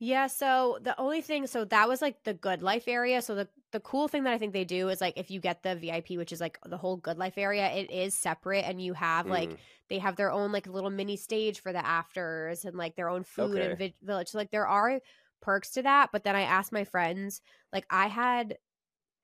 Yeah, 0.02 0.28
so 0.28 0.78
the 0.80 0.98
only 0.98 1.20
thing 1.20 1.46
so 1.46 1.66
that 1.66 1.86
was 1.86 2.00
like 2.00 2.22
the 2.24 2.32
good 2.32 2.62
life 2.62 2.88
area. 2.88 3.20
So 3.20 3.34
the 3.34 3.48
the 3.72 3.80
cool 3.80 4.08
thing 4.08 4.24
that 4.24 4.32
I 4.32 4.38
think 4.38 4.54
they 4.54 4.64
do 4.64 4.88
is 4.88 5.00
like 5.00 5.18
if 5.18 5.30
you 5.30 5.40
get 5.40 5.62
the 5.62 5.76
VIP, 5.76 6.16
which 6.16 6.32
is 6.32 6.40
like 6.40 6.58
the 6.64 6.78
whole 6.78 6.96
good 6.96 7.18
life 7.18 7.36
area, 7.36 7.66
it 7.70 7.90
is 7.90 8.14
separate 8.14 8.64
and 8.64 8.80
you 8.82 8.94
have 8.94 9.26
like 9.26 9.50
Mm. 9.50 9.58
they 9.88 9.98
have 9.98 10.16
their 10.16 10.30
own 10.32 10.52
like 10.52 10.66
little 10.66 10.88
mini 10.90 11.16
stage 11.16 11.60
for 11.60 11.70
the 11.72 11.84
afters 11.86 12.64
and 12.64 12.76
like 12.78 12.96
their 12.96 13.10
own 13.10 13.24
food 13.24 13.58
and 13.58 13.78
vi- 13.78 13.94
village. 14.02 14.28
So 14.28 14.38
like 14.38 14.50
there 14.50 14.66
are 14.66 15.00
perks 15.42 15.70
to 15.72 15.82
that, 15.82 16.10
but 16.12 16.24
then 16.24 16.34
I 16.34 16.42
asked 16.42 16.72
my 16.72 16.84
friends, 16.84 17.42
like 17.72 17.84
I 17.90 18.06
had 18.06 18.56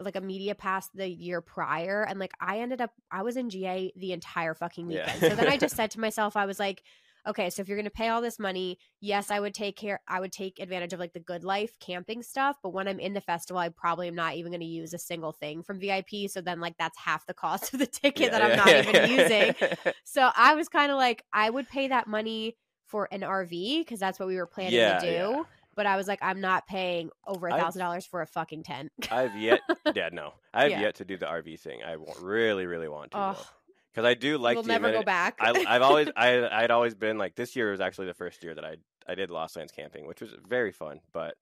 like 0.01 0.17
a 0.17 0.21
media 0.21 0.55
pass 0.55 0.89
the 0.95 1.09
year 1.09 1.41
prior 1.41 2.05
and 2.09 2.19
like 2.19 2.33
I 2.41 2.59
ended 2.61 2.81
up 2.81 2.91
I 3.11 3.23
was 3.23 3.37
in 3.37 3.51
GA 3.51 3.93
the 3.97 4.13
entire 4.13 4.55
fucking 4.55 4.87
Yeah. 4.89 5.07
weekend. 5.07 5.23
So 5.23 5.35
then 5.37 5.49
I 5.49 5.57
just 5.57 5.77
said 5.77 5.91
to 5.93 6.01
myself 6.01 6.37
I 6.37 6.47
was 6.47 6.59
like 6.59 6.83
okay, 7.29 7.51
so 7.51 7.61
if 7.61 7.69
you're 7.69 7.77
going 7.77 7.85
to 7.85 7.91
pay 7.91 8.09
all 8.09 8.21
this 8.23 8.39
money, 8.39 8.79
yes, 9.01 9.33
I 9.33 9.41
would 9.41 9.53
take 9.53 9.77
care 9.77 10.01
I 10.07 10.21
would 10.21 10.31
take 10.33 10.61
advantage 10.61 10.93
of 10.93 11.01
like 11.01 11.13
the 11.13 11.19
good 11.21 11.43
life 11.43 11.77
camping 11.81 12.23
stuff, 12.23 12.57
but 12.63 12.71
when 12.73 12.87
I'm 12.87 13.01
in 13.01 13.15
the 13.15 13.21
festival, 13.21 13.59
I 13.59 13.69
probably 13.71 14.07
am 14.09 14.15
not 14.15 14.37
even 14.37 14.53
going 14.53 14.61
to 14.61 14.67
use 14.67 14.95
a 14.95 14.99
single 14.99 15.33
thing 15.33 15.63
from 15.65 15.81
VIP, 15.81 16.29
so 16.29 16.41
then 16.41 16.61
like 16.61 16.77
that's 16.79 16.97
half 16.99 17.27
the 17.27 17.35
cost 17.35 17.73
of 17.75 17.81
the 17.81 17.87
ticket 17.87 18.31
that 18.31 18.43
I'm 18.43 18.57
not 18.57 18.69
even 18.77 19.09
using. 19.09 19.55
So 20.05 20.31
I 20.37 20.55
was 20.55 20.69
kind 20.69 20.93
of 20.93 20.99
like, 20.99 21.25
I 21.33 21.51
would 21.51 21.69
pay 21.69 21.89
that 21.89 22.07
money 22.07 22.57
for 22.87 23.09
an 23.11 23.23
RV 23.23 23.81
because 23.81 23.99
that's 23.99 24.21
what 24.21 24.29
we 24.29 24.37
were 24.37 24.47
planning 24.47 24.73
Yeah, 24.73 25.01
to 25.01 25.07
do. 25.07 25.13
yeah. 25.13 25.43
But 25.77 25.87
I 25.87 25.97
was 25.97 26.09
like, 26.09 26.19
I'm 26.23 26.41
not 26.41 26.67
paying 26.67 27.11
over 27.27 27.49
a 27.49 27.53
thousand 27.55 27.81
dollars 27.81 28.07
for 28.07 28.23
a 28.23 28.27
fucking 28.27 28.65
tent. 28.65 28.93
I've 29.11 29.35
yet, 29.37 29.63
yeah, 29.95 30.09
no, 30.13 30.35
I've 30.53 30.71
Yeah. 30.71 30.81
yet 30.81 30.97
to 30.97 31.05
do 31.05 31.17
the 31.17 31.27
RV 31.27 31.57
thing. 31.57 31.83
I 31.83 31.97
really, 32.21 32.67
really 32.67 32.89
want 32.89 33.13
to, 33.13 33.19
Oh, 33.19 33.47
because 33.93 34.05
I 34.07 34.15
do 34.15 34.39
like 34.39 34.57
we'll 34.57 34.65
the 34.65 34.73
never 34.73 34.91
go 34.91 35.03
back. 35.03 35.39
I, 35.39 35.55
I've 35.65 35.83
always, 35.83 36.11
I, 36.17 36.49
I'd 36.65 36.71
always 36.71 36.95
been 36.95 37.19
like 37.19 37.35
this 37.37 37.55
year 37.57 37.71
was 37.71 37.81
actually 37.81 38.07
the 38.07 38.15
first 38.15 38.43
year 38.43 38.55
that 38.55 38.65
I, 38.65 38.77
I 39.07 39.15
did 39.15 39.31
Lost 39.31 39.57
Lands 39.57 39.73
camping, 39.73 40.07
which 40.07 40.21
was 40.21 40.35
very 40.47 40.73
fun. 40.73 41.01
But 41.13 41.37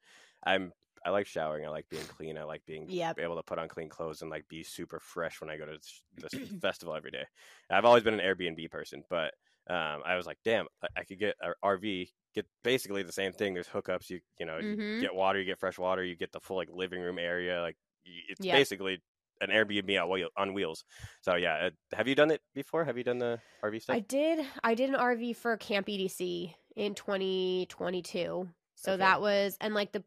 I'm, 0.44 0.72
I 1.06 1.10
like 1.10 1.26
showering. 1.26 1.64
I 1.64 1.68
like 1.68 1.88
being 1.88 2.06
clean. 2.06 2.36
I 2.38 2.44
like 2.44 2.64
being 2.66 2.88
Yep. 2.88 3.18
able 3.18 3.36
to 3.36 3.42
put 3.42 3.58
on 3.58 3.68
clean 3.68 3.88
clothes 3.88 4.22
and 4.22 4.30
like 4.30 4.48
be 4.48 4.62
super 4.62 4.98
fresh 5.00 5.40
when 5.40 5.50
I 5.50 5.56
go 5.56 5.66
to 5.66 5.78
this 6.16 6.34
festival 6.60 6.94
every 6.94 7.10
day. 7.10 7.24
I've 7.70 7.84
always 7.84 8.02
been 8.02 8.18
an 8.18 8.20
Airbnb 8.20 8.70
person, 8.70 9.04
but 9.08 9.34
um, 9.68 10.02
I 10.04 10.16
was 10.16 10.26
like, 10.26 10.38
damn, 10.44 10.66
I, 10.82 10.88
I 10.98 11.04
could 11.04 11.18
get 11.18 11.36
an 11.40 11.54
RV, 11.62 12.10
get 12.34 12.46
basically 12.62 13.02
the 13.02 13.12
same 13.12 13.32
thing. 13.32 13.54
There's 13.54 13.68
hookups. 13.68 14.10
You, 14.10 14.20
you 14.38 14.46
know, 14.46 14.58
you 14.58 14.76
Mhm. 14.76 15.00
get 15.00 15.14
water, 15.14 15.38
you 15.38 15.44
get 15.44 15.58
fresh 15.60 15.78
water, 15.78 16.04
you 16.04 16.16
get 16.16 16.32
the 16.32 16.40
full 16.40 16.56
like 16.56 16.68
living 16.70 17.00
room 17.00 17.18
area. 17.18 17.60
Like 17.60 17.76
it's 18.04 18.40
Yep. 18.40 18.46
basically 18.46 19.02
an 19.40 19.50
Airbnb 19.50 20.02
on, 20.02 20.10
wheel, 20.10 20.28
on 20.36 20.54
wheels. 20.54 20.84
So 21.22 21.36
yeah, 21.36 21.54
uh, 21.54 21.70
have 21.96 22.08
you 22.08 22.14
done 22.14 22.30
it 22.30 22.42
before? 22.54 22.84
Have 22.84 22.98
you 22.98 23.04
done 23.04 23.18
the 23.18 23.40
RV 23.62 23.78
stuff? 23.80 23.98
I 23.98 24.00
did. 24.00 24.46
I 24.62 24.74
did 24.74 24.88
an 24.90 24.96
RV 24.96 25.34
for 25.34 25.56
Camp 25.56 25.88
EDC 25.88 26.54
in 26.76 26.94
2022. 26.94 28.48
So 28.76 28.96
Okay. 28.96 28.96
that 28.96 29.20
was 29.20 29.56
and 29.60 29.74
like 29.74 29.92
the 29.92 30.04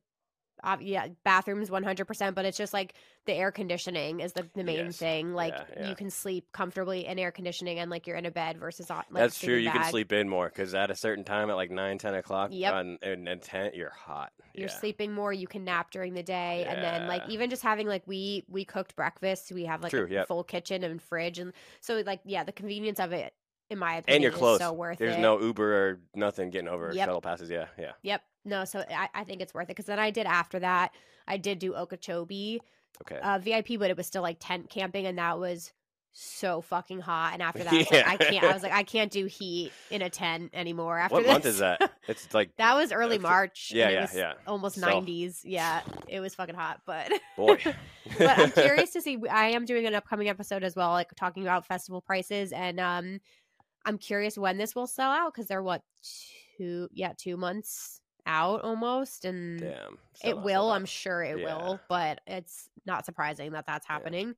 uh, 0.64 0.78
yeah 0.80 1.08
bathrooms 1.24 1.70
100% 1.70 2.34
but 2.36 2.46
it's 2.46 2.58
just 2.58 2.74
like 2.74 2.94
the 3.26 3.34
air 3.34 3.52
conditioning 3.52 4.20
is 4.20 4.34
the, 4.34 4.48
the 4.56 4.64
main 4.64 4.86
Yes. 4.88 4.98
thing 4.98 5.34
like 5.34 5.54
Yeah, 5.54 5.64
yeah. 5.82 5.90
you 5.90 5.96
can 5.96 6.10
sleep 6.10 6.48
comfortably 6.52 7.06
in 7.06 7.20
air 7.20 7.32
conditioning 7.32 7.80
and 7.80 7.92
like 7.92 8.08
you're 8.08 8.16
in 8.16 8.26
a 8.26 8.32
bed 8.32 8.58
versus 8.58 8.90
on 8.90 9.04
like 9.12 9.22
That's 9.24 9.40
true. 9.40 9.56
You 9.56 9.70
can 9.72 9.84
sleep 9.86 10.12
in 10.14 10.28
more 10.30 10.48
because 10.50 10.74
at 10.74 10.90
a 10.92 10.96
certain 10.96 11.24
time, 11.24 11.50
at 11.50 11.56
like 11.56 11.72
9, 11.72 11.98
10 11.98 12.14
o'clock, 12.16 12.50
Yep. 12.54 12.74
on, 12.74 12.98
in, 13.02 13.28
in 13.28 13.40
tent, 13.40 13.76
you're 13.76 13.90
hot. 13.92 14.32
you're 14.54 14.68
yeah. 14.68 14.74
sleeping 14.74 15.14
more 15.14 15.32
you 15.34 15.48
can 15.48 15.64
nap 15.64 15.92
during 15.92 16.14
the 16.14 16.24
day 16.24 16.66
and 16.68 16.82
then 16.84 17.08
like 17.08 17.24
even 17.30 17.50
just 17.50 17.62
having 17.64 17.88
like 17.88 18.04
we 18.08 18.44
we 18.50 18.66
cooked 18.66 18.96
breakfast 18.96 19.52
we 19.52 19.66
have 19.66 19.82
like 19.84 19.92
True, 19.92 20.06
a 20.06 20.10
yep. 20.10 20.28
full 20.28 20.44
kitchen 20.44 20.84
and 20.84 21.02
fridge 21.02 21.38
and 21.40 21.54
so 21.82 22.02
like 22.06 22.22
yeah 22.26 22.44
the 22.44 22.52
convenience 22.52 23.00
of 23.00 23.12
it 23.12 23.34
in 23.70 23.78
my 23.78 23.96
opinion 23.98 24.16
And 24.16 24.24
you're 24.24 24.32
is 24.32 24.38
close. 24.38 24.60
so 24.60 24.72
worth 24.72 24.98
There's 24.98 25.16
it 25.18 25.20
no 25.20 25.42
Uber 25.42 25.76
or 25.90 26.00
nothing 26.16 26.50
getting 26.50 26.70
over 26.70 26.92
Yep. 26.94 27.06
shuttle 27.06 27.22
passes. 27.22 27.50
Yeah, 27.50 27.66
yeah. 27.78 27.92
yep 28.02 28.22
no 28.48 28.66
so 28.66 28.84
I, 28.90 29.10
I 29.14 29.24
think 29.24 29.42
it's 29.42 29.54
worth 29.54 29.66
it 29.66 29.68
because 29.70 29.86
then 29.86 30.00
i 30.00 30.10
did 30.10 30.26
after 30.26 30.60
that 30.60 30.92
i 31.28 31.38
did 31.38 31.60
do 31.60 31.76
okeechobee 31.76 32.62
Okay. 33.02 33.20
uh, 33.22 33.38
vip 33.38 33.68
but 33.80 33.92
it 33.92 33.98
was 33.98 34.08
still 34.08 34.24
like 34.24 34.38
tent 34.40 34.70
camping 34.72 35.06
and 35.06 35.20
that 35.20 35.38
was 35.38 35.72
so 36.14 36.62
fucking 36.62 37.00
hot 37.00 37.34
and 37.34 37.44
after 37.44 37.60
that 37.64 37.72
I, 37.72 37.78
was 37.78 37.92
like, 37.92 38.08
I 38.08 38.18
can't 38.18 38.44
i 38.44 38.54
was 38.54 38.64
like 38.64 38.72
i 38.72 38.82
can't 38.82 39.12
do 39.12 39.26
heat 39.28 39.72
in 39.92 40.02
a 40.02 40.10
tent 40.10 40.50
anymore 40.54 40.98
after 40.98 41.18
what 41.18 41.24
this 41.24 41.32
month 41.32 41.46
is 41.46 41.60
that? 41.60 41.92
It's 42.08 42.34
like 42.34 42.56
that 42.58 42.74
was 42.76 42.92
early 42.92 43.20
march 43.20 43.72
yeah, 43.76 43.90
yeah, 43.90 44.08
yeah. 44.16 44.34
almost 44.48 44.80
So- 44.80 44.88
90s 44.88 45.42
yeah 45.44 45.82
it 46.08 46.20
was 46.20 46.34
fucking 46.34 46.56
hot 46.56 46.82
but 46.88 47.12
boy. 47.38 47.60
but 48.18 48.40
I'm 48.40 48.52
curious 48.52 48.94
to 48.94 49.02
see. 49.02 49.20
I 49.30 49.50
am 49.50 49.66
doing 49.66 49.86
an 49.86 49.94
upcoming 49.94 50.30
episode 50.30 50.64
as 50.64 50.76
well, 50.76 50.92
like 50.92 51.14
talking 51.16 51.44
about 51.44 51.66
festival 51.68 52.00
prices, 52.02 52.54
and 52.54 52.80
um, 52.80 53.20
I'm 53.86 53.98
curious 53.98 54.38
when 54.38 54.58
this 54.58 54.74
will 54.76 54.88
sell 54.88 55.12
out 55.12 55.34
because 55.34 55.48
they're 55.48 55.62
what 55.62 55.82
two, 56.58 56.88
yeah, 56.94 57.12
two 57.18 57.36
months 57.36 58.00
out 58.28 58.62
almost, 58.62 59.26
and 59.26 59.60
Damn. 59.60 59.98
it 60.24 60.38
will. 60.38 60.70
I'm 60.72 60.86
sure 60.86 61.24
it 61.24 61.40
Yeah. 61.40 61.46
will, 61.46 61.80
but 61.90 62.22
it's 62.28 62.70
not 62.86 63.06
surprising 63.06 63.54
that 63.54 63.66
that's 63.66 63.88
happening. 63.88 64.36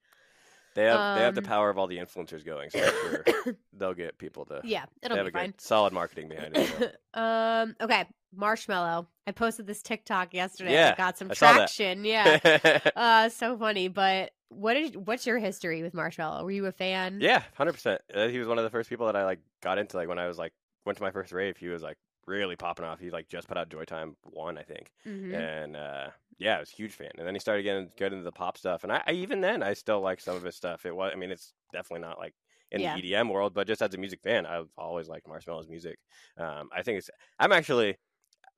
They 0.75 0.85
have 0.85 1.15
they 1.15 1.23
have 1.23 1.35
the 1.35 1.41
um, 1.41 1.45
power 1.47 1.69
of 1.69 1.77
all 1.77 1.87
the 1.87 1.97
influencers 1.97 2.45
going, 2.45 2.69
so 2.69 2.79
sure 2.79 3.25
they'll 3.73 3.93
get 3.95 4.17
people 4.17 4.45
to. 4.45 4.61
Yeah, 4.63 4.85
it'll 5.01 5.17
have 5.17 5.25
be 5.25 5.29
a 5.29 5.31
good, 5.31 5.39
fine. 5.39 5.53
solid 5.57 5.93
marketing 5.93 6.29
behind 6.29 6.55
it. 6.55 6.69
so. 6.77 6.91
um, 7.21 7.75
okay, 7.81 8.05
Marshmello. 8.37 9.07
I 9.27 9.31
posted 9.31 9.65
this 9.67 9.81
TikTok 9.81 10.33
yesterday. 10.33 10.73
Yeah, 10.73 10.91
it 10.91 10.97
got 10.97 11.17
some 11.17 11.31
I 11.31 11.33
traction. 11.33 12.05
Yeah, 12.05 12.79
uh, 12.95 13.29
so 13.29 13.57
funny. 13.57 13.87
But 13.87 14.31
what 14.49 14.77
is 14.77 14.95
what's 14.95 15.25
your 15.25 15.39
history 15.39 15.81
with 15.81 15.93
Marshmello? 15.93 16.43
Were 16.43 16.51
you 16.51 16.67
a 16.67 16.71
fan? 16.71 17.19
yeah, 17.19 17.43
hundred 17.57 17.73
percent. 17.73 18.01
He 18.13 18.37
was 18.37 18.47
one 18.47 18.59
of 18.59 18.63
the 18.63 18.69
first 18.69 18.89
people 18.89 19.07
that 19.07 19.15
I 19.15 19.25
like 19.25 19.39
got 19.61 19.79
into. 19.79 19.97
Like 19.97 20.07
when 20.07 20.19
I 20.19 20.27
was 20.27 20.37
like 20.37 20.53
went 20.85 20.97
to 20.97 21.03
my 21.03 21.11
first 21.11 21.31
rave, 21.31 21.57
he 21.57 21.67
was 21.67 21.81
like 21.81 21.97
really 22.29 22.55
popping 22.55 22.85
off. 22.85 22.99
He 22.99 23.09
like 23.11 23.27
just 23.29 23.47
put 23.47 23.57
out 23.57 23.69
Joytime 23.69 24.15
one, 24.23 24.57
I 24.57 24.63
think, 24.63 24.91
hmm 25.05 25.31
and 25.31 25.75
uh, 25.75 26.11
yeah, 26.37 26.57
I 26.57 26.59
was 26.61 26.71
a 26.71 26.75
huge 26.75 26.93
fan. 26.93 27.11
And 27.17 27.27
then 27.27 27.35
he 27.35 27.39
started 27.39 27.63
getting 27.63 27.91
good 27.97 28.13
into 28.13 28.23
the 28.23 28.31
pop 28.31 28.57
stuff, 28.57 28.83
and 28.83 28.93
I, 28.93 29.03
I 29.07 29.11
even 29.13 29.41
then 29.41 29.63
I 29.63 29.73
still 29.73 30.01
like 30.01 30.21
some 30.21 30.35
of 30.37 30.43
his 30.43 30.55
stuff. 30.55 30.85
It 30.85 30.95
was, 30.95 31.11
I 31.13 31.17
mean, 31.17 31.31
it's 31.31 31.53
definitely 31.73 32.07
not 32.07 32.19
like 32.19 32.35
in 32.71 32.81
Yeah. 32.81 32.93
the 32.93 32.97
EDM 32.97 33.29
world, 33.29 33.53
but 33.53 33.67
just 33.67 33.81
as 33.81 33.93
a 33.93 33.97
music 33.97 34.21
fan, 34.21 34.45
I've 34.45 34.69
always 34.77 35.09
liked 35.09 35.27
Marshmello's 35.27 35.67
music. 35.67 35.99
Um, 36.37 36.69
I 36.73 36.83
think 36.83 36.99
it's. 36.99 37.09
I'm 37.39 37.51
actually 37.51 37.97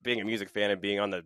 being 0.03 0.21
a 0.21 0.25
music 0.25 0.49
fan 0.49 0.71
and 0.71 0.81
being 0.81 0.99
on 0.99 1.11
the 1.11 1.25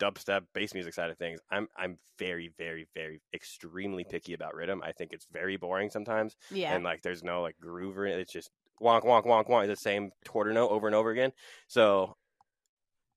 dubstep 0.00 0.46
bass 0.54 0.74
music 0.74 0.94
side 0.94 1.10
of 1.10 1.18
things. 1.18 1.40
I'm 1.50 1.68
I'm 1.76 1.98
very 2.18 2.48
very 2.58 2.86
very 2.94 3.20
extremely 3.34 4.04
picky 4.04 4.32
about 4.34 4.54
rhythm. 4.54 4.82
I 4.82 4.92
think 4.92 5.12
it's 5.12 5.26
very 5.32 5.56
boring 5.56 5.90
sometimes, 5.90 6.36
Yeah. 6.50 6.74
and 6.74 6.84
like 6.84 7.02
there's 7.02 7.24
no 7.24 7.42
like 7.42 7.56
groove 7.60 7.98
or. 7.98 8.06
It's 8.06 8.32
just 8.32 8.50
wonk 8.80 9.02
wonk 9.04 9.24
wonk 9.24 9.48
wonk 9.48 9.66
the 9.66 9.76
same 9.76 10.10
quarter 10.26 10.52
note 10.52 10.70
over 10.70 10.86
and 10.86 10.94
over 10.96 11.10
again. 11.10 11.32
So 11.68 12.16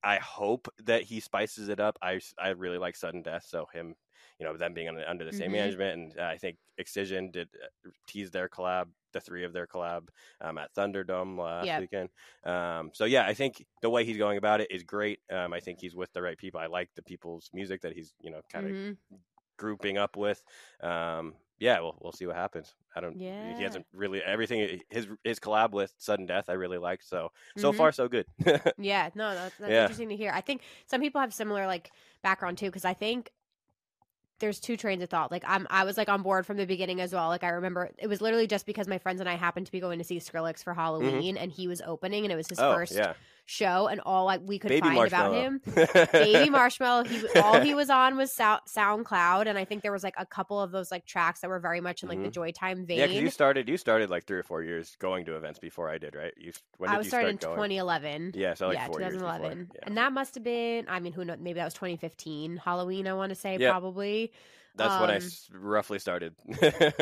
I 0.03 0.17
hope 0.17 0.67
that 0.79 1.03
he 1.03 1.19
spices 1.19 1.69
it 1.69 1.79
up. 1.79 1.97
I 2.01 2.19
I 2.39 2.49
really 2.49 2.79
like 2.79 2.95
Sudden 2.95 3.21
Death, 3.21 3.43
so 3.45 3.67
him, 3.71 3.95
you 4.39 4.45
know, 4.47 4.57
them 4.57 4.73
being 4.73 4.87
under, 4.89 5.07
under 5.07 5.23
the 5.25 5.31
same 5.33 5.51
Mhm. 5.51 5.51
management, 5.51 5.93
and 5.93 6.19
uh, 6.19 6.23
I 6.27 6.37
think 6.39 6.57
Excision 6.79 7.29
did 7.29 7.49
uh, 7.63 7.89
tease 8.07 8.31
their 8.31 8.49
collab, 8.49 8.91
the 9.13 9.21
three 9.21 9.43
of 9.43 9.53
their 9.53 9.67
collab 9.67 10.09
um, 10.41 10.57
at 10.57 10.73
Thunderdome 10.73 11.37
last 11.37 11.75
Yep. 11.75 11.77
weekend. 11.77 12.09
Um, 12.43 12.89
so 12.95 13.05
yeah, 13.05 13.27
I 13.27 13.35
think 13.35 13.63
the 13.83 13.91
way 13.91 14.03
he's 14.03 14.17
going 14.17 14.39
about 14.39 14.59
it 14.61 14.71
is 14.71 14.81
great. 14.83 15.19
Um, 15.29 15.53
I 15.53 15.59
think 15.59 15.79
he's 15.79 15.95
with 15.95 16.11
the 16.13 16.23
right 16.23 16.37
people. 16.37 16.59
I 16.59 16.65
like 16.65 16.89
the 16.95 17.03
people's 17.03 17.51
music 17.53 17.81
that 17.81 17.93
he's 17.93 18.15
you 18.19 18.31
know 18.31 18.41
kind 18.49 18.65
of 18.67 18.73
Mhm. 18.73 18.99
grouping 19.57 19.97
up 19.97 20.17
with. 20.17 20.43
Um, 20.81 21.35
yeah, 21.61 21.79
we'll 21.79 21.95
we'll 22.01 22.11
see 22.11 22.25
what 22.25 22.35
happens. 22.35 22.73
I 22.95 22.99
don't. 22.99 23.15
Yeah. 23.17 23.53
He 23.55 23.63
hasn't 23.63 23.85
really 23.93 24.21
everything. 24.21 24.81
His 24.89 25.07
his 25.23 25.39
collab 25.39 25.71
with 25.71 25.93
Sudden 25.97 26.25
Death, 26.25 26.49
I 26.49 26.53
really 26.53 26.79
liked. 26.79 27.07
So 27.07 27.31
so 27.55 27.71
Mhm. 27.71 27.77
far 27.77 27.91
so 27.93 28.09
good. 28.09 28.25
Yeah, 28.77 29.09
no, 29.15 29.33
that's, 29.35 29.55
that's 29.57 29.71
Yeah. 29.71 29.81
interesting 29.83 30.09
to 30.09 30.15
hear. 30.17 30.31
I 30.33 30.41
think 30.41 30.63
some 30.87 30.99
people 30.99 31.21
have 31.21 31.33
similar 31.33 31.67
like 31.67 31.91
background 32.23 32.57
too, 32.57 32.65
because 32.65 32.83
I 32.83 32.93
think 32.95 33.31
there's 34.39 34.59
two 34.59 34.75
trains 34.75 35.03
of 35.03 35.09
thought. 35.09 35.29
Like 35.31 35.43
I'm, 35.47 35.67
I 35.69 35.83
was 35.83 35.97
like 35.97 36.09
on 36.09 36.23
board 36.23 36.47
from 36.47 36.57
the 36.57 36.65
beginning 36.65 36.99
as 36.99 37.13
well. 37.13 37.27
Like 37.27 37.43
I 37.43 37.49
remember 37.49 37.91
it 37.99 38.07
was 38.07 38.21
literally 38.21 38.47
just 38.47 38.65
because 38.65 38.87
my 38.87 38.97
friends 38.97 39.19
and 39.19 39.29
I 39.29 39.35
happened 39.35 39.67
to 39.67 39.71
be 39.71 39.79
going 39.79 39.99
to 39.99 40.03
see 40.03 40.17
Skrillex 40.17 40.63
for 40.63 40.73
Halloween, 40.73 41.37
and 41.37 41.51
he 41.51 41.67
was 41.67 41.79
opening, 41.85 42.25
and 42.25 42.33
it 42.33 42.35
was 42.35 42.47
his 42.47 42.57
Mm-hmm. 42.57 42.71
oh 42.71 42.75
first 42.75 42.95
yeah, 42.95 43.13
show, 43.45 43.87
and 43.87 43.99
all 44.01 44.25
like 44.25 44.41
we 44.43 44.59
could 44.59 44.69
baby 44.69 44.87
find 44.87 45.07
about 45.07 45.33
him. 45.33 45.61
Baby 45.65 46.49
Marshmello. 46.55 47.05
He 47.05 47.39
all 47.39 47.59
he 47.59 47.73
was 47.73 47.89
on 47.89 48.17
was 48.17 48.31
Sou- 48.31 48.43
SoundCloud, 48.69 49.47
and 49.47 49.57
I 49.57 49.65
think 49.65 49.81
there 49.81 49.91
was 49.91 50.03
like 50.03 50.15
a 50.17 50.25
couple 50.25 50.61
of 50.61 50.71
those 50.71 50.91
like 50.91 51.05
tracks 51.05 51.41
that 51.41 51.49
were 51.49 51.59
very 51.59 51.81
much 51.81 52.03
in 52.03 52.09
like 52.09 52.21
the 52.21 52.29
Joytime 52.29 52.85
vein. 52.85 52.97
Mm-hmm. 52.97 52.99
Yeah, 52.99 53.07
because 53.07 53.21
you 53.21 53.29
started 53.29 53.69
you 53.69 53.77
started 53.77 54.09
like 54.09 54.25
three 54.25 54.37
or 54.37 54.43
four 54.43 54.63
years 54.63 54.95
going 54.99 55.25
to 55.25 55.35
events 55.35 55.59
before 55.59 55.89
I 55.89 55.97
did, 55.97 56.15
right? 56.15 56.33
You 56.37 56.51
when 56.77 56.89
did 56.89 56.95
I 56.95 56.97
was 56.97 57.07
you 57.07 57.11
started 57.11 57.29
in 57.29 57.35
going? 57.37 57.55
2011. 57.55 58.31
Yeah, 58.35 58.53
so 58.53 58.67
like 58.67 58.77
yeah, 58.77 58.87
2011. 58.87 59.71
Yeah. 59.73 59.79
And 59.83 59.97
that 59.97 60.13
must 60.13 60.35
have 60.35 60.43
been, 60.43 60.85
I 60.87 60.99
mean, 60.99 61.13
who 61.13 61.25
knows? 61.25 61.37
Maybe 61.39 61.57
that 61.59 61.65
was 61.65 61.73
2015 61.73 62.57
Halloween, 62.57 63.07
I 63.07 63.13
want 63.13 63.29
to 63.29 63.35
say, 63.35 63.57
probably. 63.57 64.31
That's 64.75 65.01
when 65.01 65.09
I 65.09 65.17
um, 65.17 65.21
s- 65.23 65.49
roughly 65.53 65.99
started. 65.99 66.33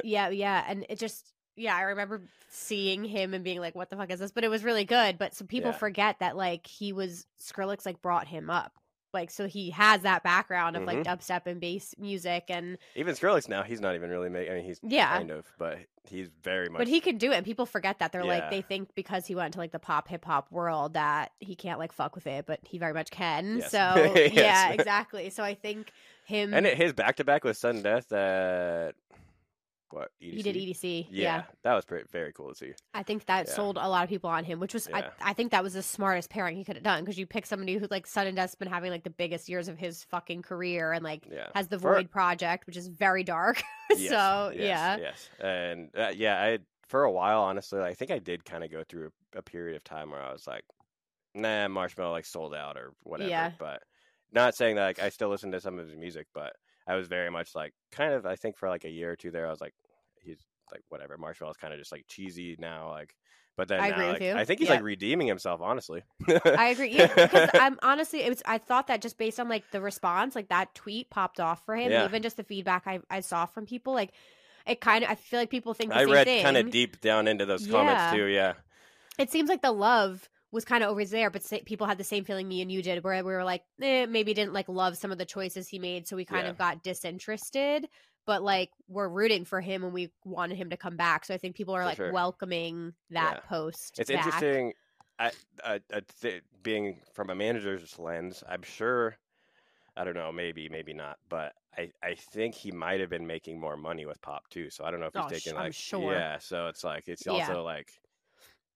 Yeah, 0.03 0.29
yeah. 0.29 0.65
And 0.67 0.85
it 0.89 0.97
just, 0.99 1.31
yeah, 1.59 1.75
I 1.75 1.81
remember 1.81 2.21
seeing 2.49 3.03
him 3.03 3.33
and 3.33 3.43
being 3.43 3.59
like, 3.59 3.75
what 3.75 3.89
the 3.89 3.95
fuck 3.97 4.09
is 4.11 4.19
this? 4.19 4.31
But 4.31 4.43
it 4.43 4.49
was 4.49 4.63
really 4.63 4.85
good. 4.85 5.17
But 5.17 5.35
some 5.35 5.47
people 5.47 5.71
Yeah. 5.71 5.77
forget 5.77 6.19
that, 6.19 6.35
like, 6.35 6.65
he 6.65 6.93
was, 6.93 7.27
Skrillex, 7.39 7.85
like, 7.85 8.01
brought 8.01 8.27
him 8.27 8.49
up. 8.49 8.73
Like, 9.11 9.31
so 9.31 9.47
he 9.47 9.71
has 9.71 10.01
that 10.03 10.21
background 10.23 10.77
of, 10.77 10.83
like, 10.83 10.99
Mhm. 10.99 11.05
dubstep 11.05 11.47
and 11.47 11.59
bass 11.59 11.95
music. 11.97 12.45
And, 12.49 12.77
even 12.95 13.15
Skrillex 13.15 13.47
now, 13.49 13.63
he's 13.63 13.81
not 13.81 13.95
even 13.95 14.09
really 14.11 14.29
making. 14.29 14.51
I 14.51 14.55
mean, 14.57 14.65
he's 14.65 14.79
yeah. 14.83 15.17
kind 15.17 15.31
of, 15.31 15.45
but 15.57 15.79
he's 16.03 16.29
very 16.43 16.69
much. 16.69 16.77
But 16.79 16.87
he 16.87 16.99
can 17.01 17.17
do 17.17 17.31
it. 17.31 17.35
And 17.35 17.45
people 17.45 17.65
forget 17.65 17.99
that. 17.99 18.11
They're 18.11 18.23
like, 18.23 18.51
they 18.51 18.61
think 18.61 18.93
because 18.95 19.25
he 19.25 19.33
went 19.35 19.53
to 19.55 19.59
like 19.59 19.71
the 19.71 19.79
pop 19.79 20.07
hip 20.07 20.25
hop 20.25 20.51
world 20.51 20.93
that 20.93 21.31
he 21.39 21.55
can't 21.55 21.79
like 21.79 21.91
fuck 21.91 22.13
with 22.15 22.27
it, 22.27 22.45
but 22.45 22.59
he 22.63 22.77
very 22.77 22.93
much 22.93 23.09
can. 23.09 23.57
Yes. 23.57 23.71
So, 23.71 23.77
Yes. 24.15 24.33
yeah, 24.33 24.71
exactly. 24.73 25.29
So 25.31 25.43
I 25.43 25.55
think 25.55 25.91
him. 26.25 26.53
and 26.53 26.67
it, 26.67 26.77
his 26.77 26.93
back 26.93 27.15
to 27.17 27.23
back 27.23 27.43
with 27.43 27.57
Sudden 27.57 27.81
Death 27.81 28.11
at 28.11 28.93
what? 29.93 30.11
EDC? 30.21 30.33
He 30.33 30.41
did 30.43 30.55
EDC. 30.55 31.07
Yeah, 31.11 31.23
Yeah. 31.37 31.43
that 31.63 31.73
was 31.75 31.85
pretty, 31.85 32.05
very 32.11 32.31
cool 32.33 32.49
to 32.49 32.55
see. 32.55 32.73
I 32.93 33.03
think 33.03 33.25
that 33.25 33.47
Yeah. 33.47 33.53
sold 33.53 33.77
a 33.77 33.87
lot 33.87 34.03
of 34.03 34.09
people 34.09 34.29
on 34.29 34.43
him, 34.43 34.59
which 34.59 34.73
was 34.73 34.87
Yeah. 34.89 35.09
I, 35.21 35.31
I 35.31 35.33
think 35.33 35.51
that 35.51 35.63
was 35.63 35.73
the 35.73 35.81
smartest 35.83 36.29
pairing 36.29 36.57
he 36.57 36.63
could 36.63 36.75
have 36.75 36.83
done 36.83 37.03
because 37.03 37.17
you 37.17 37.25
pick 37.25 37.45
somebody 37.45 37.75
who 37.77 37.87
like 37.89 38.07
Sudden 38.07 38.35
Death's 38.35 38.55
been 38.55 38.67
having 38.69 38.91
like 38.91 39.03
the 39.03 39.09
biggest 39.09 39.49
years 39.49 39.67
of 39.67 39.77
his 39.77 40.03
fucking 40.05 40.41
career 40.41 40.91
and 40.91 41.03
like 41.03 41.27
has 41.55 41.67
the 41.67 41.79
For- 41.79 41.95
Void 41.95 42.11
project, 42.11 42.67
which 42.67 42.77
is 42.77 42.87
very 42.87 43.23
dark. 43.23 43.61
Yes, 43.97 44.09
so 44.11 44.51
yes, 44.53 44.59
yeah, 44.59 44.97
yes, 44.97 45.29
and 45.39 45.89
uh, 45.97 46.11
yeah, 46.15 46.39
I 46.39 46.59
for 46.87 47.05
a 47.05 47.11
while, 47.11 47.41
honestly, 47.41 47.79
I 47.81 47.95
think 47.95 48.11
I 48.11 48.19
did 48.19 48.45
kind 48.45 48.63
of 48.63 48.69
go 48.71 48.83
through 48.87 49.11
a, 49.33 49.39
a 49.39 49.41
period 49.41 49.75
of 49.75 49.83
time 49.83 50.11
where 50.11 50.21
I 50.21 50.31
was 50.31 50.45
like, 50.45 50.63
nah, 51.33 51.67
Marshmello 51.67 52.11
like 52.11 52.25
sold 52.25 52.53
out 52.53 52.77
or 52.77 52.93
whatever. 53.01 53.55
But 53.57 53.81
not 54.31 54.53
saying 54.55 54.75
that 54.75 54.85
like 54.85 54.99
I 54.99 55.09
still 55.09 55.29
listen 55.29 55.51
to 55.53 55.59
some 55.59 55.79
of 55.79 55.87
his 55.87 55.95
music, 55.97 56.27
but 56.35 56.53
I 56.89 56.95
was 56.95 57.07
very 57.07 57.29
much 57.29 57.55
like 57.55 57.73
kind 57.91 58.13
of 58.13 58.25
I 58.25 58.35
think 58.35 58.57
for 58.57 58.67
like 58.67 58.83
a 58.83 58.89
year 58.89 59.11
or 59.11 59.15
two 59.15 59.31
there, 59.31 59.47
I 59.47 59.51
was 59.51 59.61
like, 59.61 59.73
he's 60.21 60.39
like 60.71 60.81
whatever. 60.89 61.17
Marshmello's 61.17 61.57
kind 61.57 61.73
of 61.73 61.79
just 61.79 61.91
like 61.91 62.05
cheesy 62.07 62.55
now, 62.59 62.89
like. 62.89 63.15
But 63.57 63.67
then 63.67 63.81
I 63.81 63.89
now, 63.89 63.95
agree 63.95 64.11
with 64.13 64.21
you. 64.21 64.33
I 64.35 64.45
think 64.45 64.59
he's 64.59 64.69
Yeah. 64.69 64.75
like 64.75 64.83
redeeming 64.83 65.27
himself, 65.27 65.59
honestly. 65.61 66.01
I 66.45 66.67
agree. 66.69 66.91
Yeah, 66.91 67.13
because 67.13 67.49
I'm 67.53 67.77
honestly, 67.81 68.21
it 68.21 68.29
was. 68.29 68.41
I 68.45 68.57
thought 68.57 68.87
that 68.87 69.01
just 69.01 69.17
based 69.17 69.37
on 69.37 69.49
like 69.49 69.69
the 69.71 69.81
response, 69.81 70.33
like 70.33 70.47
that 70.47 70.73
tweet 70.75 71.09
popped 71.09 71.41
off 71.41 71.65
for 71.65 71.75
him, 71.75 71.91
Yeah. 71.91 72.05
even 72.05 72.21
just 72.23 72.37
the 72.37 72.43
feedback 72.45 72.83
I, 72.87 72.99
I 73.09 73.19
saw 73.19 73.45
from 73.45 73.65
people, 73.65 73.93
like 73.93 74.13
it 74.65 74.79
kind 74.79 75.03
of. 75.03 75.09
I 75.09 75.15
feel 75.15 75.39
like 75.41 75.49
people 75.49 75.73
think 75.73 75.91
the 75.91 75.97
I 75.97 76.05
same 76.05 76.13
read 76.13 76.41
kind 76.41 76.55
of 76.57 76.71
deep 76.71 77.01
down 77.01 77.27
into 77.27 77.45
those 77.45 77.67
comments 77.67 78.01
Yeah. 78.01 78.11
too. 78.13 78.25
Yeah, 78.27 78.53
It 79.17 79.29
seems 79.29 79.49
like 79.49 79.61
the 79.61 79.73
love 79.73 80.29
was 80.51 80.65
kind 80.65 80.83
of 80.83 80.89
over 80.89 81.05
there, 81.05 81.29
but 81.29 81.43
sa- 81.43 81.57
people 81.65 81.85
had 81.87 81.97
the 81.97 82.03
same 82.03 82.23
feeling 82.23 82.47
me 82.47 82.61
and 82.61 82.71
you 82.71 82.81
did, 82.81 83.03
where 83.03 83.15
we 83.23 83.31
were 83.31 83.43
like, 83.43 83.63
eh, 83.81 84.05
maybe 84.07 84.33
didn't 84.33 84.53
like 84.53 84.67
love 84.67 84.97
some 84.97 85.11
of 85.11 85.17
the 85.17 85.25
choices 85.25 85.67
he 85.67 85.77
made, 85.79 86.07
so 86.07 86.15
we 86.15 86.25
kind 86.25 86.45
Yeah. 86.45 86.51
of 86.51 86.57
got 86.57 86.83
disinterested. 86.83 87.87
But 88.25 88.43
like 88.43 88.69
we're 88.87 89.09
rooting 89.09 89.45
for 89.45 89.59
him 89.61 89.83
and 89.83 89.93
we 89.93 90.11
wanted 90.23 90.55
him 90.57 90.69
to 90.71 90.77
come 90.77 90.97
back. 90.97 91.25
So 91.25 91.33
I 91.33 91.37
think 91.37 91.55
people 91.55 91.73
are 91.75 91.81
For 91.81 91.85
like 91.85 91.97
sure. 91.97 92.11
welcoming 92.11 92.93
that 93.09 93.37
Yeah. 93.43 93.47
post. 93.49 93.99
it's 93.99 94.09
back. 94.11 94.25
interesting. 94.25 94.73
I, 95.17 95.31
I, 95.63 95.79
I 95.93 96.01
th- 96.21 96.43
being 96.63 97.01
from 97.13 97.29
a 97.29 97.35
manager's 97.35 97.97
lens, 97.99 98.43
I'm 98.47 98.61
sure. 98.61 99.17
I 99.97 100.03
don't 100.05 100.13
know, 100.13 100.31
maybe, 100.31 100.69
maybe 100.69 100.93
not, 100.93 101.17
but 101.27 101.53
I, 101.77 101.91
I 102.01 102.15
think 102.15 102.55
he 102.55 102.71
might 102.71 102.99
have 103.01 103.09
been 103.09 103.27
making 103.27 103.59
more 103.59 103.75
money 103.75 104.05
with 104.05 104.21
pop 104.21 104.47
too. 104.49 104.69
So 104.69 104.85
I 104.85 104.91
don't 104.91 104.99
know 105.01 105.07
if 105.07 105.13
he's 105.13 105.23
Oh, 105.25 105.27
sh- 105.27 105.31
taking 105.43 105.57
I'm 105.57 105.63
like 105.65 105.73
sure. 105.73 106.13
yeah. 106.13 106.37
So 106.39 106.67
it's 106.67 106.83
like 106.83 107.07
it's 107.07 107.25
Yeah. 107.25 107.33
also 107.33 107.63
like 107.63 107.91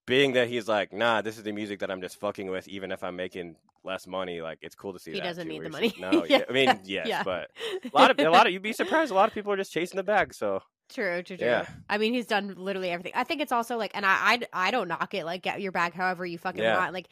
being 0.06 0.32
that 0.34 0.48
he's 0.48 0.68
like 0.68 0.92
nah, 0.92 1.22
this 1.22 1.36
is 1.38 1.42
the 1.44 1.52
music 1.52 1.80
that 1.80 1.90
I'm 1.90 2.00
just 2.00 2.18
fucking 2.20 2.50
with, 2.50 2.68
even 2.68 2.92
if 2.92 3.02
I'm 3.02 3.16
making 3.16 3.56
less 3.84 4.06
money. 4.06 4.40
Like 4.40 4.58
it's 4.62 4.74
cool 4.74 4.92
to 4.92 4.98
see 4.98 5.12
He 5.12 5.18
that. 5.20 5.24
doesn't 5.26 5.46
too, 5.46 5.52
need 5.52 5.62
the 5.64 5.70
money. 5.70 5.94
No, 5.98 6.24
yeah. 6.28 6.42
I 6.48 6.52
mean 6.52 6.80
yes, 6.84 7.06
Yeah. 7.06 7.22
but 7.22 7.50
a 7.84 7.90
lot 7.96 8.10
of 8.10 8.18
a 8.18 8.30
lot 8.30 8.46
of 8.46 8.52
you'd 8.52 8.62
be 8.62 8.72
surprised. 8.72 9.10
A 9.10 9.14
lot 9.14 9.28
of 9.28 9.34
people 9.34 9.52
are 9.52 9.56
just 9.56 9.72
chasing 9.72 9.96
the 9.96 10.02
bag. 10.04 10.34
So 10.34 10.62
True, 10.90 11.22
true, 11.22 11.38
true. 11.38 11.46
Yeah. 11.46 11.66
I 11.88 11.96
mean, 11.96 12.12
he's 12.12 12.26
done 12.26 12.56
literally 12.58 12.90
everything. 12.90 13.12
I 13.14 13.24
think 13.24 13.40
it's 13.40 13.52
also 13.52 13.78
like, 13.78 13.92
and 13.94 14.04
I, 14.04 14.10
I, 14.52 14.66
I 14.66 14.70
don't 14.70 14.86
knock 14.86 15.14
it. 15.14 15.24
Like, 15.24 15.40
get 15.42 15.62
your 15.62 15.72
bag 15.72 15.94
however 15.94 16.26
you 16.26 16.36
fucking 16.36 16.62
Yeah. 16.62 16.76
want. 16.76 16.92
Like, 16.92 17.08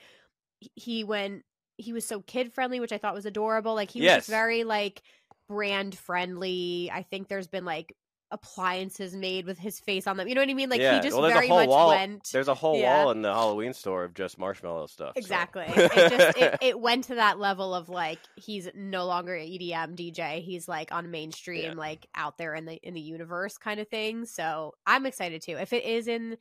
he 0.77 1.05
when 1.05 1.43
he 1.79 1.95
was 1.95 2.07
so 2.07 2.21
kid 2.21 2.53
friendly, 2.53 2.81
which 2.81 2.93
I 2.93 2.99
thought 2.99 3.15
was 3.15 3.25
adorable. 3.25 3.75
Like, 3.75 3.91
he 3.91 4.01
was 4.01 4.05
Yes. 4.05 4.17
just 4.19 4.29
very 4.29 4.65
like 4.65 5.01
brand 5.49 5.97
friendly. 5.97 6.91
I 6.93 7.03
think 7.03 7.29
there's 7.29 7.49
been 7.49 7.65
like 7.65 7.97
appliances 8.33 9.15
made 9.15 9.47
with 9.47 9.59
his 9.59 9.79
face 9.79 10.07
on 10.09 10.17
them. 10.17 10.27
You 10.27 10.35
know 10.35 10.41
what 10.41 10.49
I 10.51 10.55
mean? 10.55 10.69
Like, 10.71 10.81
yeah, 10.81 10.97
he 10.97 11.01
just 11.03 11.17
well, 11.17 11.31
very 11.31 11.49
much 11.49 11.69
wall. 11.69 11.91
went. 11.91 12.29
There's 12.33 12.49
a 12.49 12.55
whole 12.55 12.79
Yeah. 12.79 13.05
wall 13.05 13.13
in 13.13 13.23
the 13.23 13.33
Halloween 13.33 13.73
store 13.73 14.03
of 14.05 14.15
just 14.15 14.39
Marshmello 14.39 14.89
stuff. 14.89 15.13
so. 15.15 15.19
Exactly. 15.21 15.65
it 15.69 16.11
just 16.11 16.39
it, 16.39 16.59
it 16.63 16.81
went 16.81 17.05
to 17.05 17.15
that 17.17 17.39
level 17.39 17.75
of 17.75 17.89
like 17.89 18.19
he's 18.37 18.69
no 18.75 19.07
longer 19.07 19.35
an 19.35 19.47
EDM 19.47 19.95
DJ. 19.97 20.43
He's 20.43 20.67
like 20.67 20.91
on 20.93 21.11
mainstream, 21.11 21.63
Yeah. 21.65 21.73
like 21.75 22.07
out 22.15 22.39
there 22.39 22.55
in 22.55 22.65
the 22.65 22.75
in 22.83 22.95
the 22.95 23.01
universe 23.01 23.59
kind 23.59 23.79
of 23.79 23.89
thing. 23.89 24.25
So 24.25 24.73
I'm 24.87 25.07
excited 25.07 25.43
too. 25.43 25.57
If 25.59 25.73
it 25.73 25.85
is 25.85 26.09
in 26.09 26.37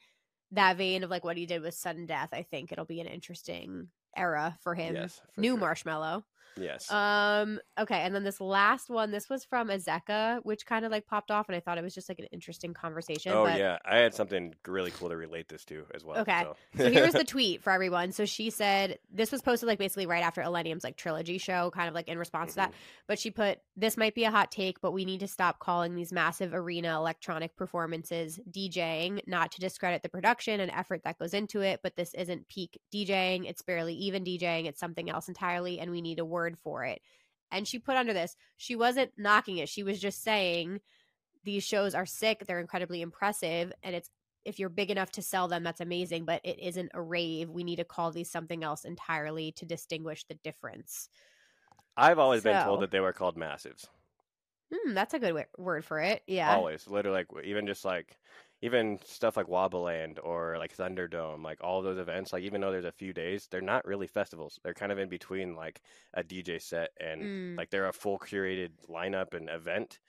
that 0.51 0.77
vein 0.77 1.03
of 1.03 1.09
like 1.09 1.23
what 1.23 1.37
he 1.37 1.45
did 1.45 1.61
with 1.61 1.73
Sudden 1.73 2.05
Death, 2.05 2.29
I 2.33 2.43
think 2.43 2.71
it'll 2.71 2.85
be 2.85 3.01
an 3.01 3.07
interesting 3.07 3.87
era 4.17 4.57
for 4.61 4.75
him. 4.75 4.95
yes, 4.95 5.21
for 5.33 5.41
New 5.41 5.57
sure. 5.57 5.67
Marshmello. 5.67 6.23
Yes. 6.57 6.91
Um. 6.91 7.59
Okay, 7.79 7.99
and 7.99 8.13
then 8.13 8.23
this 8.23 8.41
last 8.41 8.89
one, 8.89 9.11
this 9.11 9.29
was 9.29 9.45
from 9.45 9.69
Azzecca, 9.69 10.39
which 10.43 10.65
kind 10.65 10.85
of 10.85 10.91
like 10.91 11.05
popped 11.05 11.31
off, 11.31 11.47
and 11.49 11.55
I 11.55 11.59
thought 11.59 11.77
it 11.77 11.83
was 11.83 11.95
just 11.95 12.09
like 12.09 12.19
an 12.19 12.25
interesting 12.31 12.73
conversation. 12.73 13.31
oh 13.33 13.45
but 13.45 13.57
yeah, 13.57 13.77
I 13.85 13.97
had 13.97 14.13
something 14.13 14.53
really 14.67 14.91
cool 14.91 15.09
to 15.09 15.15
relate 15.15 15.47
this 15.49 15.65
to 15.65 15.85
as 15.93 16.03
well. 16.03 16.19
Okay. 16.19 16.41
So, 16.41 16.55
so 16.77 16.91
here's 16.91 17.13
the 17.13 17.23
tweet 17.27 17.63
for 17.63 17.71
everyone. 17.71 18.11
So 18.11 18.25
she 18.25 18.49
said 18.49 18.99
this 19.11 19.31
was 19.31 19.41
posted 19.41 19.67
like 19.67 19.79
basically 19.79 20.05
right 20.05 20.23
after 20.23 20.41
Illenium's 20.41 20.83
like 20.83 20.97
trilogy 20.97 21.37
show, 21.37 21.71
kind 21.71 21.87
of 21.87 21.93
like 21.93 22.07
in 22.07 22.17
response 22.17 22.51
to 22.51 22.55
that. 22.57 22.73
But 23.07 23.19
she 23.19 23.31
put 23.31 23.59
this 23.75 23.97
might 23.97 24.15
be 24.15 24.25
a 24.25 24.31
hot 24.31 24.51
take, 24.51 24.81
but 24.81 24.91
we 24.91 25.05
need 25.05 25.21
to 25.21 25.27
stop 25.27 25.59
calling 25.59 25.95
these 25.95 26.11
massive 26.11 26.53
arena 26.53 26.95
electronic 26.95 27.55
performances 27.55 28.39
DJing, 28.49 29.21
not 29.27 29.51
to 29.53 29.59
discredit 29.59 30.03
the 30.03 30.09
production 30.09 30.59
and 30.59 30.71
effort 30.71 31.03
that 31.03 31.17
goes 31.17 31.33
into 31.33 31.61
it. 31.61 31.79
But 31.83 31.95
this 31.95 32.13
isn't 32.13 32.47
peak 32.49 32.79
DJing. 32.93 33.49
It's 33.49 33.61
barely 33.61 33.93
even 33.95 34.23
DJing. 34.23 34.65
It's 34.65 34.79
something 34.79 35.09
else 35.09 35.27
entirely, 35.27 35.79
and 35.79 35.91
we 35.91 36.01
need 36.01 36.19
a 36.19 36.25
word 36.41 36.57
for 36.63 36.83
it. 36.83 37.01
And 37.51 37.67
she 37.67 37.79
put 37.79 37.97
under 37.97 38.13
this, 38.13 38.35
she 38.57 38.75
wasn't 38.75 39.11
knocking 39.17 39.57
it. 39.57 39.69
She 39.69 39.83
was 39.83 39.99
just 39.99 40.23
saying 40.23 40.79
these 41.43 41.63
shows 41.63 41.93
are 41.93 42.05
sick. 42.05 42.45
They're 42.45 42.59
incredibly 42.59 43.01
impressive, 43.01 43.71
and 43.83 43.95
it's 43.95 44.09
if 44.43 44.57
you're 44.57 44.69
big 44.69 44.89
enough 44.89 45.11
to 45.11 45.21
sell 45.21 45.47
them, 45.47 45.63
that's 45.63 45.81
amazing, 45.81 46.25
but 46.25 46.41
it 46.43 46.59
isn't 46.59 46.91
a 46.95 47.01
rave. 47.01 47.47
We 47.49 47.63
need 47.63 47.75
to 47.75 47.83
call 47.83 48.11
these 48.11 48.31
something 48.31 48.63
else 48.63 48.85
entirely 48.85 49.51
to 49.51 49.67
distinguish 49.67 50.23
the 50.23 50.33
difference. 50.33 51.09
I've 51.95 52.17
always 52.17 52.41
been 52.41 52.63
told 52.63 52.81
that 52.81 52.89
they 52.89 53.01
were 53.01 53.13
called 53.13 53.37
massives. 53.37 53.85
Hmm, 54.73 54.95
that's 54.95 55.13
a 55.13 55.19
good 55.19 55.27
w- 55.27 55.45
word 55.59 55.85
for 55.85 55.99
it. 55.99 56.23
Yeah. 56.25 56.55
Always, 56.55 56.87
literally, 56.87 57.19
like 57.19 57.45
even 57.45 57.67
just 57.67 57.85
like 57.85 58.17
even 58.61 58.99
stuff 59.05 59.35
like 59.37 59.47
Wobbleland 59.47 60.19
or 60.23 60.57
like 60.59 60.75
Thunderdome, 60.75 61.43
like 61.43 61.63
all 61.63 61.81
those 61.81 61.97
events. 61.97 62.31
Like 62.31 62.43
even 62.43 62.61
though 62.61 62.71
there's 62.71 62.85
a 62.85 62.91
few 62.91 63.11
days, 63.13 63.47
they're 63.49 63.61
not 63.61 63.85
really 63.85 64.07
festivals. 64.07 64.59
They're 64.63 64.73
kind 64.75 64.91
of 64.91 64.99
in 64.99 65.09
between 65.09 65.55
like 65.55 65.81
a 66.13 66.23
DJ 66.23 66.61
set 66.61 66.89
and 66.99 67.21
Mm. 67.21 67.57
like 67.57 67.69
they're 67.71 67.87
a 67.87 67.93
full 67.93 68.19
curated 68.19 68.69
lineup 68.89 69.33
and 69.33 69.49
event. 69.49 69.99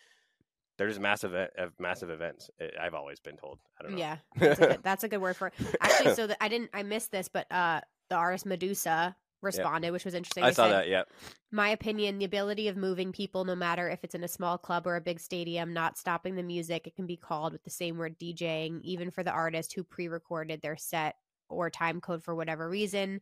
They're 0.78 0.88
just 0.88 1.00
massive, 1.00 1.32
massive 1.78 2.10
events. 2.10 2.50
I- 2.60 2.84
I've 2.86 2.94
always 2.94 3.20
been 3.20 3.36
told. 3.36 3.58
I 3.78 3.82
don't 3.84 3.92
know. 3.92 3.98
Yeah, 3.98 4.16
that's 4.36 4.60
a, 4.60 4.66
good, 4.66 4.80
that's 4.82 5.04
a 5.04 5.08
good 5.08 5.20
word 5.20 5.36
for 5.36 5.46
it. 5.48 5.54
Actually, 5.80 6.14
so 6.14 6.26
the, 6.26 6.42
I 6.42 6.48
didn't, 6.48 6.70
I 6.74 6.82
missed 6.82 7.10
this, 7.10 7.28
but 7.28 7.50
uh, 7.52 7.80
the 8.08 8.16
artist 8.16 8.46
Medusa 8.46 9.16
responded, 9.42 9.90
which 9.90 10.04
was 10.04 10.14
interesting. 10.14 10.44
I 10.44 10.48
They 10.48 10.54
saw 10.54 10.64
said, 10.64 10.72
that. 10.72 10.88
Yeah. 10.88 11.02
My 11.50 11.68
opinion, 11.70 12.18
the 12.18 12.24
ability 12.24 12.68
of 12.68 12.76
moving 12.76 13.12
people, 13.12 13.44
no 13.44 13.54
matter 13.54 13.88
if 13.88 14.04
it's 14.04 14.14
in 14.14 14.24
a 14.24 14.28
small 14.28 14.56
club 14.56 14.86
or 14.86 14.96
a 14.96 15.00
big 15.00 15.20
stadium, 15.20 15.72
not 15.72 15.98
stopping 15.98 16.34
the 16.34 16.42
music, 16.42 16.86
it 16.86 16.96
can 16.96 17.06
be 17.06 17.16
called 17.16 17.52
with 17.52 17.64
the 17.64 17.70
same 17.70 17.98
word 17.98 18.18
DJing, 18.18 18.80
even 18.82 19.10
for 19.10 19.22
the 19.22 19.30
artist 19.32 19.74
who 19.74 19.84
pre 19.84 20.08
recorded 20.08 20.62
their 20.62 20.76
set 20.76 21.16
or 21.48 21.68
time 21.68 22.00
code 22.00 22.22
for 22.22 22.34
whatever 22.34 22.68
reason. 22.68 23.20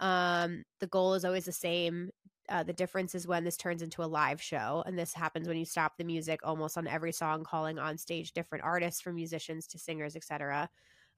Um, 0.00 0.64
the 0.80 0.86
goal 0.86 1.14
is 1.14 1.24
always 1.24 1.44
the 1.44 1.52
same. 1.52 2.10
Uh, 2.48 2.64
the 2.64 2.72
difference 2.72 3.14
is 3.14 3.28
when 3.28 3.44
this 3.44 3.56
turns 3.56 3.80
into 3.80 4.02
a 4.02 4.06
live 4.06 4.42
show, 4.42 4.82
and 4.84 4.98
this 4.98 5.14
happens 5.14 5.46
when 5.46 5.56
you 5.56 5.64
stop 5.64 5.96
the 5.96 6.04
music 6.04 6.40
almost 6.42 6.76
on 6.76 6.88
every 6.88 7.12
song, 7.12 7.44
calling 7.44 7.78
on 7.78 7.96
stage 7.96 8.32
different 8.32 8.64
artists, 8.64 9.00
from 9.00 9.14
musicians 9.14 9.68
to 9.68 9.78
singers, 9.78 10.16
etc. 10.16 10.68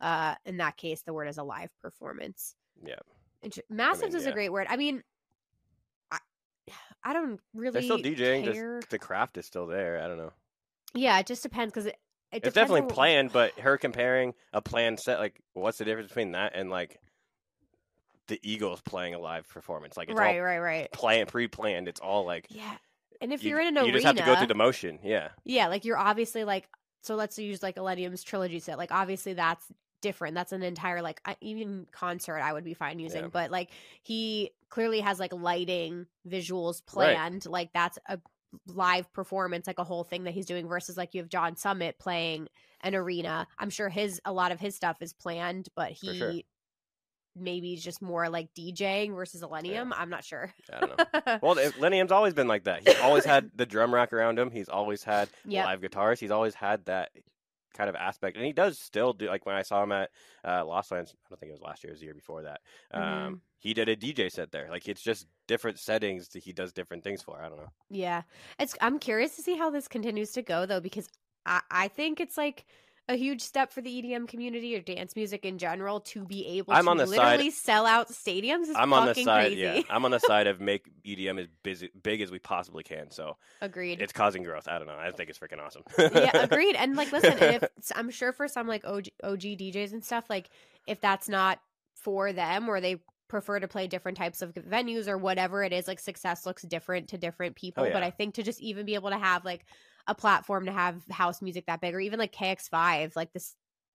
Uh, 0.00 0.34
in 0.44 0.58
that 0.58 0.76
case, 0.76 1.02
the 1.02 1.12
word 1.14 1.28
is 1.28 1.38
a 1.38 1.42
live 1.42 1.70
performance. 1.80 2.54
Yeah. 2.84 2.96
Inter- 3.42 3.62
Massives 3.72 4.14
is 4.14 4.26
a 4.26 4.32
great 4.32 4.52
word. 4.52 4.66
I 4.70 4.76
mean, 4.76 5.02
I, 6.10 6.18
I 7.04 7.12
don't 7.12 7.40
really. 7.54 7.72
They're 7.72 7.82
still 7.82 7.98
DJing. 7.98 8.44
Just 8.44 8.90
the 8.90 8.98
craft 8.98 9.36
is 9.38 9.46
still 9.46 9.66
there. 9.66 10.02
I 10.02 10.08
don't 10.08 10.18
know. 10.18 10.32
Yeah, 10.94 11.18
it 11.18 11.26
just 11.26 11.42
depends 11.42 11.72
because 11.72 11.86
it, 11.86 11.96
it 12.32 12.44
it's 12.44 12.54
definitely 12.54 12.82
on- 12.82 12.88
planned, 12.88 13.32
but 13.32 13.58
her 13.58 13.78
comparing 13.78 14.34
a 14.52 14.60
planned 14.60 15.00
set, 15.00 15.18
like, 15.18 15.40
what's 15.54 15.78
the 15.78 15.84
difference 15.84 16.08
between 16.08 16.32
that 16.32 16.52
and 16.54 16.70
like 16.70 17.00
the 18.28 18.38
Eagles 18.42 18.80
playing 18.82 19.14
a 19.14 19.18
live 19.18 19.48
performance? 19.48 19.96
Like, 19.96 20.10
it's 20.10 20.18
right, 20.18 20.38
all 20.38 20.44
right, 20.44 20.58
right. 20.58 20.92
plan 20.92 21.26
pre-planned. 21.26 21.88
It's 21.88 22.00
all 22.00 22.24
like 22.24 22.46
Yeah, 22.50 22.76
and 23.20 23.32
if 23.32 23.42
you, 23.42 23.56
are 23.56 23.60
in 23.60 23.68
an 23.68 23.74
you 23.74 23.80
arena, 23.80 23.86
you 23.86 23.92
just 23.94 24.06
have 24.06 24.16
to 24.16 24.24
go 24.24 24.36
through 24.36 24.48
the 24.48 24.54
motion. 24.54 24.98
Yeah, 25.02 25.28
yeah, 25.44 25.68
like 25.68 25.84
you're 25.84 25.98
obviously 25.98 26.44
like 26.44 26.68
so. 27.02 27.16
Let's 27.16 27.38
use 27.38 27.62
like 27.62 27.76
Illenium's 27.76 28.22
trilogy 28.22 28.60
set. 28.60 28.78
Like 28.78 28.92
obviously 28.92 29.32
that's 29.32 29.64
different. 30.02 30.34
That's 30.34 30.52
an 30.52 30.62
entire 30.62 31.00
like 31.00 31.20
even 31.40 31.86
concert 31.92 32.38
I 32.40 32.52
would 32.52 32.64
be 32.64 32.74
fine 32.74 32.98
using, 32.98 33.22
Yeah. 33.22 33.28
but 33.32 33.50
like 33.50 33.70
he 34.02 34.50
clearly 34.68 35.00
has 35.00 35.18
like 35.18 35.32
lighting 35.32 36.06
visuals 36.28 36.82
Right. 36.94 37.14
planned. 37.16 37.46
Like 37.46 37.70
that's 37.72 37.98
a 38.06 38.18
live 38.66 39.10
performance, 39.14 39.66
like 39.66 39.78
a 39.78 39.84
whole 39.84 40.04
thing 40.04 40.24
that 40.24 40.32
he's 40.34 40.44
doing. 40.46 40.68
Versus 40.68 40.96
like 40.98 41.14
you 41.14 41.22
have 41.22 41.30
John 41.30 41.56
Summit 41.56 41.98
playing 41.98 42.48
an 42.82 42.94
arena. 42.94 43.46
I'm 43.58 43.70
sure 43.70 43.88
his 43.88 44.20
a 44.26 44.32
lot 44.32 44.52
of 44.52 44.60
his 44.60 44.76
stuff 44.76 44.98
is 45.00 45.14
planned, 45.14 45.68
but 45.74 45.92
he. 45.92 46.18
sure. 46.18 46.32
Maybe 47.34 47.72
is 47.72 47.82
just 47.82 48.02
more 48.02 48.28
like 48.28 48.52
DJing 48.52 49.14
versus 49.14 49.40
Illenium. 49.40 49.90
I'm 49.96 50.10
not 50.10 50.22
sure. 50.22 50.52
I 50.70 50.80
don't 50.80 50.98
know. 50.98 51.38
well, 51.42 51.56
it- 51.56 51.72
Lenium's 51.80 52.12
always 52.12 52.34
been 52.34 52.46
like 52.46 52.64
that. 52.64 52.86
He's 52.86 52.98
always 53.00 53.24
had 53.24 53.50
the 53.54 53.64
drum 53.64 53.94
rack 53.94 54.12
around 54.12 54.38
him. 54.38 54.50
He's 54.50 54.68
always 54.68 55.02
had 55.02 55.30
Yep. 55.46 55.64
live 55.64 55.80
guitars. 55.80 56.20
He's 56.20 56.30
always 56.30 56.54
had 56.54 56.84
that 56.84 57.08
kind 57.72 57.88
of 57.90 57.96
aspect, 57.96 58.36
and 58.36 58.46
he 58.46 58.52
does 58.52 58.78
still 58.78 59.12
do. 59.12 59.26
Like 59.28 59.46
when 59.46 59.56
I 59.56 59.62
saw 59.62 59.82
him 59.82 59.92
at 59.92 60.10
uh, 60.44 60.64
Lost 60.64 60.90
Lands, 60.90 61.14
I 61.26 61.28
don't 61.30 61.38
think 61.40 61.50
it 61.50 61.52
was 61.52 61.60
last 61.62 61.82
year, 61.84 61.90
it 61.90 61.94
was 61.94 62.00
the 62.00 62.06
year 62.06 62.14
before 62.14 62.42
that. 62.42 62.60
Um, 62.92 63.32
Mhm. 63.32 63.42
He 63.58 63.74
did 63.74 63.88
a 63.88 63.96
DJ 63.96 64.28
set 64.28 64.50
there. 64.50 64.68
Like 64.70 64.88
it's 64.88 65.02
just 65.02 65.28
different 65.46 65.78
settings 65.78 66.28
that 66.30 66.42
he 66.44 66.52
does 66.52 66.72
different 66.72 67.04
things 67.04 67.22
for. 67.22 67.40
I 67.42 67.48
don't 67.48 67.58
know. 67.58 67.68
Yeah. 67.90 68.22
It's 68.58 68.74
I'm 68.80 68.98
curious 68.98 69.36
to 69.36 69.42
see 69.42 69.56
how 69.56 69.70
this 69.70 69.88
continues 69.88 70.32
to 70.32 70.42
go 70.42 70.66
though, 70.66 70.80
because 70.80 71.08
I, 71.46 71.62
I 71.70 71.88
think 71.88 72.20
it's 72.20 72.36
like 72.36 72.64
a 73.08 73.16
huge 73.16 73.42
step 73.42 73.72
for 73.72 73.80
the 73.80 73.90
EDM 74.02 74.28
community 74.28 74.76
or 74.76 74.80
dance 74.80 75.16
music 75.16 75.44
in 75.44 75.58
general 75.58 76.00
to 76.00 76.24
be 76.24 76.46
able 76.58 76.72
I'm 76.72 76.84
to 76.84 76.90
on 76.92 76.96
the 76.98 77.06
side- 77.06 77.16
literally 77.16 77.50
sell 77.50 77.84
out 77.84 78.08
stadiums 78.10 78.62
is 78.68 78.76
I'm 78.76 78.92
on 78.92 79.06
the 79.06 79.14
side. 79.14 79.46
crazy. 79.46 79.60
Yeah, 79.60 79.80
I'm 79.90 80.04
on 80.04 80.12
the 80.12 80.18
side 80.26 80.46
of 80.46 80.60
make 80.60 80.88
EDM 81.04 81.40
as 81.40 81.48
busy, 81.62 81.90
big 82.02 82.20
as 82.20 82.30
we 82.30 82.38
possibly 82.38 82.82
can. 82.84 83.10
So 83.10 83.36
Agreed. 83.60 84.00
it's 84.00 84.12
causing 84.12 84.44
growth. 84.44 84.68
I 84.68 84.78
don't 84.78 84.86
know. 84.86 84.96
I 84.96 85.10
think 85.10 85.30
it's 85.30 85.38
freaking 85.38 85.60
awesome. 85.60 85.82
yeah, 85.98 86.42
agreed. 86.42 86.76
And 86.76 86.96
like, 86.96 87.10
listen, 87.10 87.36
if 87.38 87.64
I'm 87.96 88.10
sure 88.10 88.32
for 88.32 88.46
some 88.46 88.68
like 88.68 88.84
OG, 88.84 89.08
OG 89.24 89.40
DJs 89.40 89.92
and 89.92 90.04
stuff, 90.04 90.30
like 90.30 90.48
if 90.86 91.00
that's 91.00 91.28
not 91.28 91.58
for 91.94 92.32
them 92.32 92.68
or 92.68 92.80
they 92.80 92.96
prefer 93.28 93.58
to 93.58 93.66
play 93.66 93.86
different 93.86 94.18
types 94.18 94.42
of 94.42 94.52
venues 94.54 95.08
or 95.08 95.16
whatever 95.18 95.64
it 95.64 95.72
is, 95.72 95.88
like 95.88 95.98
success 95.98 96.44
looks 96.46 96.62
different 96.62 97.08
to 97.08 97.18
different 97.18 97.54
oh, 97.56 97.60
people. 97.60 97.84
But 97.84 97.94
Oh, 97.96 97.98
yeah. 97.98 98.06
I 98.06 98.10
think 98.10 98.34
to 98.34 98.42
just 98.42 98.60
even 98.60 98.86
be 98.86 98.94
able 98.94 99.10
to 99.10 99.18
have 99.18 99.44
like 99.44 99.64
a 100.06 100.14
platform 100.14 100.66
to 100.66 100.72
have 100.72 101.02
house 101.10 101.40
music 101.42 101.66
that 101.66 101.80
big, 101.80 101.94
or 101.94 102.00
even 102.00 102.18
like 102.18 102.32
KX5, 102.34 103.14
like 103.16 103.32
this 103.32 103.54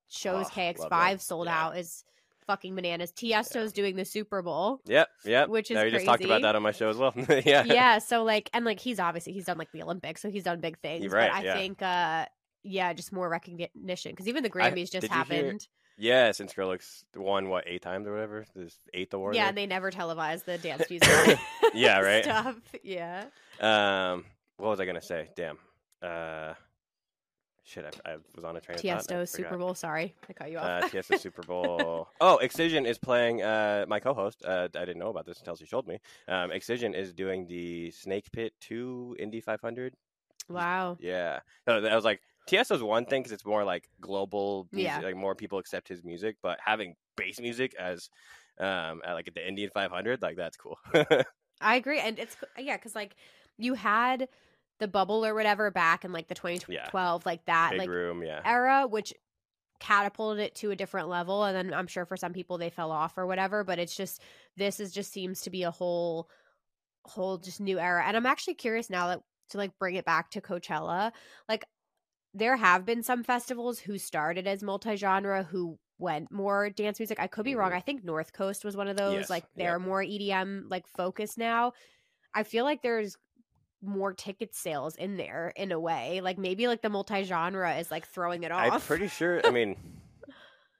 shows 0.10 0.46
Oh, 0.48 0.50
KX5 0.54 1.20
sold 1.22 1.48
Yeah. 1.48 1.66
out 1.66 1.78
is 1.78 2.04
fucking 2.46 2.76
bananas. 2.76 3.12
Tiesto's 3.12 3.74
doing 3.74 3.98
the 3.98 4.06
Super 4.06 4.42
Bowl. 4.42 4.80
Yep, 4.86 5.10
yep. 5.26 5.50
Which 5.50 5.70
is 5.70 5.76
Now, 5.76 5.84
we 5.84 5.92
just 5.92 6.06
talked 6.06 6.24
about 6.24 6.42
that 6.44 6.56
on 6.56 6.64
my 6.64 6.72
show 6.72 6.90
as 6.90 6.96
well. 6.98 7.14
yeah, 7.46 7.64
yeah 7.66 7.98
so 8.00 8.24
like 8.24 8.50
and 8.54 8.64
like 8.64 8.80
he's 8.80 9.00
obviously 9.02 9.34
he's 9.34 9.44
done 9.46 9.58
like 9.58 9.72
the 9.74 9.84
olympics 9.84 10.22
so 10.22 10.30
he's 10.30 10.44
done 10.44 10.62
big 10.62 10.80
things 10.80 11.12
right, 11.12 11.30
but 11.30 11.38
i 11.40 11.44
yeah. 11.44 11.54
think 11.56 11.82
uh 11.82 12.26
yeah 12.64 12.94
just 12.94 13.12
more 13.12 13.28
recognition 13.28 14.12
because 14.14 14.30
even 14.30 14.44
the 14.44 14.50
I- 14.50 14.72
grammys 14.72 14.90
just 14.90 15.02
did 15.02 15.12
hear- 15.12 15.18
happened 15.18 15.68
Yeah, 15.98 16.32
since 16.32 16.54
Skrillex 16.54 17.04
won 17.18 17.50
what 17.50 17.66
eight 17.68 17.82
times 17.82 18.08
or 18.08 18.14
whatever, 18.14 18.46
this 18.56 18.78
eighth 18.94 19.14
award. 19.14 19.36
yeah 19.36 19.42
there? 19.42 19.50
and 19.50 19.58
they 19.58 19.66
never 19.68 19.92
televised 19.92 20.46
the 20.46 20.58
dance 20.68 20.90
music 20.90 21.38
Yeah, 21.74 22.00
right. 22.00 22.24
stuff 22.24 22.56
yeah 22.82 23.26
Um, 23.60 24.24
what 24.56 24.70
was 24.70 24.80
I 24.80 24.86
gonna 24.86 25.02
say? 25.02 25.28
Damn. 25.36 25.58
Uh, 26.02 26.54
shit, 27.64 27.86
I, 28.06 28.12
I 28.14 28.16
was 28.36 28.44
on 28.44 28.56
a 28.56 28.62
train 28.62 28.76
of 28.78 28.82
thought. 28.82 29.12
and 29.12 29.20
I 29.20 29.24
tiesto 29.24 29.28
super 29.28 29.58
bowl 29.58 29.74
sorry 29.74 30.14
i 30.30 30.34
cut 30.34 30.52
you 30.52 30.58
Uh, 30.58 30.82
off 30.84 30.92
Tiesto 30.92 31.18
Super 31.20 31.42
Bowl. 31.44 32.08
Oh, 32.22 32.38
Excision 32.38 32.86
is 32.86 32.98
playing. 32.98 33.42
Uh, 33.42 33.86
my 33.88 34.00
co-host. 34.00 34.44
Uh, 34.46 34.68
I 34.76 34.80
didn't 34.86 35.00
know 35.00 35.10
about 35.10 35.26
this 35.26 35.40
until 35.40 35.56
she 35.56 35.66
showed 35.66 35.88
me. 35.88 36.00
Um, 36.28 36.52
Excision 36.52 36.94
is 36.94 37.14
doing 37.14 37.48
the 37.48 37.92
Snake 37.92 38.32
Pit 38.32 38.54
Two 38.62 39.16
Indy 39.20 39.42
500 39.42 39.94
Wow. 40.50 40.98
Yeah. 41.02 41.40
So 41.68 41.84
I 41.86 41.96
was 41.96 42.06
like, 42.06 42.22
Tiesto's 42.50 42.82
one 42.82 43.06
thing 43.06 43.22
because 43.22 43.34
it's 43.34 43.46
more 43.46 43.66
like 43.66 43.90
global 44.00 44.70
music, 44.72 45.02
Yeah. 45.02 45.06
like 45.06 45.18
more 45.18 45.36
people 45.36 45.60
accept 45.60 45.90
his 45.90 46.04
music. 46.06 46.38
But 46.42 46.60
having 46.64 46.96
bass 47.18 47.40
music 47.42 47.76
as 47.78 48.10
um 48.60 49.02
at 49.06 49.14
like 49.14 49.28
at 49.28 49.36
the 49.36 49.46
Indian 49.46 49.70
500, 49.74 50.22
like 50.22 50.38
that's 50.38 50.56
cool. 50.58 50.80
I 51.60 51.76
agree, 51.76 52.00
and 52.00 52.18
it's 52.20 52.38
yeah, 52.58 52.78
because 52.78 52.96
like 52.96 53.16
you 53.58 53.74
had 53.74 54.30
the 54.80 54.88
bubble 54.88 55.26
or 55.26 55.34
whatever 55.34 55.72
back 55.72 56.06
in 56.06 56.12
like 56.12 56.28
the 56.28 56.36
2012, 56.36 57.26
like 57.26 57.46
that, 57.46 57.72
Big 57.72 57.80
like 57.80 57.90
room, 57.90 58.24
yeah. 58.24 58.42
era, 58.46 58.88
which 58.88 59.14
catapulted 59.80 60.44
it 60.44 60.56
to 60.56 60.72
a 60.72 60.76
different 60.76 61.08
level. 61.10 61.44
And 61.44 61.56
then 61.56 61.74
I'm 61.74 61.88
sure 61.88 62.06
for 62.06 62.18
some 62.18 62.34
people 62.34 62.58
they 62.58 62.70
fell 62.70 62.92
off 62.92 63.18
or 63.18 63.26
whatever, 63.28 63.64
but 63.64 63.80
it's 63.80 63.96
just 63.96 64.22
this 64.56 64.80
is 64.80 64.92
just 64.92 65.12
seems 65.12 65.42
to 65.42 65.50
be 65.50 65.64
a 65.64 65.72
whole 65.72 66.30
whole 67.06 67.38
just 67.38 67.60
new 67.62 67.80
era. 67.80 68.04
And 68.06 68.18
I'm 68.18 68.26
actually 68.26 68.56
curious 68.56 68.90
now 68.90 69.08
that 69.08 69.22
to 69.50 69.58
like 69.58 69.72
bring 69.80 69.96
it 69.96 70.06
back 70.06 70.32
to 70.32 70.42
Coachella. 70.42 71.12
Like 71.48 71.66
there 72.34 72.58
have 72.58 72.86
been 72.86 73.02
some 73.04 73.24
festivals 73.24 73.80
who 73.80 73.98
started 73.98 74.46
as 74.48 74.62
multi-genre 74.62 75.44
who 75.44 75.80
went 76.00 76.32
more 76.32 76.70
dance 76.70 77.00
music. 77.00 77.20
I 77.20 77.28
could 77.28 77.46
be 77.46 77.56
wrong. 77.56 77.72
Mhm. 77.72 77.76
I 77.78 77.80
think 77.80 78.04
North 78.04 78.34
Coast 78.34 78.66
was 78.66 78.76
one 78.76 78.88
of 78.88 78.98
those. 78.98 79.14
Yes, 79.14 79.30
Like 79.30 79.46
they're 79.56 79.80
more 79.80 80.04
EDM 80.04 80.66
like 80.70 80.86
focused 80.88 81.38
now. 81.38 81.74
I 82.34 82.44
feel 82.44 82.66
like 82.66 82.82
there's 82.82 83.16
more 83.82 84.14
ticket 84.14 84.56
sales 84.56 84.96
in 84.96 85.18
there 85.18 85.54
in 85.56 85.72
a 85.72 85.80
way. 85.80 86.20
Like 86.22 86.38
maybe 86.38 86.68
like 86.68 86.82
the 86.82 86.90
multi-genre 86.90 87.78
is 87.78 87.92
like 87.92 88.08
throwing 88.08 88.44
it 88.44 88.52
off. 88.52 88.74
I'm 88.74 88.82
pretty 88.82 89.08
sure. 89.08 89.42
I 89.46 89.52
mean, 89.52 89.76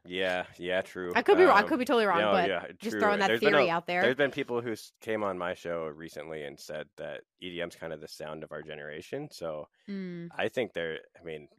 yeah, 0.06 0.46
yeah, 0.58 0.82
true. 0.82 1.12
I 1.16 1.22
could 1.22 1.38
be 1.38 1.44
wrong. 1.44 1.58
I 1.58 1.62
Um, 1.62 1.68
could 1.68 1.80
be 1.80 1.86
totally 1.86 2.06
wrong, 2.06 2.22
no, 2.22 2.32
but 2.32 2.48
yeah, 2.48 2.66
just 2.82 2.98
throwing 2.98 3.20
that 3.20 3.28
There's 3.28 3.40
theory 3.42 3.68
a- 3.68 3.72
out 3.72 3.88
there. 3.88 4.02
There's 4.02 4.16
been 4.16 4.32
people 4.32 4.62
who 4.62 4.74
came 5.02 5.22
on 5.24 5.38
my 5.38 5.54
show 5.54 5.86
recently 5.88 6.44
and 6.44 6.58
said 6.58 6.88
that 6.96 7.22
EDM's 7.44 7.76
kind 7.76 7.92
of 7.92 8.00
the 8.00 8.08
sound 8.08 8.44
of 8.44 8.52
our 8.54 8.62
generation. 8.62 9.28
So 9.32 9.68
Mm, 9.90 10.30
I 10.36 10.48
think 10.48 10.74
they're. 10.74 11.00
I 11.20 11.24
mean, 11.24 11.50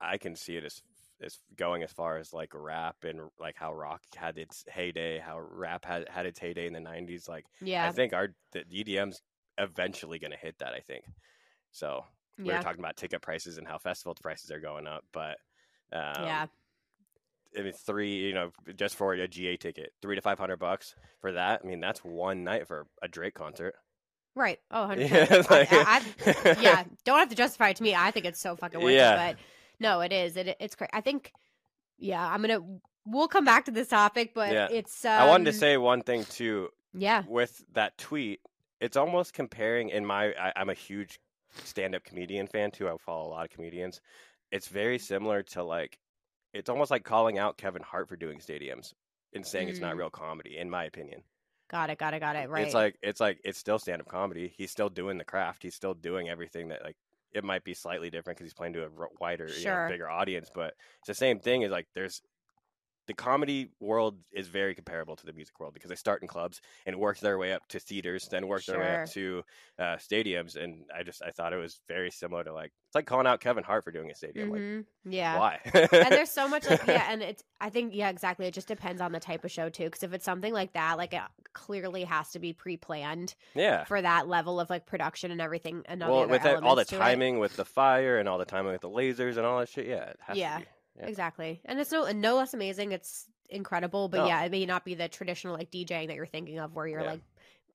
I 0.00 0.16
can 0.16 0.36
see 0.36 0.56
it 0.56 0.64
as 0.64 0.80
as 1.20 1.38
going 1.54 1.82
as 1.84 1.92
far 1.92 2.16
as 2.18 2.32
like 2.32 2.50
rap 2.52 2.96
and 3.04 3.20
like 3.38 3.54
how 3.56 3.72
rock 3.72 4.00
had 4.16 4.38
its 4.38 4.64
heyday, 4.68 5.18
how 5.18 5.38
rap 5.38 5.84
had 5.84 6.08
had 6.08 6.24
its 6.26 6.38
heyday 6.38 6.66
in 6.66 6.72
the 6.72 6.80
'90s. 6.80 7.28
Like 7.28 7.44
yeah, 7.60 7.86
I 7.86 7.92
think 7.92 8.12
our 8.14 8.28
the 8.52 8.64
EDM's 8.64 9.20
eventually 9.62 10.18
going 10.18 10.32
to 10.32 10.36
hit 10.36 10.58
that. 10.58 10.72
I 10.74 10.80
think. 10.80 11.04
So 11.70 12.04
we 12.38 12.46
yeah, 12.46 12.58
were 12.58 12.62
talking 12.62 12.80
about 12.80 12.96
ticket 12.96 13.22
prices 13.22 13.58
and 13.58 13.66
how 13.66 13.78
festival 13.78 14.14
prices 14.20 14.50
are 14.50 14.60
going 14.60 14.86
up, 14.86 15.04
but 15.12 15.36
um, 15.92 16.24
yeah. 16.24 16.46
I 17.58 17.62
mean, 17.62 17.72
three, 17.72 18.14
you 18.16 18.32
know, 18.32 18.50
just 18.76 18.96
for 18.96 19.12
a 19.12 19.28
GA 19.28 19.56
ticket, 19.56 19.92
three 20.00 20.16
to 20.16 20.22
five 20.22 20.38
hundred 20.38 20.58
bucks 20.58 20.94
for 21.20 21.32
that. 21.32 21.60
I 21.62 21.66
mean, 21.66 21.80
that's 21.80 22.00
one 22.02 22.44
night 22.44 22.66
for 22.66 22.86
a 23.02 23.08
Drake 23.08 23.34
concert. 23.34 23.74
Right. 24.34 24.58
Oh, 24.70 24.88
100%. 24.90 25.10
Yeah, 25.10 25.42
like- 25.50 25.72
I, 25.72 26.02
I, 26.26 26.56
yeah, 26.62 26.84
don't 27.04 27.18
have 27.18 27.28
to 27.28 27.34
justify 27.34 27.68
it 27.68 27.76
to 27.76 27.82
me. 27.82 27.94
I 27.94 28.10
think 28.10 28.24
it's 28.24 28.40
so 28.40 28.56
fucking 28.56 28.80
worth 28.80 28.94
Yeah. 28.94 29.12
it. 29.28 29.36
But 29.36 29.42
no, 29.78 30.00
it 30.00 30.10
is. 30.12 30.38
It, 30.38 30.56
it's 30.58 30.74
great. 30.74 30.88
I 30.94 31.02
think, 31.02 31.32
yeah, 31.98 32.26
I'm 32.26 32.40
gonna. 32.40 32.60
We'll 33.04 33.28
come 33.28 33.44
back 33.44 33.66
to 33.66 33.70
this 33.70 33.88
topic, 33.88 34.32
but 34.34 34.52
Yeah. 34.52 34.68
it's. 34.70 35.04
Um, 35.04 35.12
I 35.12 35.26
wanted 35.26 35.44
to 35.46 35.52
say 35.52 35.76
one 35.76 36.02
thing 36.02 36.24
too 36.24 36.70
Yeah. 36.94 37.24
with 37.28 37.62
that 37.74 37.98
tweet. 37.98 38.40
It's 38.82 38.96
almost 38.96 39.32
comparing. 39.32 39.88
In 39.88 40.04
my, 40.04 40.32
I, 40.34 40.52
I'm 40.56 40.68
a 40.68 40.74
huge 40.74 41.18
stand-up 41.64 42.04
comedian 42.04 42.46
fan 42.46 42.70
too. 42.70 42.88
I 42.88 42.96
follow 42.98 43.28
a 43.28 43.30
lot 43.30 43.44
of 43.44 43.50
comedians. 43.50 44.00
It's 44.50 44.68
very 44.68 44.98
similar 44.98 45.42
to 45.54 45.62
like, 45.62 45.98
it's 46.52 46.68
almost 46.68 46.90
like 46.90 47.04
calling 47.04 47.38
out 47.38 47.56
Kevin 47.56 47.82
Hart 47.82 48.08
for 48.08 48.16
doing 48.16 48.38
stadiums 48.40 48.92
and 49.34 49.46
saying 49.46 49.68
it's 49.68 49.80
not 49.80 49.94
Mm. 49.94 49.98
real 50.00 50.10
comedy. 50.10 50.58
In 50.58 50.68
my 50.68 50.84
opinion, 50.84 51.22
Got 51.70 51.88
it. 51.88 51.96
Got 51.98 52.12
it. 52.12 52.20
Got 52.20 52.36
it. 52.36 52.50
Right. 52.50 52.66
It's 52.66 52.74
like 52.74 52.98
it's 53.02 53.18
like 53.18 53.40
it's 53.44 53.58
still 53.58 53.78
stand 53.78 54.02
up 54.02 54.08
comedy. 54.08 54.52
He's 54.58 54.70
still 54.70 54.90
doing 54.90 55.16
the 55.16 55.24
craft. 55.24 55.62
He's 55.62 55.74
still 55.74 55.94
doing 55.94 56.28
everything 56.28 56.68
that 56.68 56.84
like 56.84 56.96
it 57.32 57.44
might 57.44 57.64
be 57.64 57.72
slightly 57.72 58.10
different 58.10 58.36
because 58.36 58.50
he's 58.50 58.54
playing 58.54 58.74
to 58.74 58.84
a 58.84 58.88
wider, 59.20 59.46
you 59.46 59.64
know, 59.64 59.86
bigger 59.88 60.10
audience. 60.10 60.50
But 60.54 60.74
it's 60.98 61.06
the 61.06 61.14
same 61.14 61.38
thing. 61.40 61.62
Is 61.62 61.70
like 61.70 61.86
there's 61.94 62.20
the 63.06 63.14
comedy 63.14 63.70
world 63.80 64.16
is 64.32 64.46
very 64.48 64.74
comparable 64.74 65.16
to 65.16 65.26
the 65.26 65.32
music 65.32 65.58
world 65.58 65.74
because 65.74 65.88
they 65.88 65.96
start 65.96 66.22
in 66.22 66.28
clubs 66.28 66.60
and 66.86 66.96
work 66.96 67.18
their 67.18 67.36
way 67.38 67.52
up 67.52 67.66
to 67.68 67.80
theaters, 67.80 68.28
then 68.30 68.46
work 68.46 68.64
their 68.64 68.78
way 68.78 68.94
up 69.02 69.08
to 69.10 69.42
uh, 69.78 69.96
stadiums. 69.96 70.56
And 70.56 70.84
I 70.96 71.02
just 71.02 71.22
I 71.22 71.30
thought 71.30 71.52
it 71.52 71.56
was 71.56 71.80
very 71.88 72.10
similar 72.10 72.44
to 72.44 72.52
like 72.52 72.72
it's 72.88 72.94
like 72.94 73.06
calling 73.06 73.26
out 73.26 73.40
Kevin 73.40 73.64
Hart 73.64 73.84
for 73.84 73.90
doing 73.90 74.10
a 74.10 74.14
stadium. 74.14 74.50
Mhm. 74.50 74.76
Like 74.78 74.86
yeah. 75.04 75.38
why? 75.38 75.58
and 75.74 76.12
there's 76.12 76.30
so 76.30 76.46
much 76.46 76.68
like 76.70 76.86
yeah 76.86 77.06
and 77.10 77.22
it's 77.22 77.42
i 77.60 77.68
think 77.70 77.92
yeah 77.92 78.08
exactly 78.08 78.46
it 78.46 78.54
just 78.54 78.68
depends 78.68 79.00
on 79.00 79.10
the 79.10 79.18
type 79.18 79.44
of 79.44 79.50
show 79.50 79.68
too 79.68 79.84
because 79.84 80.04
if 80.04 80.12
it's 80.12 80.24
something 80.24 80.52
like 80.52 80.72
that 80.74 80.96
like 80.96 81.12
it 81.12 81.20
clearly 81.54 82.04
has 82.04 82.30
to 82.30 82.38
be 82.38 82.52
pre-planned 82.52 83.34
yeah. 83.54 83.82
for 83.84 84.00
that 84.00 84.28
level 84.28 84.60
of 84.60 84.70
like 84.70 84.86
production 84.86 85.32
and 85.32 85.40
everything 85.40 85.82
and 85.86 86.02
all 86.04 86.10
Well, 86.10 86.22
the 86.22 86.28
with 86.28 86.42
that, 86.44 86.62
all 86.62 86.76
the 86.76 86.84
to 86.84 86.94
it. 86.94 86.98
timing 86.98 87.40
with 87.40 87.56
the 87.56 87.64
fire 87.64 88.18
and 88.18 88.28
all 88.28 88.38
the 88.38 88.44
timing 88.44 88.70
with 88.72 88.80
the 88.80 88.88
lasers 88.88 89.36
and 89.36 89.44
all 89.44 89.58
that 89.58 89.68
shit, 89.68 89.86
yeah, 89.86 90.04
it 90.04 90.18
has 90.20 90.36
Yeah. 90.36 90.60
Yeah. 90.98 91.06
exactly 91.06 91.60
and 91.64 91.80
it's 91.80 91.90
no 91.90 92.10
no 92.12 92.36
less 92.36 92.52
amazing 92.52 92.92
it's 92.92 93.26
incredible 93.48 94.08
but 94.08 94.18
No. 94.18 94.26
yeah 94.26 94.44
it 94.44 94.50
may 94.50 94.66
not 94.66 94.84
be 94.84 94.94
the 94.94 95.08
traditional 95.08 95.54
like 95.54 95.70
djing 95.70 96.08
that 96.08 96.16
you're 96.16 96.26
thinking 96.26 96.58
of 96.58 96.74
where 96.74 96.86
you're 96.86 97.00
Yeah. 97.00 97.12
like 97.12 97.20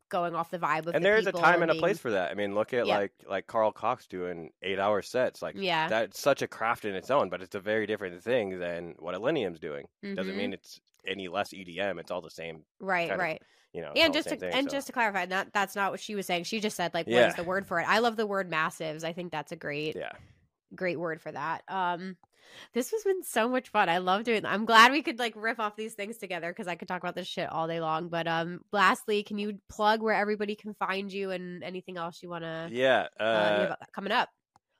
going 0.09 0.35
off 0.35 0.51
the 0.51 0.59
vibe 0.59 0.85
of 0.87 0.95
and 0.95 1.03
the 1.03 1.09
there's 1.09 1.27
a 1.27 1.31
time 1.31 1.61
and 1.61 1.69
a 1.69 1.75
place 1.75 1.97
for 1.99 2.11
that. 2.11 2.31
I 2.31 2.33
mean, 2.33 2.55
look 2.55 2.73
at 2.73 2.85
Yeah. 2.87 2.97
like 2.99 3.11
like 3.27 3.45
Carl 3.47 3.73
Cox 3.73 4.07
doing 4.07 4.51
eight 4.61 4.79
hour 4.79 5.01
sets. 5.01 5.41
Like 5.41 5.55
yeah 5.57 5.89
that's 5.89 6.17
such 6.17 6.41
a 6.41 6.47
craft 6.47 6.85
in 6.85 6.95
its 6.95 7.11
own, 7.11 7.29
but 7.29 7.41
it's 7.41 7.55
a 7.55 7.59
very 7.59 7.85
different 7.87 8.23
thing 8.23 8.57
than 8.57 8.95
what 8.99 9.15
Illenium's 9.15 9.59
doing. 9.59 9.85
Doesn't 10.01 10.33
Mhm. 10.33 10.37
mean 10.37 10.53
it's 10.53 10.79
any 11.05 11.27
less 11.27 11.51
EDM. 11.53 11.99
It's 11.99 12.09
all 12.09 12.21
the 12.21 12.29
same, 12.29 12.63
right 12.79 13.09
kind 13.09 13.19
of 13.19 13.25
right 13.25 13.41
you 13.73 13.81
know. 13.81 13.91
and 13.97 14.13
just 14.13 14.29
to, 14.29 14.37
thing, 14.37 14.53
and 14.53 14.69
so. 14.71 14.77
just 14.77 14.87
to 14.87 14.93
clarify 14.93 15.25
that 15.25 15.51
that's 15.51 15.75
not 15.75 15.91
what 15.91 15.99
she 15.99 16.15
was 16.15 16.25
saying 16.25 16.45
she 16.45 16.61
just 16.61 16.77
said 16.77 16.93
like 16.93 17.05
what 17.05 17.13
Yeah. 17.13 17.27
is 17.27 17.35
the 17.35 17.43
word 17.43 17.67
for 17.67 17.81
it 17.81 17.85
i 17.89 17.99
love 17.99 18.15
the 18.15 18.25
word 18.25 18.49
massives 18.49 19.03
i 19.03 19.11
think 19.11 19.29
that's 19.29 19.51
a 19.51 19.57
great 19.57 19.95
yeah, 19.97 20.13
great 20.73 20.97
word 20.97 21.19
for 21.21 21.31
that. 21.33 21.63
Um 21.67 22.15
this 22.73 22.91
has 22.91 23.03
been 23.03 23.23
so 23.23 23.49
much 23.49 23.69
fun. 23.69 23.89
I 23.89 23.97
love 23.99 24.23
doing 24.23 24.45
I'm 24.45 24.65
glad 24.65 24.91
we 24.91 25.01
could 25.01 25.19
like 25.19 25.33
riff 25.35 25.59
off 25.59 25.75
these 25.75 25.93
things 25.93 26.17
together 26.17 26.51
because 26.51 26.67
I 26.67 26.75
could 26.75 26.87
talk 26.87 27.01
about 27.01 27.15
this 27.15 27.27
shit 27.27 27.49
all 27.49 27.67
day 27.67 27.79
long. 27.79 28.09
But 28.09 28.27
um 28.27 28.59
lastly, 28.71 29.23
can 29.23 29.37
you 29.37 29.59
plug 29.69 30.01
where 30.01 30.15
everybody 30.15 30.55
can 30.55 30.73
find 30.75 31.11
you 31.11 31.31
and 31.31 31.63
anything 31.63 31.97
else 31.97 32.21
you 32.21 32.29
wanna 32.29 32.69
yeah. 32.71 33.07
uh, 33.19 33.23
Uh, 33.23 33.75
coming 33.93 34.11
up? 34.11 34.29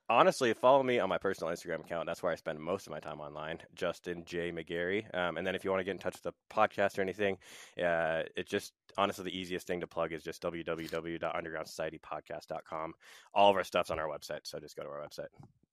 Honestly, 0.09 0.53
follow 0.53 0.81
me 0.83 0.99
on 0.99 1.09
my 1.09 1.17
personal 1.17 1.53
Instagram 1.53 1.81
account. 1.81 2.05
That's 2.05 2.23
where 2.23 2.31
I 2.31 2.35
spend 2.35 2.61
most 2.61 2.87
of 2.87 2.91
my 2.91 2.99
time 3.01 3.19
online, 3.19 3.59
Justin 3.75 4.23
J 4.25 4.53
McGary. 4.53 5.03
Um, 5.13 5.35
and 5.35 5.45
then 5.45 5.53
if 5.53 5.65
you 5.65 5.69
want 5.69 5.81
to 5.81 5.83
get 5.83 5.91
in 5.91 5.97
touch 5.97 6.13
with 6.13 6.23
the 6.23 6.31
podcast 6.49 6.97
or 6.97 7.01
anything, 7.01 7.37
uh, 7.83 8.23
it's 8.37 8.49
just 8.49 8.71
honestly 8.97 9.25
the 9.25 9.37
easiest 9.37 9.67
thing 9.67 9.81
to 9.81 9.87
plug 9.87 10.13
is 10.13 10.23
just 10.23 10.41
www.undergroundsocietypodcast.com. 10.43 12.93
All 13.33 13.49
of 13.49 13.55
our 13.57 13.63
stuff's 13.63 13.89
on 13.91 13.99
our 13.99 14.07
website, 14.07 14.39
so 14.43 14.59
just 14.59 14.75
go 14.77 14.83
to 14.83 14.89
our 14.89 15.01
website. 15.05 15.27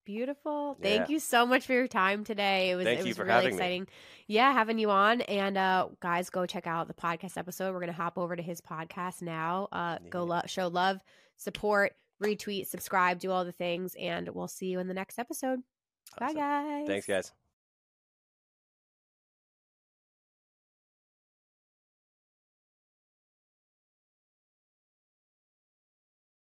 Beautiful. 0.04 0.76
Thank 0.82 1.08
Yeah. 1.08 1.12
you 1.14 1.18
so 1.20 1.46
much 1.46 1.64
for 1.66 1.72
your 1.72 1.86
time 1.88 2.24
today. 2.24 2.70
It 2.72 2.76
was 2.76 2.84
Thank 2.84 3.00
it 3.00 3.06
was 3.06 3.18
really 3.18 3.30
having 3.30 3.50
me. 3.50 3.54
exciting. 3.56 3.88
Yeah, 4.26 4.52
having 4.52 4.78
you 4.78 4.90
on. 4.90 5.22
And 5.22 5.56
uh 5.56 5.88
guys, 6.00 6.28
go 6.28 6.44
check 6.44 6.66
out 6.66 6.88
the 6.88 6.94
podcast 6.94 7.38
episode. 7.38 7.72
We're 7.72 7.80
gonna 7.80 7.92
hop 7.92 8.18
over 8.18 8.36
to 8.36 8.42
his 8.42 8.60
podcast 8.60 9.22
now. 9.22 9.68
Uh 9.72 9.98
go 10.10 10.24
Yeah. 10.26 10.34
lo- 10.34 10.42
show 10.46 10.68
love, 10.68 11.00
support, 11.36 11.94
retweet, 12.22 12.66
subscribe, 12.66 13.18
do 13.18 13.30
all 13.30 13.44
the 13.44 13.52
things, 13.52 13.94
and 13.98 14.28
we'll 14.28 14.48
see 14.48 14.66
you 14.66 14.78
in 14.78 14.88
the 14.88 14.94
next 14.94 15.18
episode. 15.18 15.60
Bye 16.18 16.32
guys. 16.32 16.86
Thanks, 16.86 17.06
guys. 17.06 17.32